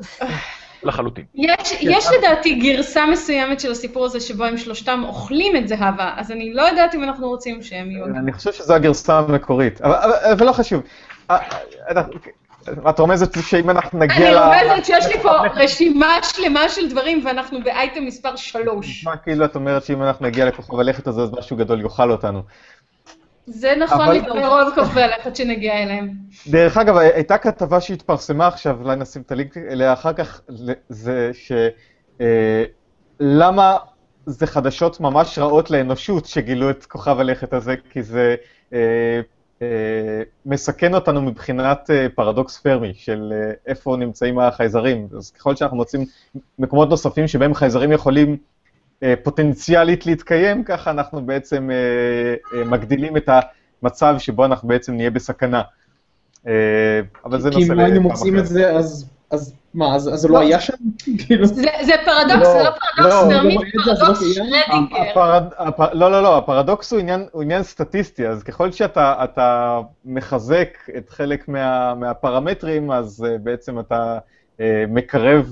לחלוטין. 0.82 1.24
יש, 1.34 1.72
יש 1.80 2.06
לדעתי 2.18 2.54
גרסה 2.54 3.06
מסוימת 3.06 3.60
של 3.60 3.72
הסיפור 3.72 4.04
הזה 4.04 4.20
שבו 4.20 4.44
הם 4.44 4.56
שלושתם 4.56 5.02
אוכלים 5.06 5.56
את 5.56 5.68
זהבה, 5.68 6.12
אז 6.16 6.30
אני 6.30 6.54
לא 6.54 6.62
יודעת 6.62 6.94
אם 6.94 7.02
אנחנו 7.02 7.28
רוצים 7.28 7.62
שהם 7.62 7.90
יהיו... 7.90 8.04
אני 8.04 8.32
חושב 8.32 8.52
שזו 8.52 8.74
הגרסה 8.74 9.18
המקורית, 9.18 9.80
אבל, 9.80 10.12
אבל 10.32 10.46
לא 10.46 10.52
חשוב. 10.52 10.82
אה, 11.30 11.38
אה, 11.88 12.02
את 12.90 12.98
רומזת 12.98 13.36
שאם 13.42 13.70
אנחנו 13.70 13.98
נגיע. 13.98 14.16
אני 14.16 14.68
רומזת 14.68 14.84
שיש 14.84 15.06
לי 15.06 15.20
פה 15.22 15.30
רשימה 15.54 16.18
שלמה 16.22 16.68
של 16.68 16.90
דברים, 16.90 17.22
ואנחנו 17.26 17.62
באייטם 17.64 18.04
מספר 18.04 18.36
3. 18.36 18.86
נשמע 18.86 19.16
כאילו 19.16 19.44
את 19.44 19.54
אומרת 19.56 19.84
שאם 19.84 20.02
אנחנו 20.02 20.26
נגיע 20.26 20.44
לכוכב 20.44 20.78
הלכת 20.78 21.06
הזה, 21.06 21.22
אז 21.22 21.32
משהו 21.38 21.56
גדול 21.56 21.80
יאכל 21.80 22.10
אותנו. 22.10 22.42
זה 23.50 23.74
נכון 23.80 24.08
לגבי 24.08 24.46
רוב 24.46 24.74
כוכבי 24.74 25.02
הלכת 25.02 25.36
שנגיע 25.36 25.82
אליהם. 25.82 26.10
דרך 26.46 26.76
אגב, 26.76 26.96
הייתה 26.96 27.38
כתבה 27.38 27.80
שהתפרסמה 27.80 28.46
עכשיו, 28.46 28.80
אולי 28.80 28.96
נשים 28.96 29.22
את 29.22 29.32
הלינק 29.32 29.56
אליה 29.56 29.92
אחר 29.92 30.12
כך, 30.12 30.40
זה 30.88 31.30
ש... 31.32 31.52
אה, 32.20 32.64
למה 33.20 33.76
זה 34.26 34.46
חדשות 34.46 35.00
ממש 35.00 35.38
רעות 35.38 35.70
לאנושות 35.70 36.26
שגילו 36.26 36.70
את 36.70 36.86
כוכב 36.86 37.20
הלכת 37.20 37.52
הזה, 37.52 37.74
כי 37.90 38.02
זה 38.02 38.34
אה, 38.72 39.20
אה, 39.62 40.22
מסכן 40.46 40.94
אותנו 40.94 41.22
מבחינת 41.22 41.90
אה, 41.90 42.06
פרדוקס 42.14 42.58
פרמי 42.58 42.92
של 42.94 43.32
אה, 43.32 43.52
איפה 43.66 43.96
נמצאים 43.96 44.38
החייזרים. 44.38 45.08
אז 45.16 45.30
ככל 45.30 45.56
שאנחנו 45.56 45.76
מוצאים 45.76 46.04
מקומות 46.58 46.88
נוספים 46.88 47.28
שבהם 47.28 47.54
חייזרים 47.54 47.92
יכולים 47.92 48.36
פוטנציאלית 49.22 50.06
להתקיים, 50.06 50.64
ככה 50.64 50.90
אנחנו 50.90 51.26
בעצם 51.26 51.70
אה, 51.70 52.58
אה, 52.58 52.64
מגדילים 52.64 53.16
את 53.16 53.28
המצב 53.82 54.14
שבו 54.18 54.44
אנחנו 54.44 54.68
בעצם 54.68 54.94
נהיה 54.94 55.10
בסכנה. 55.10 55.62
אבל 57.24 57.40
זה 57.40 57.50
נושא... 57.50 57.66
כי 57.66 57.72
אם 57.72 57.78
היינו 57.78 58.00
מוצאים 58.00 58.38
את 58.38 58.46
זה, 58.46 58.70
אז... 58.70 59.10
אז 59.30 59.54
מה, 59.74 59.94
אז 59.94 60.02
זה 60.02 60.28
לא, 60.28 60.34
לא 60.34 60.40
היה 60.40 60.60
שם? 60.60 60.72
כאילו- 61.26 61.46
זה 61.46 61.92
פרדוקס, 62.04 62.48
זה 62.48 62.62
לא 62.62 62.70
פרדוקס, 62.70 63.26
זה 63.26 63.42
לא, 63.42 63.60
פרדוקס 63.84 64.34
שרדינגר. 64.34 65.48
לא, 65.92 66.10
לא, 66.10 66.22
לא, 66.22 66.38
הפרדוקס 66.38 66.92
הוא 66.92 67.42
עניין 67.42 67.62
סטטיסטי, 67.62 68.28
אז 68.28 68.42
ככל 68.42 68.72
שאתה 68.72 69.80
מחזק 70.04 70.78
את 70.96 71.10
חלק 71.10 71.48
מהפרמטרים, 71.96 72.90
אז 72.90 73.26
בעצם 73.42 73.78
אתה 73.78 74.18
מקרב 74.88 75.50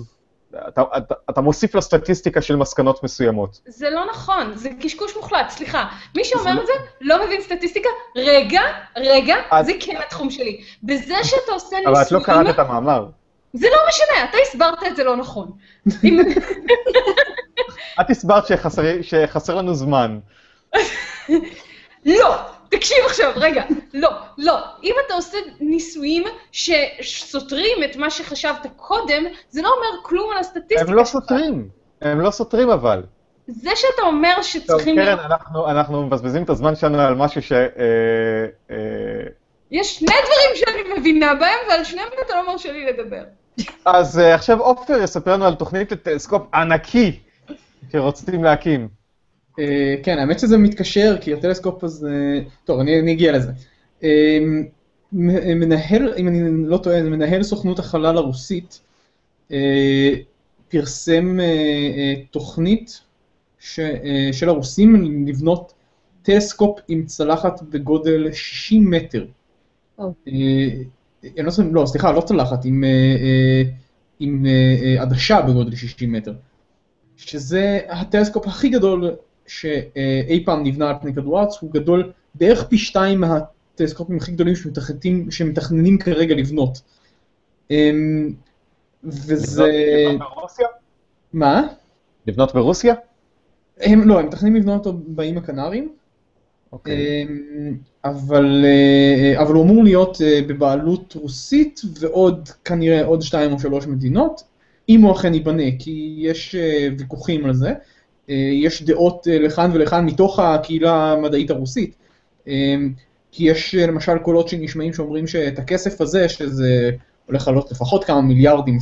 אתה, 0.69 0.83
אתה, 0.97 1.15
אתה 1.31 1.41
מוסיף 1.41 1.75
לסטטיסטיקה 1.75 2.43
של 2.43 2.57
מסקנות 2.57 3.05
מסוימות. 3.05 3.61
זה 3.67 3.91
לא 3.91 4.07
נכון, 4.11 4.53
זה 4.55 4.71
קשקוש 4.81 5.17
מוחלט, 5.17 5.51
סליחה. 5.51 5.85
מי 6.17 6.25
שאומר 6.25 6.55
לא- 6.55 6.61
את 6.61 6.67
זה 6.67 6.73
לא 7.01 7.27
מבין 7.27 7.41
סטטיסטיקה, 7.41 7.89
רגע, 8.17 8.61
רגע, 8.97 9.37
זה 9.63 9.73
כן 9.81 9.97
התחום 10.07 10.31
שלי. 10.31 10.61
בזה 10.83 11.15
שאתה 11.25 11.53
עושה 11.53 11.77
ניסויים... 11.77 11.89
אבל 11.89 12.03
את 12.03 12.13
לא 12.13 12.21
קראת 12.21 12.55
את 12.55 12.59
המאמר. 12.59 13.07
זה 13.53 13.67
לא 13.71 13.79
משנה, 13.89 14.25
אתה 14.31 14.39
הסברת 14.49 14.83
את 14.87 14.97
זה 14.97 15.05
לא 15.05 15.17
נכון. 15.17 15.51
את 18.01 18.11
הסברת 18.11 18.47
שחסר, 18.47 18.83
שחסר 19.03 19.55
לנו 19.55 19.75
זמן. 19.75 20.19
לא, 22.07 22.37
תקשיב 22.69 22.99
עכשיו, 23.07 23.33
רגע, 23.37 23.63
לא, 23.95 24.11
לא. 24.39 24.59
אם 24.83 24.95
אתה 25.07 25.15
עושה 25.15 25.39
ניסויים 25.61 26.25
שסותרים 26.53 27.85
את 27.85 27.97
מה 27.97 28.11
שחשבת 28.11 28.67
קודם, 28.77 29.25
זה 29.51 29.63
לא 29.63 29.69
אומר 29.69 30.03
כלום 30.03 30.31
על 30.33 30.39
הסטטיסטיקה 30.39 30.81
שלך. 30.81 30.89
הם 30.89 30.95
לא 30.95 31.05
סותרים, 31.05 31.69
הם 32.01 32.21
לא 32.21 32.31
סותרים 32.31 32.71
אבל. 32.71 33.03
זה 33.47 33.71
שאתה 33.75 34.03
אומר 34.03 34.43
שצריכים... 34.43 34.97
טוב, 34.97 35.05
קרן, 35.05 35.19
אנחנו, 35.19 35.71
אנחנו 35.71 36.07
מבזבזים 36.07 36.43
את 36.43 36.51
הזמן 36.51 36.77
שלנו 36.77 37.01
על 37.01 37.15
משהו 37.15 37.43
ש... 37.43 37.53
אה, 37.53 37.67
אה... 38.71 38.77
יש 39.71 39.97
שני 39.99 40.15
דברים 40.25 40.51
שאני 40.55 41.01
מבינה 41.01 41.35
בהם, 41.35 41.59
ועל 41.69 41.85
שניהם 41.85 42.09
אתה 42.27 42.35
לא 42.35 42.47
מרשה 42.47 42.73
לי 42.73 42.87
לדבר. 42.87 43.23
אז 43.85 44.19
uh, 44.19 44.23
עכשיו 44.23 44.61
עופר 44.61 45.03
יספר 45.03 45.33
לנו 45.33 45.45
על 45.45 45.55
תוכנית 45.55 45.93
לטלסקופ 45.93 46.43
ענקי 46.55 47.21
שרוצים 47.93 48.45
להקים. 48.45 48.89
אה, 49.59 49.95
כן, 50.03 50.19
האמת 50.19 50.39
שזה 50.41 50.59
מתקשר, 50.59 51.17
כי 51.21 51.33
הטלסקופ 51.35 51.85
הזה... 51.85 52.41
טוב, 52.65 52.81
אני 52.81 53.13
אגיע 53.13 53.33
לזה. 53.33 53.53
אה, 54.05 54.39
מנהל, 55.13 56.15
אם 56.17 56.29
אני 56.29 56.41
לא 56.69 56.77
טועה, 56.79 57.03
מנהל 57.03 57.43
סוכנות 57.43 57.79
החלל 57.79 58.17
הרוסית, 58.17 58.81
אה, 59.53 60.15
פרסם 60.69 61.39
תוכנית 62.31 63.01
של 64.33 64.49
הרוסים 64.49 65.27
לבנות 65.29 65.73
טלסקופ 66.23 66.79
עם 66.89 67.05
צלחת 67.07 67.63
בגודל 67.63 68.33
60 68.33 68.91
מטר. 68.91 69.27
אני 69.99 70.85
לא, 71.37 71.51
זוכר- 71.51 71.69
לא, 71.73 71.87
סליחה, 71.87 72.13
לא 72.13 72.21
צלחת, 72.21 72.65
עם, 72.65 72.85
עם 74.21 74.47
עדשה 74.99 75.41
בגודל 75.41 75.77
60 75.77 76.13
מטר. 76.13 76.35
שזה 77.17 77.81
הטלסקופ 77.89 78.47
הכי 78.47 78.69
גדול 78.69 79.11
שאי 79.47 80.43
פעם 80.45 80.65
נבנה 80.65 80.89
על 80.89 80.97
פני 81.01 81.15
כדור 81.15 81.39
הארץ, 81.39 81.59
הוא 81.61 81.71
גדול 81.73 82.13
בערך 82.35 82.65
פי 82.69 82.79
שתיים 82.79 83.21
מהטלסקופים 83.21 84.17
הכי 84.17 84.33
גדולים 84.33 84.57
שמתכננים, 84.57 85.31
שמתכננים 85.31 85.99
כרגע 85.99 86.35
לבנות. 86.35 86.81
אמ, 87.71 88.33
וזה... 89.05 89.65
לבנות 90.13 90.31
ברוסיה? 90.35 90.67
מה? 91.33 91.63
לבנות 92.27 92.55
ברוסיה? 92.55 92.95
הם 93.81 94.09
לא, 94.09 94.19
הם 94.21 94.27
מתכננים 94.27 94.57
לבנות 94.57 94.87
אותו 94.87 94.99
באיים 95.07 95.39
הקנריים. 95.39 95.93
אוקיי. 96.73 97.23
אמ, 97.23 97.77
אבל, 98.05 98.65
אה, 98.65 99.43
אבל 99.43 99.55
הוא 99.55 99.65
אמור 99.65 99.85
להיות 99.85 100.23
אה, 100.23 100.41
בבעלות 100.47 101.15
רוסית 101.15 101.81
ועוד 102.01 102.49
כנראה 102.65 103.05
עוד 103.05 103.23
שתיים 103.23 103.53
או 103.53 103.59
שלוש 103.59 103.87
מדינות, 103.87 104.43
אם 104.89 105.03
הוא 105.03 105.13
אכן 105.13 105.35
ייבנה, 105.35 105.63
כי 105.79 106.17
יש 106.19 106.55
אה, 106.55 106.89
ויכוחים 106.99 107.45
על 107.45 107.55
זה, 107.55 107.73
יש 108.63 108.83
דעות 108.83 109.27
אה, 109.31 109.39
לכאן 109.39 109.71
ולכאן 109.75 110.07
מתוך 110.07 110.39
הקהילה 110.39 111.13
המדעית 111.13 111.51
הרוסית, 111.51 111.97
אמ, 112.47 112.93
כי 113.33 113.45
יש 113.45 113.75
אה, 113.75 113.87
למשל 113.87 114.19
קולות 114.19 114.49
שנשמעים 114.49 114.93
שאומרים 114.93 115.27
שאת 115.27 115.59
הכסף 115.59 116.01
הזה, 116.01 116.29
שזה 116.29 116.91
הולך 117.27 117.49
לעלות 117.49 117.71
לפחות 117.71 118.05
כמה 118.05 118.21
מיליארדים, 118.21 118.79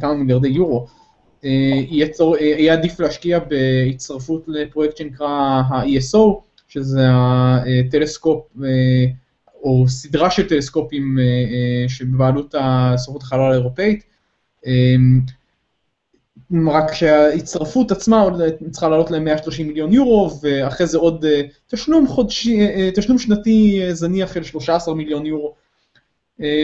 כמה 0.00 0.14
מיליארדי 0.14 0.48
יורו, 0.48 0.86
אה, 1.44 1.50
יהיה, 1.88 2.08
צור, 2.08 2.36
אה, 2.36 2.40
יהיה 2.40 2.72
עדיף 2.72 3.00
להשקיע 3.00 3.38
בהצטרפות 3.38 4.44
לפרויקט 4.46 4.96
שנקרא 4.96 5.28
ה-ESO, 5.68 6.40
שזה 6.68 7.06
הטלסקופ, 7.10 8.46
אה, 8.64 9.04
או 9.62 9.88
סדרה 9.88 10.30
של 10.30 10.48
טלסקופים 10.48 11.18
אה, 11.18 11.24
אה, 11.24 11.88
שבבעלות 11.88 12.54
הסוכנות 12.58 13.22
החלל 13.22 13.52
האירופאית. 13.52 14.04
רק 16.70 16.92
שההצטרפות 16.94 17.90
עצמה 17.90 18.20
עוד 18.20 18.42
צריכה 18.70 18.88
לעלות 18.88 19.10
להם 19.10 19.24
130 19.24 19.66
מיליון 19.68 19.92
יורו, 19.92 20.30
ואחרי 20.42 20.86
זה 20.86 20.98
עוד 20.98 21.24
אה, 21.24 21.40
תשלום, 21.66 22.06
חודשי, 22.06 22.60
אה, 22.60 22.90
תשלום 22.94 23.18
שנתי 23.18 23.80
אה, 23.82 23.94
זניח 23.94 24.34
של 24.34 24.42
13 24.42 24.94
מיליון 24.94 25.26
יורו. 25.26 25.54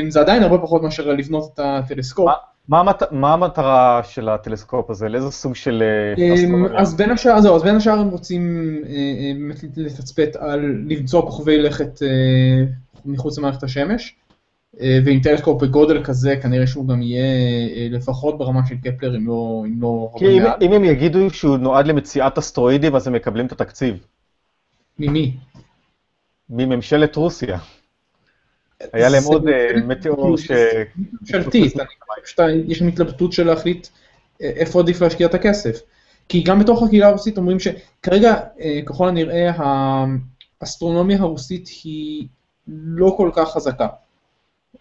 זה 0.08 0.20
עדיין 0.20 0.42
הרבה 0.42 0.58
פחות 0.58 0.82
מאשר 0.82 1.12
לבנות 1.12 1.50
את 1.54 1.60
הטלסקופ. 1.62 2.30
מה 2.68 2.80
המת- 2.80 3.12
מה 3.12 3.32
המטרה 3.32 4.00
של 4.04 4.28
הטלסקופ 4.28 4.90
הזה? 4.90 5.08
לאיזה 5.08 5.30
סוג 5.30 5.54
של 5.54 5.82
אסטרונומיה? 6.34 6.80
אז 6.80 6.96
בין 6.96 7.10
השאר, 7.10 7.40
זהו, 7.40 7.56
אז 7.56 7.62
בין 7.62 7.76
השאר 7.76 7.98
הם 7.98 8.08
רוצים 8.08 8.74
באמת 9.34 9.64
לתצפת 9.76 10.36
על 10.38 10.60
למצוא 10.88 11.22
כוכבי 11.22 11.58
לכת 11.58 11.98
מחוץ 13.04 13.38
למערכת 13.38 13.62
השמש, 13.62 14.14
ועם 14.80 15.20
טלסקופ 15.20 15.62
בגודל 15.62 16.04
כזה 16.04 16.36
כנראה 16.42 16.66
שהוא 16.66 16.88
גם 16.88 17.02
יהיה 17.02 17.24
אה, 17.76 17.88
לפחות 17.90 18.38
ברמה 18.38 18.66
של 18.66 18.74
קפלר, 18.84 19.16
אם 19.16 19.26
לא, 19.26 19.64
אם 19.66 19.82
לא 19.82 20.10
כי 20.18 20.26
אם-. 20.26 20.42
אם 20.60 20.72
הם 20.72 20.84
יגידו 20.84 21.30
שהוא 21.30 21.56
נועד 21.56 21.86
למציאת 21.86 22.38
אסטרואידים, 22.38 22.96
אז 22.96 23.06
הם 23.06 23.12
מקבלים 23.12 23.46
את 23.46 23.52
התקציב. 23.52 24.06
ממי? 24.98 25.36
מממשלת 26.50 27.16
רוסיה. 27.16 27.58
היה 28.92 29.08
להם 29.08 29.22
עוד 29.24 29.48
אה, 29.48 29.80
מטאור 29.86 30.38
ש... 30.38 30.50
ממשלתית, 31.20 31.74
חושב 32.20 32.46
שיש 32.66 32.78
שם 32.78 32.88
התלבטות 32.88 33.32
של 33.32 33.46
להחליט 33.46 33.88
אה, 34.42 34.50
איפה 34.56 34.80
עדיף 34.80 35.00
להשקיע 35.00 35.26
את 35.26 35.34
הכסף. 35.34 35.80
כי 36.28 36.42
גם 36.42 36.58
בתוך 36.58 36.82
הקהילה 36.82 37.08
הרוסית 37.08 37.38
אומרים 37.38 37.58
שכרגע, 37.60 38.34
אה, 38.60 38.80
ככל 38.86 39.08
הנראה, 39.08 39.50
האסטרונומיה 40.60 41.18
הרוסית 41.18 41.68
היא 41.84 42.26
לא 42.68 43.14
כל 43.16 43.30
כך 43.34 43.52
חזקה. 43.52 43.86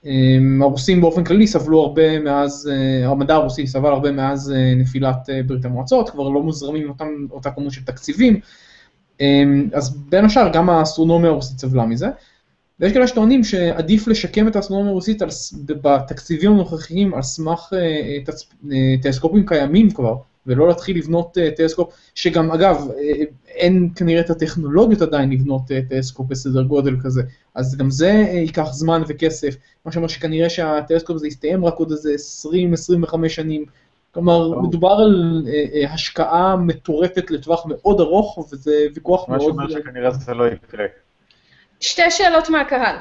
אה, 0.05 0.37
הרוסים 0.61 1.01
באופן 1.01 1.23
כללי 1.23 1.47
סבלו 1.47 1.81
הרבה 1.81 2.19
מאז, 2.19 2.71
אה, 2.73 3.09
המדע 3.09 3.35
הרוסי 3.35 3.67
סבל 3.67 3.89
הרבה 3.89 4.11
מאז 4.11 4.51
אה, 4.51 4.75
נפילת 4.75 5.29
אה, 5.29 5.43
ברית 5.43 5.65
המועצות, 5.65 6.09
כבר 6.09 6.29
לא 6.29 6.43
מוזרמים 6.43 6.89
אותם, 6.89 7.07
אותה 7.31 7.51
כמות 7.51 7.71
של 7.71 7.83
תקציבים. 7.85 8.39
אה, 9.21 9.43
אז 9.73 9.97
בין 10.09 10.25
השאר 10.25 10.49
גם 10.53 10.69
האסטרונומיה 10.69 11.29
הרוסית 11.29 11.59
סבלה 11.59 11.85
מזה. 11.85 12.07
ויש 12.79 12.93
כאלה 12.93 13.07
שטוענים 13.07 13.43
שעדיף 13.43 14.07
לשקם 14.07 14.47
את 14.47 14.55
האסטרונומיה 14.55 14.91
הרוסית 14.91 15.21
על, 15.21 15.29
בתקציבים 15.65 16.51
הנוכחיים 16.51 17.13
על 17.13 17.21
סמך 17.21 17.73
טלסקופים 19.01 19.45
קיימים 19.45 19.91
כבר, 19.91 20.15
ולא 20.47 20.67
להתחיל 20.67 20.97
לבנות 20.97 21.37
טלסקופ, 21.57 21.93
שגם 22.15 22.51
אגב, 22.51 22.87
אין 23.55 23.89
כנראה 23.95 24.21
את 24.21 24.29
הטכנולוגיות 24.29 25.01
עדיין 25.01 25.31
לבנות 25.31 25.71
אה, 25.71 25.79
טלסקופ 25.89 26.27
בסדר 26.27 26.63
גודל 26.63 26.95
כזה, 27.03 27.21
אז 27.55 27.77
גם 27.77 27.89
זה 27.89 28.09
אה, 28.09 28.33
ייקח 28.33 28.67
זמן 28.71 29.01
וכסף, 29.07 29.55
מה 29.85 29.91
שאומר 29.91 30.07
שכנראה 30.07 30.49
שהטלסקופ 30.49 31.15
הזה 31.15 31.27
יסתיים 31.27 31.65
רק 31.65 31.73
עוד 31.73 31.91
איזה 31.91 32.15
20-25 33.05 33.29
שנים. 33.29 33.65
כלומר, 34.13 34.39
ברור. 34.39 34.63
מדובר 34.63 34.91
על 34.91 35.43
אה, 35.47 35.93
השקעה 35.93 36.55
מטורפת 36.55 37.31
לטווח 37.31 37.65
מאוד 37.65 37.99
ארוך, 37.99 38.47
וזה 38.51 38.85
ויכוח 38.93 39.29
מה 39.29 39.37
מאוד... 39.37 39.49
שאומר 39.49 39.69
שכנראה 39.69 40.11
זה 40.11 40.33
לא 40.33 40.47
יקרה. 40.47 40.85
שתי 41.79 42.11
שאלות 42.11 42.49
מהקהל. 42.49 42.95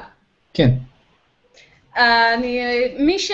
כן. 0.53 0.69
אני, 1.97 2.59
מי, 2.99 3.19
ש, 3.19 3.31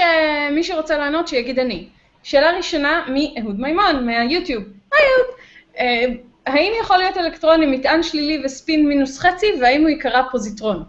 מי 0.51 0.63
שרוצה 0.63 0.97
לענות, 0.97 1.28
שיגיד 1.28 1.59
אני. 1.59 1.88
שאלה 2.24 2.57
ראשונה, 2.57 3.05
מאהוד 3.07 3.59
מימון, 3.59 4.05
מהיוטיוב. 4.05 4.63
היי 4.93 5.01
אהוד. 5.01 6.29
אה, 6.50 6.54
האם 6.54 6.72
יכול 6.82 6.97
להיות 6.97 7.18
אלקטרון 7.18 7.62
עם 7.62 7.72
מטען 7.72 8.04
שלילי 8.04 8.45
וספין 8.45 8.88
מינוס 8.88 9.20
חצי, 9.20 9.45
והאם 9.62 9.82
הוא 9.82 9.89
ייקרא 9.89 10.22
פוזיטרון? 10.32 10.84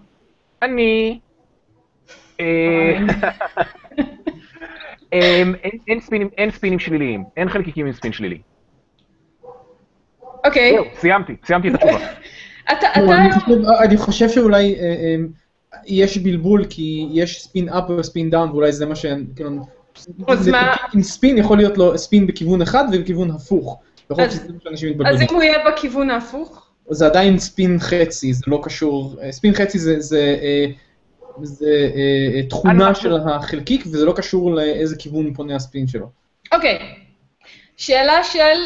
אני... 0.62 1.18
אה, 2.40 2.46
אמ, 5.12 5.54
אין- 5.88 6.00
ספינים- 6.00 6.28
אין 6.38 6.50
ספינים 6.50 6.78
שליליים, 6.78 7.24
אין 7.36 7.48
חלקיקים 7.48 7.86
עם 7.86 7.92
ספין 7.92 8.12
שלילי. 8.12 8.38
אוקיי, 10.44 10.72
זהו, 10.74 10.84
סיימתי, 11.00 11.36
סיימתי 11.46 11.68
את 11.68 11.74
התשובה. 11.74 11.98
אתה, 12.72 12.86
לא, 13.00 13.12
אתה, 13.12 13.84
אני 13.84 13.96
חושב- 13.96 14.28
שאולי 14.28 14.74
אה, 14.74 14.80
אה, 14.80 15.16
יש 15.86 16.18
בלבול 16.18 16.64
כי 16.70 17.08
יש 17.12 17.42
spin 17.42 17.68
up 17.68 17.90
ו 17.90 17.98
spin 17.98 18.30
down 18.30 18.50
ואולי 18.50 18.72
זה 18.72 18.86
מה 18.86 18.94
ש... 18.96 19.06
כאילו, 19.36 19.50
אז 20.28 20.48
מה- 20.48 20.76
עם 20.94 21.02
ספין 21.02 21.38
יכול 21.38 21.56
להיות 21.56 21.78
לו 21.78 21.98
ספין 21.98 22.26
בכיוון 22.26 22.62
אחד 22.62 22.84
ובכיוון 22.92 23.30
הפוך. 23.30 23.78
יכול 24.10 24.24
להיות 24.24 24.32
אז- 24.34 24.40
שזה 24.40 24.52
מה 24.52 24.58
שאנשים 24.64 24.88
אז 24.88 24.94
מתבלבלים. 24.94 25.28
אם 25.30 25.34
הוא 25.34 25.42
יהיה 25.42 25.58
בכיוון 25.70 26.10
ההפוך? 26.10 26.66
זה 26.90 27.06
עדיין 27.06 27.38
ספין 27.38 27.78
חצי, 27.78 28.32
זה 28.32 28.44
לא 28.46 28.60
קשור, 28.62 29.16
אה, 29.22 29.32
ספין 29.32 29.54
חצי 29.54 29.78
זה, 29.78 30.00
זה, 30.00 30.36
אה, 30.42 30.66
זה 31.42 31.66
אה, 31.94 32.36
אה, 32.36 32.42
תכונה 32.48 32.94
של 32.94 33.16
החלקיק 33.16 33.82
וזה 33.86 34.04
לא 34.04 34.12
קשור 34.12 34.54
לאיזה 34.54 34.96
כיוון 34.98 35.34
פונה 35.34 35.56
הספין 35.56 35.86
שלו. 35.86 36.06
אוקיי. 36.52 36.78
שאלה 37.76 38.24
של 38.24 38.58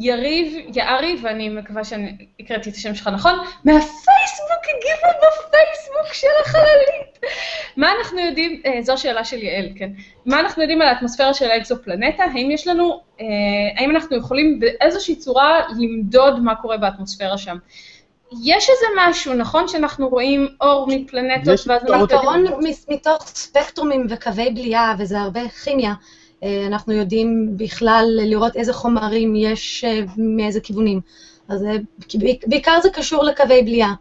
יריב 0.00 0.66
יערי, 0.74 1.16
ואני 1.22 1.48
מקווה 1.48 1.84
שאני 1.84 2.26
הקראתי 2.40 2.70
את 2.70 2.74
השם 2.74 2.94
שלך 2.94 3.08
נכון, 3.08 3.32
מהפייסבוק, 3.64 4.62
הגיבו 4.64 5.18
בפייסבוק. 5.18 5.91
מה 7.82 7.88
אנחנו 7.98 8.20
יודעים, 8.20 8.60
אה, 8.66 8.82
זו 8.82 8.92
השאלה 8.92 9.24
של 9.24 9.42
יעל, 9.42 9.68
כן. 9.76 9.90
מה 10.26 10.40
אנחנו 10.40 10.62
יודעים 10.62 10.82
על 10.82 10.88
האטמוספירה 10.88 11.34
של 11.34 11.50
האקזופלנטה? 11.50 12.24
האם 12.24 12.50
יש 12.50 12.66
לנו, 12.66 13.00
אה, 13.20 13.26
האם 13.76 13.90
אנחנו 13.90 14.16
יכולים 14.16 14.60
באיזושהי 14.60 15.16
צורה 15.16 15.60
למדוד 15.78 16.40
מה 16.40 16.54
קורה 16.54 16.76
באטמוספירה 16.76 17.38
שם? 17.38 17.56
יש 18.44 18.70
איזה 18.70 18.86
משהו, 18.98 19.34
נכון 19.34 19.68
שאנחנו 19.68 20.08
רואים 20.08 20.48
אור 20.60 20.86
מפלנטות, 20.88 21.54
יש 21.54 21.68
ואז 21.68 21.82
אנחנו... 21.82 22.06
בעיקרון 22.06 22.44
מתוך 22.88 23.26
ספקטרומים 23.26 24.06
וקווי 24.08 24.50
בליעה, 24.50 24.94
וזה 24.98 25.20
הרבה 25.20 25.48
כימיה, 25.48 25.94
אה, 26.42 26.66
אנחנו 26.66 26.92
יודעים 26.92 27.56
בכלל 27.56 28.06
לראות 28.10 28.56
איזה 28.56 28.72
חומרים 28.72 29.34
יש 29.36 29.84
אה, 29.84 30.00
מאיזה 30.16 30.60
כיוונים. 30.60 31.00
אז 31.48 31.64
אה, 31.64 31.76
בעיקר 32.46 32.80
זה 32.82 32.90
קשור 32.90 33.24
לקווי 33.24 33.62
בליעה. 33.62 33.94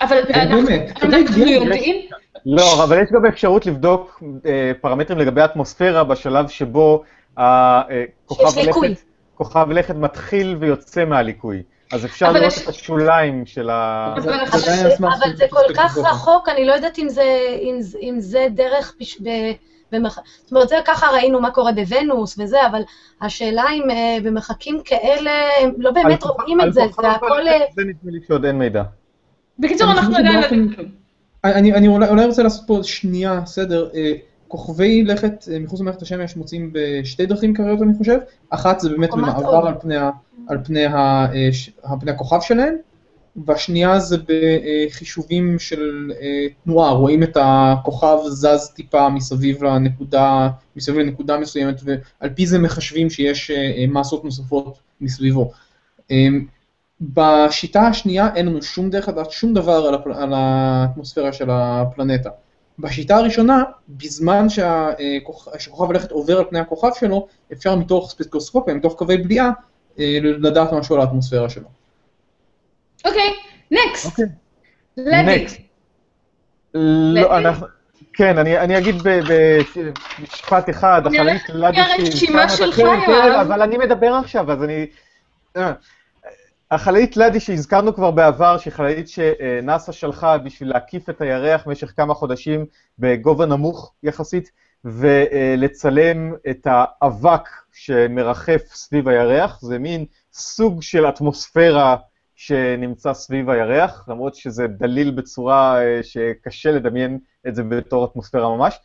אבל 0.00 0.18
אנחנו, 0.34 1.50
יודעים, 1.50 2.08
לא, 2.46 2.84
אבל 2.84 3.02
יש 3.02 3.08
גם 3.12 3.26
אפשרות 3.26 3.66
לבדוק 3.66 4.22
אה, 4.46 4.72
פרמטרים 4.80 5.18
לגבי 5.18 5.40
האטמוספירה 5.40 6.04
בשלב 6.04 6.48
שבו 6.48 7.02
הכוכב. 7.36 8.58
לכת, 8.58 9.02
כוכב 9.34 9.70
לכת 9.70 9.94
מתחיל 9.94 10.56
ויוצא 10.60 11.04
מהליקוי. 11.04 11.62
אז 11.92 12.04
אפשר 12.04 12.26
אבל 12.26 12.38
לראות 12.38 12.52
יש- 12.52 12.62
את 12.62 12.68
השוליים 12.68 13.46
של 13.46 13.70
ה... 13.70 14.14
אבל 14.16 14.32
אבל 14.32 15.08
אבל 15.08 15.36
זה 15.36 15.46
כל 15.50 15.74
כך. 15.76 15.98
רחוק, 15.98 16.48
אני 16.48 16.64
לא 16.66 16.72
יודעת 16.72 16.98
אם 16.98 17.08
זה, 17.08 17.22
אם, 17.62 17.76
זה- 17.80 17.98
אם 18.02 18.14
זה 18.20 18.46
דרך, 18.50 18.94
ב, 19.22 19.28
במח... 19.92 20.18
זאת 20.42 20.52
אומרת, 20.52 20.68
זה 20.68 20.76
ככה 20.84 21.06
ראינו 21.06 21.40
מה 21.40 21.50
קורה 21.50 21.72
בוונוס 21.72 22.38
וזה, 22.38 22.66
אבל 22.66 22.82
השאלה 23.22 23.64
אם 23.74 23.90
אה, 23.90 24.16
במרחקים 24.24 24.80
כאלה, 24.84 25.30
הם 25.62 25.70
לא 25.78 25.90
באמת 25.90 26.22
רואים 26.24 26.60
את 26.60 26.72
זה, 26.74 26.80
זה 27.00 27.10
הכל... 27.10 27.48
אה, 27.48 27.58
זה 27.74 27.82
נדמה 27.82 28.10
לי 28.12 28.18
שעוד 28.28 28.44
אין 28.44 28.58
מידע. 28.58 28.82
בקיצור, 29.58 29.92
אנחנו 29.92 30.16
עדיין 30.16 30.74
אני, 31.44 31.72
אני 31.74 31.88
אולי, 31.88 32.08
אולי 32.08 32.26
רוצה 32.26 32.42
לעשות 32.42 32.66
פה 32.66 32.80
שנייה 32.82 33.46
סדר. 33.46 33.88
אה, 33.94 34.12
כוכבי 34.48 35.04
לכת 35.04 35.44
אה, 35.52 35.58
מחוץ 35.58 35.80
למערכת 35.80 36.02
השמש 36.02 36.36
מוצאים 36.36 36.70
בשתי 36.72 37.26
דרכים 37.26 37.50
עיקריות 37.50 37.82
אני 37.82 37.92
חושב. 37.98 38.18
אחת 38.50 38.80
זה 38.80 38.88
באמת 38.88 39.10
במעבר. 39.10 39.66
על 39.66 39.74
פני, 39.80 39.96
ה- 39.96 40.10
על 40.48 40.58
פני, 40.64 40.84
ה, 40.86 41.26
אה, 41.34 41.48
על 41.82 41.96
פני 42.00 42.10
הכוכב 42.10 42.40
שלהם, 42.40 42.74
והשנייה 43.46 43.98
זה 43.98 44.16
בחישובים 44.26 45.58
של 45.58 46.12
אה, 46.20 46.46
תנועה, 46.64 46.90
רואים 46.90 47.22
את 47.22 47.36
הכוכב 47.40 48.16
זז 48.28 48.70
טיפה 48.74 49.08
מסביב 49.08 49.64
לנקודה, 49.64 50.48
מסביב 50.76 50.98
לנקודה 50.98 51.38
מסוימת, 51.38 51.80
ועל 51.84 52.30
פי 52.30 52.46
זה 52.46 52.58
מחשבים 52.58 53.10
שיש 53.10 53.50
אה, 53.50 53.84
מסות 53.88 54.24
נוספות 54.24 54.78
מסביבו. 55.00 55.52
אה, 57.02 57.46
בשיטה 57.46 57.80
השנייה 57.80 58.28
אין 58.34 58.46
לנו 58.46 58.62
שום 58.62 58.90
דרך 58.90 59.08
לדעת 59.08 59.30
שום 59.30 59.54
דבר 59.54 59.86
על, 59.86 59.94
הפל... 59.94 60.12
על 60.12 60.32
האטמוספירה 60.34 61.32
של 61.32 61.46
הפלנטה. 61.50 62.30
בשיטה 62.78 63.16
הראשונה, 63.16 63.62
בזמן 63.88 64.48
שהכוכב, 64.48 65.58
שהכוכב 65.58 65.90
הלכת 65.90 66.10
עובר 66.10 66.38
על 66.38 66.44
פני 66.50 66.58
הכוכב 66.58 66.90
שלו, 66.94 67.26
אפשר 67.52 67.76
מתוך 67.76 68.10
ספקטרוסקופיה, 68.10 68.74
מתוך 68.74 68.94
קווי 68.94 69.16
בליעה, 69.16 69.50
לדעת 70.22 70.72
משהו 70.72 70.94
על 70.94 71.00
האטמוספירה 71.00 71.48
שלו. 71.48 71.68
אוקיי, 73.04 73.34
נקסט. 73.70 74.06
אוקיי. 74.06 74.24
Next. 74.98 75.60
לא, 76.74 77.38
אנחנו... 77.38 77.66
כן, 78.12 78.38
אני, 78.38 78.58
אני 78.58 78.78
אגיד 78.78 78.94
ב- 79.02 79.20
במשפט 80.18 80.70
אחד, 80.70 81.02
נראה 81.10 81.34
החללית 81.34 81.48
לדי 81.48 81.80
הרשימה 81.80 82.48
שהזכרנו 82.48 82.72
שלך, 82.72 82.76
כן, 82.76 83.06
כן, 83.06 83.10
יואב. 83.10 83.40
אבל 83.40 83.62
אני 83.62 83.78
מדבר 83.78 84.14
עכשיו, 84.14 84.52
אז 84.52 84.64
אני... 84.64 84.86
החללית 86.70 87.16
לדי 87.16 87.40
שהזכרנו 87.40 87.94
כבר 87.94 88.10
בעבר, 88.10 88.58
שהיא 88.58 88.72
חללית 88.72 89.08
שנאס"א 89.08 89.92
שלחה 89.92 90.38
בשביל 90.38 90.68
להקיף 90.68 91.10
את 91.10 91.20
הירח 91.20 91.66
במשך 91.66 91.92
כמה 91.96 92.14
חודשים 92.14 92.66
בגובה 92.98 93.46
נמוך 93.46 93.92
יחסית, 94.02 94.50
ולצלם 94.84 96.34
את 96.50 96.66
האבק 96.70 97.48
שמרחף 97.72 98.62
סביב 98.72 99.08
הירח, 99.08 99.60
זה 99.60 99.78
מין 99.78 100.04
סוג 100.32 100.82
של 100.82 101.08
אטמוספירה 101.08 101.96
שנמצא 102.36 103.14
סביב 103.14 103.50
הירח, 103.50 104.08
למרות 104.08 104.34
שזה 104.34 104.66
דליל 104.66 105.10
בצורה 105.10 105.82
אה, 105.82 106.00
שקשה 106.02 106.72
לדמיין 106.72 107.18
את 107.48 107.54
זה 107.54 107.62
בתור 107.62 108.04
אטמוספירה 108.04 108.56
ממש, 108.56 108.78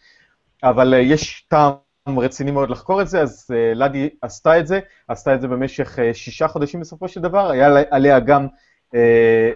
אבל 0.63 0.93
אה, 0.93 0.99
יש 0.99 1.45
טעם 1.47 1.84
רציני 2.07 2.51
מאוד 2.51 2.69
לחקור 2.69 3.01
את 3.01 3.07
זה, 3.07 3.21
אז 3.21 3.47
אה, 3.53 3.73
לדי 3.73 4.09
עשתה 4.21 4.59
את 4.59 4.67
זה, 4.67 4.79
עשתה 5.07 5.35
את 5.35 5.41
זה 5.41 5.47
במשך 5.47 5.99
אה, 5.99 6.13
שישה 6.13 6.47
חודשים 6.47 6.79
בסופו 6.79 7.07
של 7.07 7.21
דבר, 7.21 7.49
היה 7.51 7.69
לה- 7.69 7.81
עליה 7.91 8.19
גם 8.19 8.47
אה, 8.95 8.99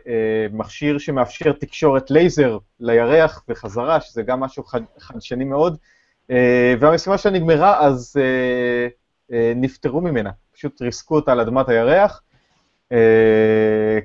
אה, 0.08 0.48
מכשיר 0.52 0.98
שמאפשר 0.98 1.52
תקשורת 1.52 2.12
לייזר 2.12 2.58
לירח 2.80 3.44
וחזרה, 3.50 4.02
שזה 4.02 4.24
גם 4.24 4.40
משהו 4.40 4.64
חד, 4.64 4.82
חדשני 5.00 5.44
מאוד, 5.46 5.78
אה, 6.32 6.74
והמשימה 6.80 7.18
שלה 7.18 7.32
נגמרה, 7.32 7.86
אז 7.86 8.16
אה, 8.20 8.88
אה, 9.38 9.54
נפטרו 9.56 10.02
ממנה, 10.02 10.30
פשוט 10.54 10.82
ריסקו 10.82 11.16
אותה 11.16 11.32
על 11.32 11.40
אדמת 11.40 11.70
הירח, 11.70 12.22
אה, 12.92 12.98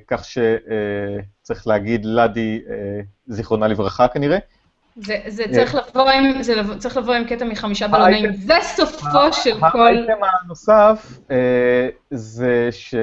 כך 0.07 0.25
שצריך 0.25 1.67
להגיד 1.67 2.05
לדי, 2.05 2.61
זיכרונה 3.27 3.69
לברכה 3.69 4.09
כנראה. 4.09 4.39
זה, 4.97 5.17
זה 5.27 5.45
צריך 5.53 5.75
לבוא 5.75 6.11
עם, 6.11 6.43
זה 6.43 6.55
צריך 6.79 6.97
לבוא 6.97 7.15
עם 7.15 7.25
קטע 7.25 7.45
מחמישה 7.45 7.89
בלונים, 7.89 8.33
זה 8.33 8.55
סופו 8.63 9.33
של 9.33 9.61
כל... 9.73 9.87
האייטם 9.87 10.21
הנוסף 10.45 11.19
אה, 11.31 11.89
זה 12.11 12.69
ש... 12.71 12.95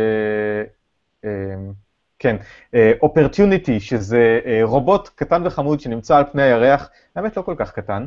אה, 1.26 1.30
כן, 2.20 2.36
אופרטיוניטי, 3.02 3.80
שזה 3.80 4.39
אה, 4.46 4.60
רובוט 4.64 5.10
קטן 5.16 5.48
וחמוד 5.48 5.80
שנמצא 5.80 6.18
על 6.18 6.24
פני 6.32 6.42
הירח, 6.42 6.89
האמת 7.16 7.38
לא 7.38 7.42
כל 7.42 7.56
כך 7.58 7.72
קטן, 7.72 8.06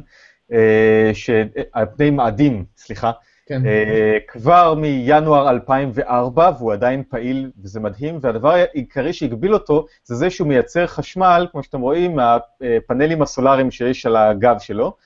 אה. 0.53 1.11
אה, 1.29 1.63
על 1.73 1.87
פני 1.97 2.11
מאדים, 2.11 2.65
סליחה, 2.77 3.13
כן. 3.47 3.67
אה, 3.67 4.19
כבר 4.29 4.75
מינואר 4.75 5.51
2004, 5.51 6.51
והוא 6.59 6.73
עדיין 6.73 7.03
פעיל, 7.09 7.51
וזה 7.63 7.81
מדהים, 7.81 8.19
והדבר 8.21 8.51
העיקרי 8.51 9.13
שהגביל 9.13 9.55
אותו, 9.55 9.87
זה 10.05 10.15
זה 10.15 10.31
שהוא 10.31 10.49
מייצר 10.49 10.87
חשמל, 10.87 11.47
כמו 11.53 11.63
שאתם 11.63 11.81
רואים, 11.81 12.17
מהפאנלים 12.17 13.23
הסולאריים 13.23 13.71
שיש 13.71 14.07
על 14.07 14.17
הגב 14.17 14.59
שלו, 14.59 14.97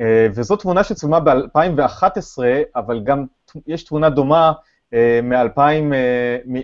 אה, 0.00 0.26
וזו 0.34 0.56
תמונה 0.56 0.84
שצולמה 0.84 1.20
ב-2011, 1.20 2.38
אבל 2.76 3.00
גם 3.04 3.24
יש 3.66 3.84
תמונה 3.84 4.10
דומה 4.10 4.52
מ-2000, 5.22 5.60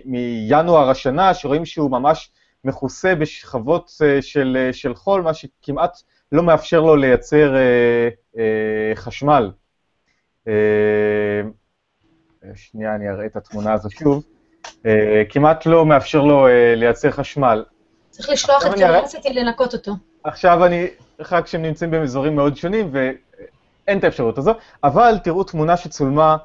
מינואר 0.05 0.89
השנה, 0.89 1.33
שרואים 1.33 1.65
שהוא 1.65 1.91
ממש 1.91 2.31
מכוסה 2.63 3.15
בשכבות 3.15 3.91
אה, 4.03 4.21
של, 4.21 4.57
אה, 4.59 4.73
של 4.73 4.95
חול, 4.95 5.21
מה 5.21 5.33
שכמעט 5.33 5.97
לא 6.31 6.43
מאפשר 6.43 6.81
לו 6.81 6.95
לייצר 6.95 7.55
אה, 7.55 8.09
אה, 8.37 8.95
חשמל. 8.95 9.51
אה, 10.47 10.53
שנייה, 12.55 12.95
אני 12.95 13.09
אראה 13.09 13.25
את 13.25 13.35
התמונה 13.35 13.73
הזו 13.73 13.89
שוב. 13.89 14.23
אה, 14.85 15.23
כמעט 15.29 15.65
לא 15.65 15.85
מאפשר 15.85 16.21
לו 16.21 16.47
אה, 16.47 16.75
לייצר 16.75 17.11
חשמל. 17.11 17.63
צריך 18.09 18.29
לשלוח 18.29 18.65
את 18.65 18.73
קיורסיטי 18.73 19.33
לנקות 19.33 19.73
אותו. 19.73 19.91
עכשיו 20.23 20.65
אני, 20.65 20.87
רק 21.31 21.45
כשהם 21.45 21.61
נמצאים 21.61 21.91
באזורים 21.91 22.35
מאוד 22.35 22.57
שונים 22.57 22.89
ואין 22.91 23.97
את 23.97 24.03
האפשרות 24.03 24.37
הזו, 24.37 24.51
אבל 24.83 25.17
תראו 25.23 25.43
תמונה 25.43 25.77
שצולמה 25.77 26.37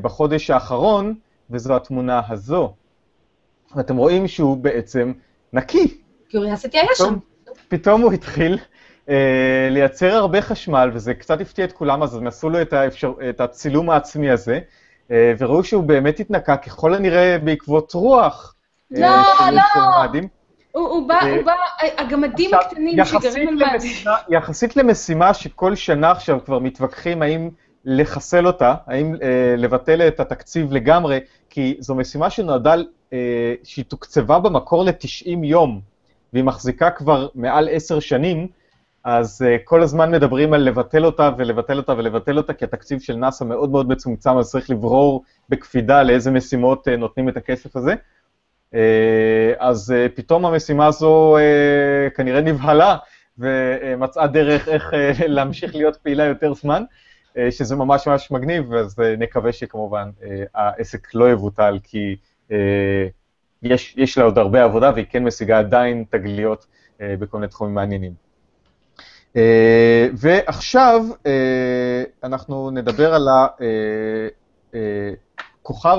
בחודש 0.00 0.50
האחרון, 0.50 1.14
וזו 1.50 1.76
התמונה 1.76 2.20
הזו. 2.28 2.74
ואתם 3.76 3.96
רואים 3.96 4.28
שהוא 4.28 4.56
בעצם 4.56 5.12
נקי. 5.52 6.00
קיורסיטי 6.28 6.78
היה 6.78 6.88
שם. 6.94 7.16
פתאום 7.68 8.02
הוא 8.02 8.12
התחיל 8.12 8.58
לייצר 9.70 10.14
הרבה 10.14 10.42
חשמל, 10.42 10.90
וזה 10.92 11.14
קצת 11.14 11.40
הפתיע 11.40 11.64
את 11.64 11.72
כולם, 11.72 12.02
אז 12.02 12.16
הם 12.16 12.26
עשו 12.26 12.50
לו 12.50 12.62
את, 12.62 12.72
האפשר, 12.72 13.12
את 13.30 13.40
הצילום 13.40 13.90
העצמי 13.90 14.30
הזה, 14.30 14.58
אה, 15.10 15.32
וראו 15.38 15.64
שהוא 15.64 15.84
באמת 15.84 16.20
התנקה, 16.20 16.56
ככל 16.56 16.94
הנראה 16.94 17.38
בעקבות 17.38 17.94
רוח. 17.94 18.54
אה, 18.96 19.00
לא, 19.00 19.50
לא. 19.50 19.90
מאדים. 20.00 20.28
הוא, 20.76 20.88
הוא 20.88 21.08
בא, 21.08 21.14
אה, 21.14 21.36
הוא 21.36 21.44
בא, 21.44 21.52
הגמדים 21.98 22.54
הקטנים 22.54 23.04
שגרים 23.04 23.48
על 23.48 23.54
מאדים. 23.54 23.92
יחסית 24.28 24.76
למשימה 24.76 25.34
שכל 25.34 25.74
שנה 25.74 26.10
עכשיו 26.10 26.38
כבר 26.44 26.58
מתווכחים 26.58 27.22
האם 27.22 27.50
לחסל 27.84 28.46
אותה, 28.46 28.74
האם 28.86 29.14
אה, 29.22 29.54
לבטל 29.56 30.08
את 30.08 30.20
התקציב 30.20 30.72
לגמרי, 30.72 31.18
כי 31.50 31.76
זו 31.78 31.94
משימה 31.94 32.30
שנועדה, 32.30 32.74
אה, 33.12 33.54
שהיא 33.64 33.84
תוקצבה 33.84 34.38
במקור 34.38 34.84
ל-90 34.84 35.44
יום, 35.44 35.80
והיא 36.32 36.44
מחזיקה 36.44 36.90
כבר 36.90 37.28
מעל 37.34 37.68
עשר 37.72 38.00
שנים, 38.00 38.48
אז 39.06 39.42
אה, 39.42 39.56
כל 39.64 39.82
הזמן 39.82 40.10
מדברים 40.10 40.52
על 40.52 40.60
לבטל 40.60 41.04
אותה 41.04 41.30
ולבטל 41.38 41.76
אותה 41.76 41.92
ולבטל 41.92 42.36
אותה, 42.36 42.52
כי 42.52 42.64
התקציב 42.64 43.00
של 43.00 43.16
נאס"א 43.16 43.44
מאוד 43.44 43.70
מאוד 43.70 43.88
מצומצם, 43.88 44.38
אז 44.38 44.50
צריך 44.50 44.70
לברור 44.70 45.24
בקפידה 45.48 46.02
לאיזה 46.02 46.30
משימות 46.30 46.88
אה, 46.88 46.96
נותנים 46.96 47.28
את 47.28 47.36
הכסף 47.36 47.76
הזה. 47.76 47.94
אה, 48.74 49.52
אז 49.58 49.92
אה, 49.96 50.06
פתאום 50.14 50.46
המשימה 50.46 50.86
הזו 50.86 51.36
אה, 51.36 52.10
כנראה 52.10 52.40
נבהלה 52.40 52.96
ומצאה 53.38 54.26
דרך 54.26 54.68
איך 54.68 54.94
אה, 54.94 55.12
להמשיך 55.26 55.74
להיות 55.74 55.96
פעילה 55.96 56.24
יותר 56.24 56.54
זמן, 56.54 56.82
אה, 57.36 57.50
שזה 57.50 57.76
ממש 57.76 58.08
ממש 58.08 58.30
מגניב, 58.30 58.74
אז 58.74 59.00
אה, 59.00 59.16
נקווה 59.16 59.52
שכמובן 59.52 60.10
אה, 60.22 60.44
העסק 60.54 61.14
לא 61.14 61.30
יבוטל, 61.30 61.78
כי 61.82 62.16
אה, 62.52 63.06
יש, 63.62 63.94
יש 63.96 64.18
לה 64.18 64.24
עוד 64.24 64.38
הרבה 64.38 64.64
עבודה 64.64 64.90
והיא 64.94 65.06
כן 65.10 65.24
משיגה 65.24 65.58
עדיין 65.58 66.04
תגליות 66.10 66.66
אה, 67.00 67.14
בכל 67.18 67.36
מיני 67.38 67.48
תחומים 67.48 67.74
מעניינים. 67.74 68.25
אה, 69.36 70.08
ועכשיו 70.14 71.04
אה, 71.26 72.02
אנחנו 72.24 72.70
נדבר 72.70 73.14
על 73.14 73.28
ה... 73.28 73.46
אה, 73.62 74.28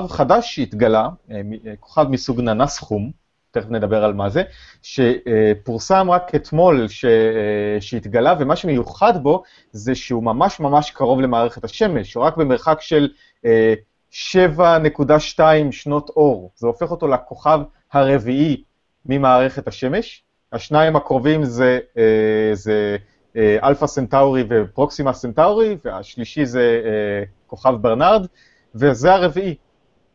חדש 0.08 0.54
שהתגלה, 0.54 1.08
כוכב 1.80 2.06
מסוג 2.10 2.40
ננס 2.40 2.78
חום, 2.78 3.10
תכף 3.50 3.70
נדבר 3.70 4.04
על 4.04 4.12
מה 4.12 4.28
זה, 4.28 4.42
שפורסם 4.82 6.10
רק 6.10 6.34
אתמול 6.34 6.88
ש, 6.88 7.04
שהתגלה, 7.80 8.34
ומה 8.38 8.56
שמיוחד 8.56 9.22
בו 9.22 9.42
זה 9.72 9.94
שהוא 9.94 10.22
ממש 10.22 10.60
ממש 10.60 10.90
קרוב 10.90 11.20
למערכת 11.20 11.64
השמש, 11.64 12.14
הוא 12.14 12.24
רק 12.24 12.36
במרחק 12.36 12.78
של 12.80 13.08
אה, 13.44 13.74
7.2 14.12 15.40
שנות 15.70 16.10
אור. 16.10 16.50
זה 16.54 16.66
הופך 16.66 16.90
אותו 16.90 17.08
לכוכב 17.08 17.60
הרביעי 17.92 18.62
ממערכת 19.06 19.68
השמש. 19.68 20.22
השניים 20.52 20.96
הקרובים 20.96 21.44
זה, 21.44 21.78
זה 22.52 22.96
אלפא 23.36 23.86
סנטאורי 23.86 24.44
ופרוקסימה 24.48 25.12
סנטאורי, 25.12 25.76
והשלישי 25.84 26.46
זה 26.46 26.82
אה, 26.84 27.24
כוכב 27.46 27.74
ברנרד, 27.80 28.26
וזה 28.74 29.14
הרביעי. 29.14 29.54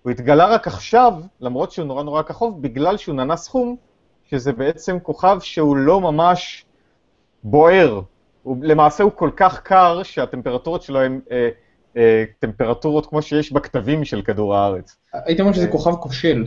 הוא 0.04 0.12
התגלה 0.12 0.48
רק 0.48 0.68
עכשיו, 0.68 1.14
למרות 1.42 1.72
שהוא 1.72 1.86
נורא 1.86 2.04
נורא 2.04 2.22
כחוב, 2.22 2.62
בגלל 2.62 2.98
שהוא 2.98 3.16
ננס 3.16 3.48
חום, 3.48 3.76
שזה 4.26 4.52
בעצם 4.52 5.00
כוכב 5.00 5.38
שהוא 5.42 5.78
לא 5.78 6.02
ממש 6.02 6.66
בוער. 7.44 8.02
הוא, 8.44 8.58
למעשה 8.62 9.04
הוא 9.04 9.12
כל 9.16 9.30
כך 9.36 9.62
קר 9.62 10.04
שהטמפרטורות 10.04 10.82
שלו 10.82 11.02
הן 11.02 11.20
אה, 11.32 11.50
אה, 11.98 12.24
טמפרטורות 12.40 13.06
כמו 13.06 13.22
שיש 13.22 13.52
בכתבים 13.52 14.06
של 14.06 14.22
כדור 14.22 14.56
הארץ. 14.56 14.96
הייתי 15.14 15.42
אומר 15.42 15.54
שזה 15.54 15.68
כוכב 15.68 15.96
כושל. 15.96 16.46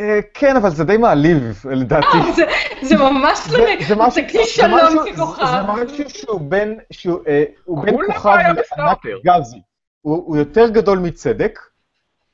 אה, 0.00 0.20
כן, 0.34 0.56
אבל 0.56 0.70
זה 0.70 0.84
די 0.84 0.96
מעליב, 0.96 1.64
לדעתי. 1.70 2.06
אה, 2.06 2.32
זה, 2.32 2.42
זה 2.82 2.96
ממש 2.96 3.38
לא... 3.50 3.64
זה 3.88 3.96
משהו- 3.96 4.22
תקריא 4.22 4.44
זה 4.44 4.50
שלום 4.50 5.04
ככוכב. 5.14 5.46
זה 5.46 5.62
משהו 5.72 6.10
שהוא 6.10 6.40
בין, 6.40 6.78
אה, 7.28 7.44
כוכב 8.14 8.36
לענק. 8.78 9.02
גזי. 9.24 9.60
הוא, 10.00 10.36
יותר 10.36 10.68
גדול 10.68 10.98
מצדק, 10.98 11.58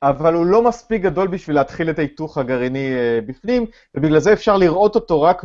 אבל 0.02 0.34
הוא 0.34 0.46
לא 0.46 0.62
מספיק 0.62 1.02
גדול 1.02 1.28
בשביל 1.28 1.56
להתחיל 1.56 1.90
את 1.90 1.98
ההיתוך 1.98 2.38
הגרעיני 2.38 2.90
בפנים, 3.26 3.66
ובגלל 3.94 4.18
זה 4.18 4.32
אפשר 4.32 4.56
לראות 4.56 4.94
אותו 4.94 5.22
רק 5.22 5.42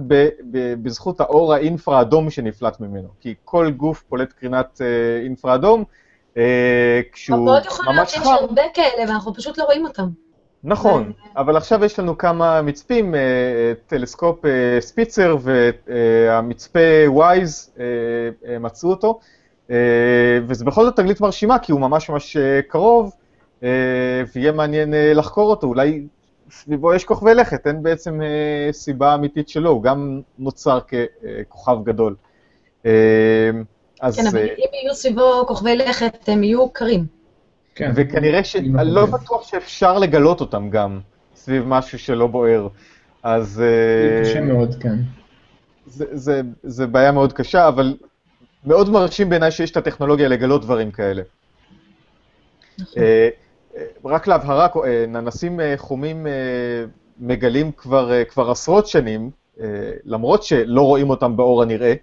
בזכות 0.82 1.20
האור 1.20 1.54
האינפרה-אדום 1.54 2.30
שנפלט 2.30 2.80
ממנו. 2.80 3.08
כי 3.22 3.34
כל 3.46 3.72
גוף 3.72 4.04
פולט 4.04 4.32
קרינת 4.34 4.82
אינפרה-אדום, 5.24 5.84
אה, 6.38 7.00
כשהוא 7.12 7.46
מאוד 7.46 7.66
יכול 7.66 7.86
להיות 7.86 7.98
ממש 8.00 8.12
שיש 8.12 8.24
חם. 8.24 8.30
הרבה 8.30 8.62
כאלה 8.74 9.10
ואנחנו 9.10 9.34
פשוט 9.34 9.58
לא 9.58 9.64
רואים 9.64 9.86
אותם. 9.86 10.08
נכון, 10.64 11.12
אבל 11.38 11.58
עכשיו 11.58 11.86
יש 11.86 12.00
לנו 12.00 12.18
כמה 12.18 12.62
מצפים, 12.62 13.16
אה, 13.16 13.20
טלסקופ 13.88 14.46
אה, 14.46 14.82
ספיצר 14.82 15.38
והמצפה 15.44 16.80
אה, 16.80 17.86
אה, 18.48 18.60
מצאו 18.60 18.90
אותו, 18.90 19.20
אה, 19.72 19.76
וזה 20.48 20.66
בכל 20.66 20.86
זאת 20.86 20.96
תגלית 20.96 21.22
מרשימה, 21.22 21.60
כי 21.60 21.72
הוא 21.72 21.82
ממש 21.82 22.10
ממש 22.10 22.38
אה, 22.38 22.60
קרוב, 22.68 23.12
אה, 23.64 23.70
ויהיה 24.36 24.52
מעניין 24.52 24.94
אה, 24.94 25.14
לחקור 25.14 25.50
אותו, 25.50 25.68
אולי 25.68 26.08
סביבו 26.52 26.94
יש 26.94 27.06
כוכבי 27.06 27.34
לכת, 27.34 27.68
אין 27.68 27.84
בעצם 27.84 28.22
אה, 28.22 28.74
סיבה 28.74 29.16
אמיתית 29.16 29.50
שלא, 29.50 29.70
הוא 29.70 29.84
גם 29.84 30.22
נוצר 30.40 30.80
ככוכב 30.80 31.78
גדול. 31.84 32.16
אה, 32.86 32.92
אז... 34.02 34.16
כן, 34.16 34.28
אבל 34.28 34.38
אה, 34.38 34.44
אם 34.44 34.70
יהיו 34.84 34.96
סביבו 34.96 35.46
כוכבי 35.48 35.76
לכת, 35.76 36.30
הם 36.30 36.44
יהיו 36.44 36.70
קרים. 36.70 37.19
כן. 37.80 37.92
וכנראה 37.96 38.44
ש... 38.44 38.56
אני 38.56 38.92
לא. 38.92 39.06
בטוח 39.06 39.48
שאפשר 39.48 40.00
לגלות 40.00 40.42
אותם 40.42 40.70
גם, 40.70 41.00
סביב 41.36 41.64
משהו 41.68 42.00
שלא 42.00 42.28
בוער. 42.28 42.68
אז 43.24 43.48
זה 43.48 44.16
אה, 44.18 44.30
קשה 44.30 44.42
מאוד, 44.42 44.76
כן. 44.80 44.96
זה, 45.86 46.06
זה, 46.12 46.42
זה 46.64 46.88
בעיה 46.88 47.12
מאוד 47.12 47.34
קשה, 47.34 47.68
אבל 47.68 47.98
מאוד 48.66 48.90
מרשים 48.90 49.30
בעיניי 49.30 49.52
שיש 49.52 49.72
את 49.72 49.78
הטכנולוגיה 49.78 50.28
לגלות 50.28 50.62
דברים 50.62 50.92
כאלה. 50.92 51.22
נכון. 52.80 53.04
אה, 53.04 53.30
אה, 53.78 53.84
רק 54.06 54.28
להבהרה, 54.28 54.68
ננסים 55.08 55.60
חומים 55.78 56.28
מגלים 57.20 57.72
כבר, 57.72 58.24
כבר 58.30 58.52
עשרות 58.52 58.88
שנים, 58.88 59.30
למרות 60.06 60.44
שלא 60.44 60.82
רואים 60.82 61.10
אותם 61.10 61.38
באור 61.38 61.62
הנראה, 61.62 61.90
אה, 61.90 61.96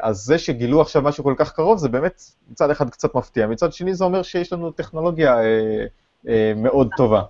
אז 0.00 0.16
זה 0.16 0.38
שגילו 0.38 0.80
עכשיו 0.80 1.02
משהו 1.02 1.24
כל 1.24 1.34
כך 1.36 1.52
קרוב, 1.52 1.78
זה 1.78 1.88
באמת 1.88 2.22
מצד 2.50 2.70
אחד 2.70 2.90
קצת 2.90 3.14
מפתיע, 3.14 3.46
מצד 3.46 3.72
שני 3.72 3.94
זה 3.94 4.04
אומר 4.04 4.22
שיש 4.22 4.52
לנו 4.52 4.70
טכנולוגיה 4.70 5.40
אה, 5.40 5.84
אה, 6.28 6.52
מאוד 6.56 6.88
טובה. 6.96 7.22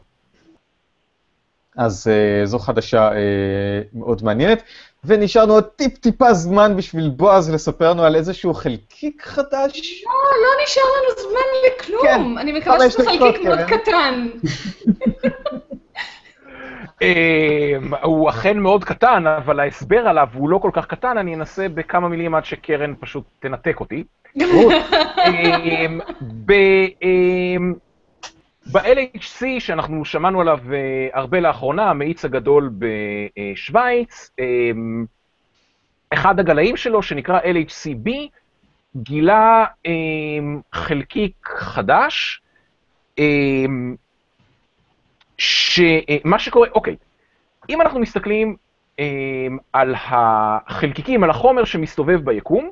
אז 1.77 2.09
אה, 2.09 2.47
זו 2.47 2.59
חדשה 2.59 3.13
אה, 3.13 3.81
מאוד 3.93 4.25
מעניינת, 4.25 4.63
ונשארנו 5.05 5.55
עוד 5.55 5.65
טיפ-טיפה 5.65 6.35
זמן 6.35 6.77
בשביל 6.77 7.09
בועז 7.09 7.51
לספר 7.51 7.91
לנו 7.91 8.03
על 8.03 8.17
איזשהו 8.17 8.55
חלקיק 8.55 9.23
חדש. 9.27 10.05
לא 10.43 10.65
נשאר 10.65 10.83
לנו 10.83 11.31
זמן 11.31 11.41
לכלום. 11.67 12.03
כן, 12.03 12.39
אני 12.39 12.53
מקווה 12.53 12.91
שזה 12.91 13.05
חלקיק 13.05 13.45
מאוד. 13.45 13.59
קטן. 13.59 14.27
אמ, 17.03 17.95
הוא 18.03 18.31
אכן 18.31 18.59
מאוד 18.59 18.85
קטן, 18.85 19.27
אבל 19.27 19.61
ההסבר 19.61 20.09
עליו 20.09 20.29
הוא 20.35 20.49
לא 20.51 20.59
כל 20.59 20.71
כך 20.73 20.87
קטן, 20.87 21.19
אני 21.19 21.35
אנסה 21.35 21.69
בכמה 21.69 22.09
מילים 22.09 22.35
עד 22.35 22.45
שקרן 22.45 22.95
פשוט 23.01 23.25
תנתק 23.41 23.81
אותי. 23.81 24.05
אמ, 24.41 26.01
אמ, 27.03 27.75
ב-LHC, 28.73 29.45
שאנחנו 29.59 30.05
שמענו 30.05 30.41
עליו 30.41 30.59
אה, 30.73 31.09
הרבה 31.13 31.41
לאחרונה, 31.41 31.91
המאיץ 31.91 32.25
הגדול 32.25 32.71
בשוויץ, 32.79 34.31
אמ, 34.39 35.05
אחד 36.11 36.41
הגלאים 36.41 36.77
שלו, 36.77 37.03
שנקרא 37.03 37.41
LHCb, 37.41 38.11
גילה 38.97 39.65
חלקיק 40.73 41.49
חדש, 41.55 42.43
שמה 45.39 46.39
שקורה, 46.39 46.69
אוקיי, 46.75 46.97
אם 47.71 47.81
אנחנו 47.81 48.01
מסתכלים 48.01 48.57
אמ, 48.99 49.59
על 49.73 49.95
החלקיקים, 49.99 51.25
על 51.25 51.31
החומר 51.31 51.65
שמסתובב 51.65 52.21
ביקום, 52.25 52.71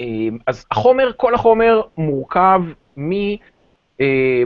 אמ, 0.00 0.38
אז 0.46 0.66
החומר, 0.70 1.12
כל 1.16 1.34
החומר 1.34 1.82
מורכב 1.98 2.60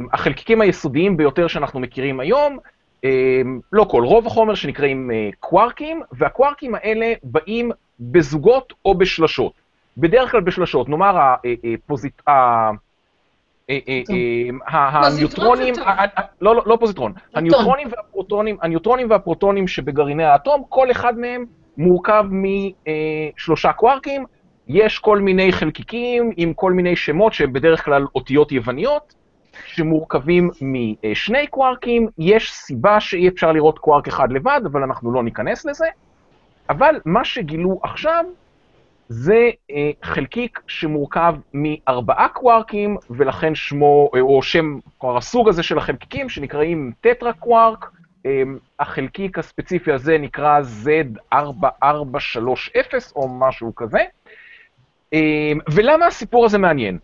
מהחלקיקים 0.01 0.61
היסודיים 0.61 1.17
ביותר 1.17 1.47
שאנחנו 1.47 1.81
מכירים 1.81 2.21
היום, 2.21 2.59
אמ, 3.05 3.61
לא 3.73 3.85
כל, 3.91 4.05
רוב 4.05 4.27
החומר 4.27 4.55
שנקראים 4.55 5.11
אה, 5.11 5.31
קווארקים, 5.41 6.03
והקווארקים 6.13 6.75
האלה 6.75 7.13
באים 7.23 7.71
בזוגות 8.01 8.73
או 8.85 8.95
בשלשות. 8.95 9.53
בדרך 9.97 10.31
כלל 10.31 10.41
בשלשות, 10.41 10.89
נאמר 10.89 11.17
ה- 11.19 11.37
הניוטרונים, 15.15 15.75
זה 15.75 15.81
טוב. 15.81 15.89
ה- 15.89 16.21
ה- 16.21 16.23
לא, 16.41 16.57
לא, 16.57 16.63
לא 16.67 16.77
פוזיטרון, 16.81 17.13
הניוטרונים 17.35 17.89
והפרוטונים, 17.97 18.57
הניוטרונים 18.63 19.11
והפרוטונים 19.11 19.69
שבגרעיני 19.69 20.25
האטום, 20.25 20.63
כל 20.69 20.91
אחד 20.91 21.19
מהם 21.19 21.45
מורכב 21.79 22.25
משלושה 22.31 23.73
קווארקים, 23.73 24.25
יש 24.69 24.99
כל 24.99 25.19
מיני 25.19 25.53
חלקיקים 25.53 26.31
עם 26.37 26.53
כל 26.55 26.73
מיני 26.73 26.97
שמות 26.97 27.33
שהם 27.33 27.53
בדרך 27.53 27.85
כלל 27.85 28.07
אותיות 28.15 28.53
יווניות, 28.53 29.15
שמורכבים 29.67 30.51
משני 30.63 31.47
קווארקים, 31.47 32.09
יש 32.19 32.53
סיבה 32.53 33.01
שאי 33.01 33.29
אפשר 33.29 33.53
לראות 33.53 33.79
קווארק 33.79 34.09
אחד 34.09 34.33
לבד, 34.33 34.61
אבל 34.67 34.83
אנחנו 34.83 35.13
לא 35.13 35.23
ניכנס 35.23 35.65
לזה. 35.67 35.87
אבל 36.71 37.01
מה 37.05 37.25
שגילו 37.25 37.81
עכשיו 37.83 38.25
זה 39.09 39.51
אה, 39.71 39.91
חלקיק 40.03 40.61
שמורכב 40.67 41.35
מארבעה 41.55 42.29
קווארקים, 42.29 42.97
ולכן 43.11 43.55
שמו, 43.55 44.11
אה, 44.15 44.21
או 44.21 44.43
שם, 44.43 44.79
כלומר 44.99 45.17
הסוג 45.17 45.49
הזה 45.49 45.63
של 45.63 45.79
החלקיקים, 45.79 46.29
שנקראים 46.29 46.93
טטרה 47.01 47.33
קווארק. 47.33 47.91
אה, 48.27 48.43
החלקיק 48.81 49.39
הספציפי 49.39 49.93
הזה 49.93 50.19
נקרא 50.19 50.61
Z4430 50.85 51.37
או 53.17 53.29
משהו 53.29 53.75
כזה. 53.75 53.99
אה, 55.15 55.53
ולמה 55.73 56.07
הסיפור 56.07 56.45
הזה 56.45 56.59
מעניין? 56.59 56.99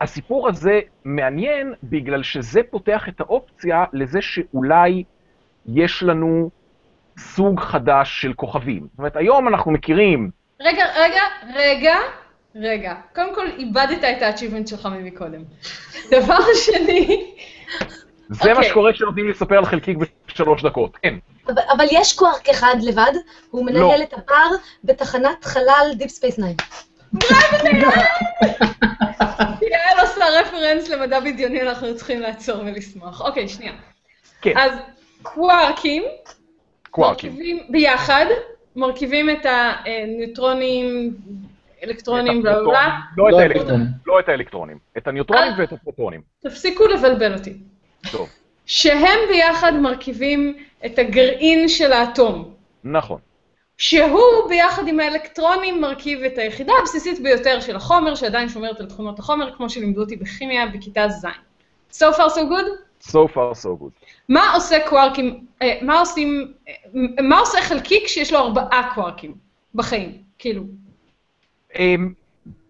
הסיפור 0.00 0.48
הזה 0.48 0.80
מעניין 1.04 1.74
בגלל 1.82 2.22
שזה 2.22 2.60
פותח 2.70 3.08
את 3.08 3.20
האופציה 3.20 3.84
לזה 3.92 4.22
שאולי 4.22 5.04
יש 5.66 6.02
לנו 6.02 6.50
סוג 7.18 7.60
חדש 7.60 8.22
של 8.22 8.32
כוכבים. 8.32 8.86
זאת 8.90 8.98
אומרת, 8.98 9.16
היום 9.16 9.48
אנחנו 9.48 9.70
מכירים 9.70 10.30
רגע, 10.60 10.84
רגע, 10.96 11.22
רגע, 11.54 11.96
רגע. 12.54 12.94
קודם 13.14 13.34
כל, 13.34 13.46
איבדת 13.58 14.04
את 14.04 14.22
ה-achievement 14.22 14.70
שלך 14.70 14.88
מקודם. 15.02 15.42
דבר 16.10 16.38
שני, 16.64 17.32
זה 18.28 18.48
מה 18.48 18.56
אוקיי. 18.56 18.70
שקורה 18.70 18.92
כשנותנים 18.92 19.24
לי 19.24 19.30
לספר 19.30 19.58
על 19.58 19.66
חלקיק 19.66 19.98
בשלוש 20.28 20.62
דקות. 20.62 20.96
כן. 21.02 21.14
אבל, 21.46 21.62
אבל 21.76 21.86
יש 21.90 22.12
קווארק 22.12 22.48
אחד 22.48 22.74
לבד, 22.82 23.12
הוא 23.50 23.66
מנהל 23.66 23.98
לא. 23.98 24.02
את 24.02 24.12
הבר 24.12 24.50
בתחנת 24.84 25.44
חלל 25.44 25.90
Deep 25.96 26.10
Space 26.10 26.34
9. 26.34 26.46
יעל 29.62 30.00
עושה 30.00 30.24
רפרנס 30.40 30.88
למדע 30.88 31.20
בדיוני, 31.20 31.62
אנחנו 31.62 31.96
צריכים 31.96 32.20
לעצור 32.20 32.60
ולשמוח. 32.60 33.20
אוקיי, 33.20 33.48
שנייה. 33.48 33.72
כן. 34.42 34.52
אז 34.58 34.72
קווארקים, 35.22 36.02
קווארקים. 36.90 37.38
ביחד, 37.68 38.26
מרכיבים 38.76 39.30
את 39.30 39.46
הניוטרונים, 39.46 41.14
אלקטרונים, 41.84 42.42
בלה 42.42 42.62
בלה. 42.62 42.98
לא 43.16 43.28
את 43.28 43.32
לא 43.32 43.38
האלקטרונים. 43.38 43.86
לא 44.06 44.20
את 44.20 44.28
האלקטרונים. 44.28 44.78
את 44.98 45.08
הניוטרונים. 45.08 45.52
ואת 45.58 45.72
הפרוטונים. 45.72 46.20
תפסיקו 46.40 46.86
לבלבל 46.86 47.34
אותי. 47.34 47.52
טוב. 48.12 48.28
שהם 48.66 49.18
ביחד 49.28 49.72
מרכיבים 49.74 50.56
את 50.86 50.98
הגרעין 50.98 51.68
של 51.68 51.92
האטום. 51.92 52.54
נכון. 52.84 53.18
שהוא 53.78 54.48
ביחד 54.48 54.88
עם 54.88 55.00
האלקטרונים 55.00 55.80
מרכיב 55.80 56.22
את 56.22 56.38
היחידה 56.38 56.72
הבסיסית 56.80 57.22
ביותר 57.22 57.60
של 57.60 57.76
החומר, 57.76 58.14
שעדיין 58.14 58.48
שומרת 58.48 58.80
על 58.80 58.86
תכונות 58.86 59.18
החומר, 59.18 59.54
כמו 59.56 59.70
שלימדו 59.70 60.00
אותי 60.00 60.16
בכימיה 60.16 60.66
בכיתה 60.66 61.08
ז'. 61.08 61.26
So 61.92 62.12
far 62.12 62.28
so 62.30 62.42
good? 62.52 62.68
So 63.12 63.28
far 63.34 63.54
so 63.54 63.70
good. 63.82 63.92
מה 64.28 64.52
עושה 64.54 64.76
קווארקים, 64.88 65.44
אה, 65.62 65.78
מה 65.82 65.98
עושים, 66.00 66.52
אה, 66.68 66.72
מה 67.22 67.38
עושה 67.38 67.62
חלקיק 67.62 68.06
שיש 68.06 68.32
לו 68.32 68.38
ארבעה 68.38 68.90
קווארקים 68.94 69.34
בחיים? 69.74 70.12
כאילו, 70.38 70.62
אמ, 71.78 72.12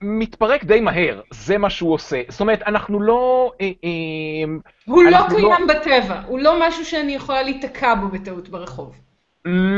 מתפרק 0.03 0.65
די 0.65 0.81
מהר, 0.81 1.21
זה 1.31 1.59
מה 1.59 1.71
שהוא 1.71 1.95
עושה. 1.95 2.23
זאת 2.29 2.41
אומרת, 2.41 2.63
אנחנו 2.63 3.01
לא... 3.01 3.53
אה, 3.61 3.71
אמ, 3.85 4.59
הוא 4.85 5.03
לא 5.03 5.09
אנחנו 5.09 5.39
לא- 5.39 5.55
קיים 5.55 5.67
בטבע, 5.67 6.21
הוא 6.27 6.39
לא 6.39 6.69
משהו 6.69 6.85
שאני 6.85 7.15
יכולה 7.15 7.43
להיתקע 7.43 7.95
בו 7.95 8.09
בטעות 8.09 8.49
ברחוב. 8.49 8.95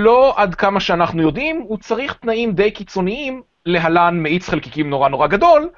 לא 0.03 0.35
עד 0.37 0.55
כמה 0.55 0.81
שאנחנו 0.81 1.23
יודעים, 1.23 1.61
הוא 1.69 1.79
צריך 1.79 2.15
תנאים 2.15 2.53
די 2.53 2.71
קיצוניים, 2.71 3.43
להלן 3.67 4.23
מאיץ 4.23 4.49
חלקיקים 4.49 4.91
נורא 4.91 5.09
נורא 5.09 5.27
גדול, 5.27 5.69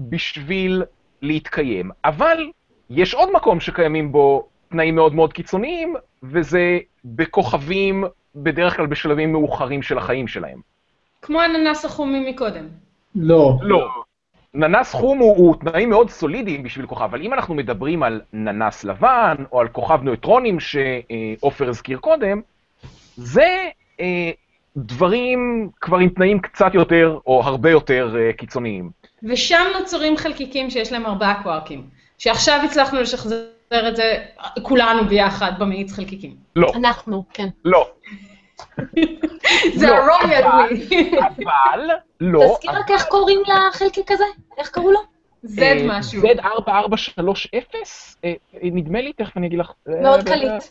בשביל 0.00 0.82
להתקיים. 1.22 1.90
אבל 2.04 2.50
יש 2.90 3.14
עוד 3.14 3.28
מקום 3.32 3.60
שקיימים 3.60 4.12
בו 4.12 4.48
תנאים 4.70 4.94
מאוד 4.94 5.14
מאוד 5.14 5.32
קיצוניים, 5.32 5.94
וזה 6.22 6.78
בכוכבים, 7.04 8.04
בדרך 8.34 8.76
כלל 8.76 8.86
בשלבים 8.86 9.32
מאוחרים 9.32 9.82
של 9.82 9.98
החיים 9.98 10.28
שלהם. 10.28 10.60
כמו 11.22 11.40
האננס 11.40 11.84
החומי 11.84 12.30
מקודם. 12.30 12.68
לא. 13.14 13.58
לא. 13.62 13.88
ננס 14.54 14.92
חום 14.94 15.18
הוא, 15.18 15.36
הוא 15.36 15.56
תנאים 15.60 15.90
מאוד 15.90 16.10
סולידיים 16.10 16.62
בשביל 16.62 16.86
כוכב, 16.86 17.02
אבל 17.02 17.22
אם 17.22 17.32
אנחנו 17.34 17.54
מדברים 17.54 18.02
על 18.02 18.20
ננס 18.32 18.84
לבן, 18.84 19.34
או 19.52 19.60
על 19.60 19.68
כוכב 19.68 20.02
נויטרונים 20.02 20.58
שעופר 20.60 21.68
הזכיר 21.68 21.98
קודם, 21.98 22.40
זה 23.16 23.68
אה, 24.00 24.30
דברים 24.76 25.70
כבר 25.80 25.98
עם 25.98 26.08
תנאים 26.08 26.40
קצת 26.40 26.74
יותר, 26.74 27.18
או 27.26 27.42
הרבה 27.44 27.70
יותר 27.70 28.16
אה, 28.18 28.32
קיצוניים. 28.32 28.90
ושם 29.22 29.64
נוצרים 29.78 30.16
חלקיקים 30.16 30.70
שיש 30.70 30.92
להם 30.92 31.06
ארבעה 31.06 31.42
קווארקים, 31.42 31.82
שעכשיו 32.18 32.60
הצלחנו 32.64 33.00
לשחזר 33.00 33.44
את 33.72 33.96
זה 33.96 34.24
כולנו 34.62 35.04
ביחד 35.04 35.52
במאיץ 35.58 35.92
חלקיקים. 35.92 36.36
לא, 36.56 36.72
אנחנו, 36.74 37.24
כן. 37.32 37.48
לא. 37.64 37.88
זה 39.74 39.86
לא, 39.86 39.92
הרויאל 39.94 40.42
אבל- 40.44 40.72
ווי. 40.88 41.10
אבל, 41.18 41.88
לא. 42.20 42.40
תזכיר 42.54 42.70
רק 42.70 42.90
איך 42.90 43.04
קוראים 43.08 43.40
לחלקיק 43.48 44.10
הזה? 44.10 44.24
איך 44.58 44.68
קראו 44.70 44.90
לו? 44.90 45.00
זד 45.42 45.74
משהו. 45.86 46.22
Z4430? 46.22 46.26
אה, 48.24 48.32
נדמה 48.62 49.00
לי, 49.00 49.12
תכף 49.12 49.36
אני 49.36 49.46
אגיד 49.46 49.58
לך. 49.58 49.72
אה, 49.88 50.00
מאוד 50.02 50.20
ב- 50.20 50.24
קליט. 50.24 50.62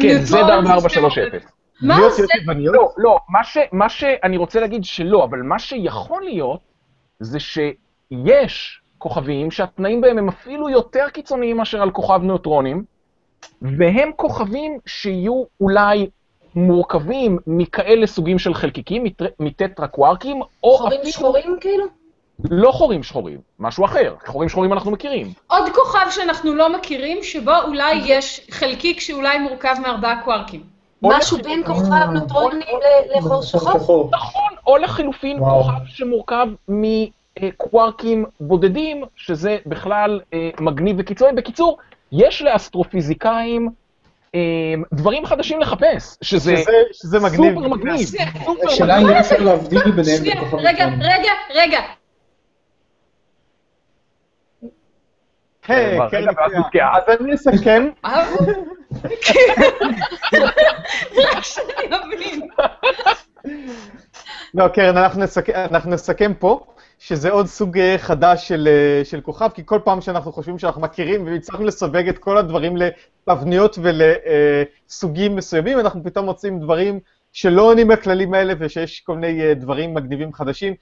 כן, 0.00 0.16
ניוטרון 0.36 0.66
Z4430. 0.66 1.50
מה 1.80 2.10
זה? 2.10 2.22
לא, 2.56 2.90
לא, 2.96 3.18
מה, 3.28 3.44
ש, 3.44 3.58
מה 3.72 3.88
שאני 3.88 4.36
רוצה 4.36 4.60
להגיד 4.60 4.84
שלא, 4.84 5.24
אבל 5.24 5.38
מה 5.42 5.58
שיכול 5.58 6.24
להיות, 6.24 6.60
זה 7.20 7.38
שיש 7.40 8.80
כוכבים 8.98 9.50
שהתנאים 9.50 10.00
בהם 10.00 10.18
הם 10.18 10.28
אפילו 10.28 10.68
יותר 10.68 11.08
קיצוניים 11.12 11.56
מאשר 11.56 11.82
על 11.82 11.90
כוכב 11.90 12.20
נוטרונים, 12.22 12.84
והם 13.62 14.10
כוכבים 14.16 14.78
שיהיו 14.86 15.42
אולי 15.60 16.08
מורכבים 16.54 17.38
מכאלה 17.46 18.06
סוגים 18.06 18.38
של 18.38 18.54
חלקיקים, 18.54 19.04
מטטרקווארקים, 19.40 20.42
או 20.62 20.76
חורים 20.76 21.00
אפילו 21.00 21.12
שחורים 21.12 21.56
כאילו? 21.60 21.84
לא 22.50 22.72
חורים 22.72 23.02
שחורים, 23.02 23.38
משהו 23.58 23.84
אחר. 23.84 24.14
חורים 24.26 24.48
שחורים 24.48 24.72
אנחנו 24.72 24.90
מכירים. 24.90 25.26
עוד 25.46 25.68
כוכב 25.74 26.06
שאנחנו 26.10 26.54
לא 26.54 26.76
מכירים, 26.76 27.22
שבו 27.22 27.52
אולי 27.66 27.94
יש 28.04 28.46
חלקיק 28.50 29.00
שאולי 29.00 29.38
מורכב 29.38 29.74
מארבעה 29.82 30.22
קווארקים. 30.24 30.62
משהו 31.02 31.38
בין 31.38 31.64
כוכב 31.66 32.10
נוטרונים 32.12 32.60
ל- 32.60 33.18
לחור 33.18 33.42
שחור? 33.42 33.78
שחור. 33.78 34.10
נכון, 34.12 34.50
או 34.66 34.76
לחילופין. 34.76 35.38
כוכב 35.38 35.72
שמורכב 35.86 36.46
מקווארקים 37.42 38.24
בודדים, 38.40 39.04
שזה 39.16 39.58
בכלל 39.66 40.20
אה, 40.34 40.50
מגניב 40.60 40.96
וקיצוני. 40.98 41.32
בקיצור, 41.32 41.78
יש 42.12 42.42
לאסטרופיזיקאים 42.42 43.68
אה, 44.34 44.40
דברים 44.92 45.26
חדשים 45.26 45.60
לחפש, 45.60 46.16
שזה 46.22 46.56
שזה- 46.56 46.72
שזה 46.92 47.20
מגניב. 47.20 47.54
סופר 47.54 47.68
מגניב. 47.68 48.06
השאלה 48.68 48.98
מגניב. 49.00 49.10
אם 49.10 49.16
אפשר 49.16 49.36
להבדיל 49.38 49.90
ביניהם 49.90 50.22
רגע. 50.52 50.86
רגע, 51.00 51.32
רגע. 51.54 51.80
כן, 55.62 55.98
כן. 56.10 56.24
אז 56.84 57.20
אני 57.20 57.34
אסכם. 57.34 57.88
רק 61.16 61.42
שאני 61.42 61.72
אבין. 61.86 62.48
לא, 64.54 64.68
קרן, 64.68 64.96
אנחנו 65.56 65.90
נסכם 65.90 66.32
פה, 66.38 66.60
שזה 66.98 67.30
עוד 67.30 67.46
סוג 67.46 67.78
אה, 67.78 67.98
חדש 67.98 68.48
של, 68.48 68.68
אה, 68.70 69.04
של 69.04 69.20
כוכב, 69.20 69.48
כי 69.54 69.62
כל 69.64 69.78
פעם 69.84 70.00
שאנחנו 70.00 70.32
חושבים 70.32 70.58
שאנחנו 70.58 70.80
מכירים 70.80 71.26
והצלחנו 71.26 71.64
לסווג 71.64 72.08
את 72.08 72.18
כל 72.18 72.38
הדברים 72.38 72.76
לתבניות 72.76 73.78
ולסוגים 73.82 75.36
מסוימים, 75.36 75.78
אנחנו 75.78 76.04
פתאום 76.04 76.24
מוצאים 76.24 76.60
דברים 76.60 77.00
שלא 77.32 77.62
עונים 77.62 77.90
לכללים 77.90 78.34
האלה 78.34 78.54
ושיש 78.58 79.00
כל 79.00 79.16
מיני 79.16 79.42
אה, 79.42 79.54
דברים 79.54 79.94
מגניבים 79.94 80.32
חדשים, 80.32 80.74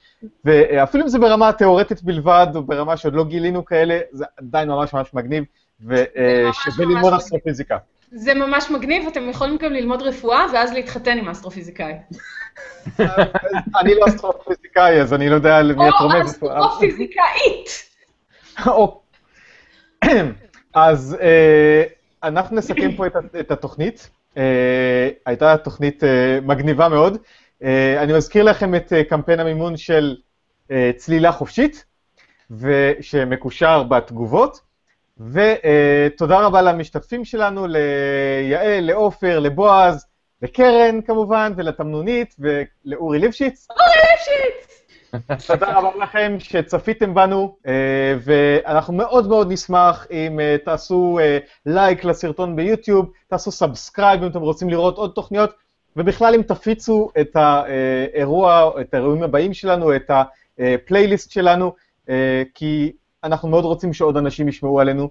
ואפילו 0.44 1.04
אם 1.04 1.08
זה 1.08 1.18
ברמה 1.18 1.48
התיאורטית 1.48 2.02
בלבד, 2.02 2.46
או 2.54 2.62
ברמה 2.62 2.96
שעוד 2.96 3.14
לא 3.14 3.24
גילינו 3.24 3.64
כאלה, 3.64 3.98
זה 4.12 4.24
עדיין 4.36 4.68
ממש 4.68 4.92
ממש 4.92 5.14
מגניב, 5.14 5.44
ושווה 5.80 6.86
ללמוד. 6.86 7.12
אסטרופיזיקה. 7.12 7.78
זה 8.10 8.34
ממש 8.34 8.70
מגניב, 8.70 9.06
אתם 9.06 9.28
יכולים 9.28 9.56
גם 9.56 9.72
ללמוד 9.72 10.02
רפואה 10.02 10.46
ואז 10.52 10.72
להתחתן 10.72 11.18
עם 11.18 11.28
אסטרופיזיקאי. 11.28 11.92
אני 13.80 13.94
לא 13.94 14.06
אסטרופיזיקאי, 14.08 15.00
אז 15.00 15.14
אני 15.14 15.28
לא 15.28 15.34
יודע 15.34 15.62
למי 15.62 15.88
את 15.88 15.92
או 16.00 16.06
רומזת. 16.08 16.40
פה. 16.40 16.58
אסטרופיזיקאית. 16.60 17.68
או- 18.66 19.00
אז 20.74 21.16
אה, 21.20 21.82
אנחנו 22.22 22.56
נסכם 22.56 22.96
פה 22.96 23.06
את, 23.40 23.50
התוכנית. 23.50 24.10
אה, 24.36 25.08
הייתה 25.26 25.56
תוכנית 25.56 26.04
אה, 26.04 26.38
מגניבה 26.42 26.88
מאוד. 26.88 27.18
אני 27.98 28.12
מזכיר 28.12 28.44
לכם 28.44 28.74
את 28.74 28.92
קמפיין 29.08 29.40
המימון 29.40 29.76
של 29.76 30.16
צלילה 30.96 31.32
חופשית, 31.32 31.84
ושמקושר 32.50 33.82
בתגובות. 33.82 34.60
ותודה 35.20 36.40
רבה 36.40 36.62
למשתתפים 36.62 37.24
שלנו, 37.24 37.66
ליעל, 37.66 38.80
לעופר, 38.84 39.38
לבועז, 39.38 40.06
לקרן 40.42 41.00
כמובן, 41.00 41.52
ולתמנונית, 41.56 42.36
ולאורי 42.38 43.18
ליפשיץ. 43.18 43.68
תודה 45.46 45.78
רבה 45.78 46.04
לכם 46.04 46.36
שצפיתם 46.38 47.14
בנו, 47.14 47.56
אה, 47.66 48.14
ואנחנו 48.24 48.94
מאוד 48.94 49.28
מאוד 49.28 49.52
נשמח 49.52 50.06
אם 50.10 50.40
אה, 50.40 50.56
תעשו 50.64 51.18
אה, 51.22 51.38
לייק 51.66 52.04
לסרטון 52.04 52.56
ביוטיוב, 52.56 53.12
תעשו 53.28 53.50
subscribe 53.50 54.22
אם 54.22 54.30
אתם 54.30 54.40
רוצים 54.40 54.70
לראות 54.70 54.96
עוד 54.96 55.12
תוכניות, 55.14 55.50
ובכלל 55.96 56.34
אם 56.34 56.42
תפיצו 56.42 57.10
את 57.20 57.36
האירוע, 57.36 58.70
את 58.80 58.94
האירועים 58.94 59.22
הבאים 59.22 59.54
שלנו, 59.54 59.96
את 59.96 60.10
הפלייליסט 60.58 61.30
שלנו, 61.30 61.74
כי 62.54 62.92
אנחנו 63.24 63.48
מאוד 63.48 63.64
רוצים 63.64 63.92
שעוד 63.92 64.16
אנשים 64.16 64.48
ישמעו 64.48 64.80
עלינו. 64.80 65.10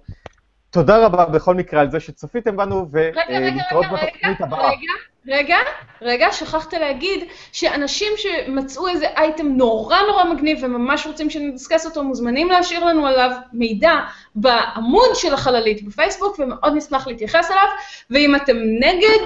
תודה 0.76 1.06
רבה 1.06 1.24
בכל 1.24 1.54
מקרה 1.54 1.80
על 1.80 1.90
זה 1.90 2.00
שצפיתם 2.00 2.56
בנו, 2.56 2.86
ולהתראות 2.92 3.84
רגע, 3.84 4.06
בתוכנית 4.06 4.40
הבאה. 4.40 4.68
רגע, 4.68 4.92
רגע, 5.28 5.56
רגע, 6.02 6.32
שכחת 6.32 6.74
להגיד 6.74 7.24
שאנשים 7.52 8.12
שמצאו 8.16 8.88
איזה 8.88 9.06
אייטם 9.16 9.46
נורא 9.46 9.96
נורא 10.08 10.24
מגניב 10.24 10.58
וממש 10.62 11.06
רוצים 11.06 11.30
שנדסקס 11.30 11.86
אותו, 11.86 12.04
מוזמנים 12.04 12.48
להשאיר 12.48 12.84
לנו 12.84 13.06
עליו 13.06 13.30
מידע 13.52 13.94
בעמוד 14.34 15.10
של 15.14 15.34
החללית 15.34 15.84
בפייסבוק, 15.84 16.38
ומאוד 16.38 16.72
נשמח 16.76 17.06
להתייחס 17.06 17.50
אליו, 17.50 17.68
ואם 18.10 18.36
אתם 18.36 18.56
נגד 18.56 19.18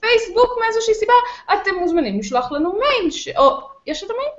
פייסבוק 0.00 0.58
מאיזושהי 0.60 0.94
סיבה, 0.94 1.12
אתם 1.52 1.74
מוזמנים 1.80 2.18
לשלוח 2.18 2.52
לנו 2.52 2.72
מייל, 2.72 3.10
ש... 3.10 3.28
או, 3.28 3.60
יש 3.86 4.02
את 4.02 4.10
המייל? 4.10 4.32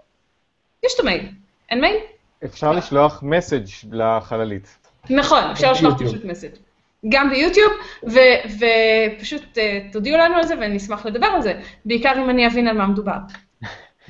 יש 0.83 0.95
את 0.95 0.99
המייל. 0.99 1.29
אין 1.69 1.81
מייל? 1.81 1.97
אפשר 2.45 2.71
לשלוח 2.71 3.19
message 3.23 3.67
לחללית. 3.91 4.84
נכון, 5.09 5.43
אפשר 5.51 5.71
לשלוח. 5.71 6.01
פשוט 6.01 6.25
message. 6.25 6.51
גם 7.09 7.29
ביוטיוב, 7.29 7.71
ו- 8.03 8.19
ופשוט 9.17 9.43
אה, 9.57 9.59
תודיעו 9.93 10.17
לנו 10.17 10.35
על 10.35 10.43
זה 10.43 10.55
ונשמח 10.61 11.05
לדבר 11.05 11.27
על 11.27 11.41
זה, 11.41 11.53
בעיקר 11.85 12.13
אם 12.17 12.29
אני 12.29 12.47
אבין 12.47 12.67
על 12.67 12.77
מה 12.77 12.87
מדובר. 12.87 13.17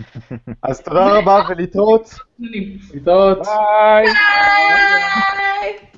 אז 0.64 0.82
תודה 0.82 1.06
רבה 1.18 1.42
ולהתראות. 1.50 2.10
להתראות. 2.40 3.38
ביי. 3.38 4.06
ביי! 4.06 5.95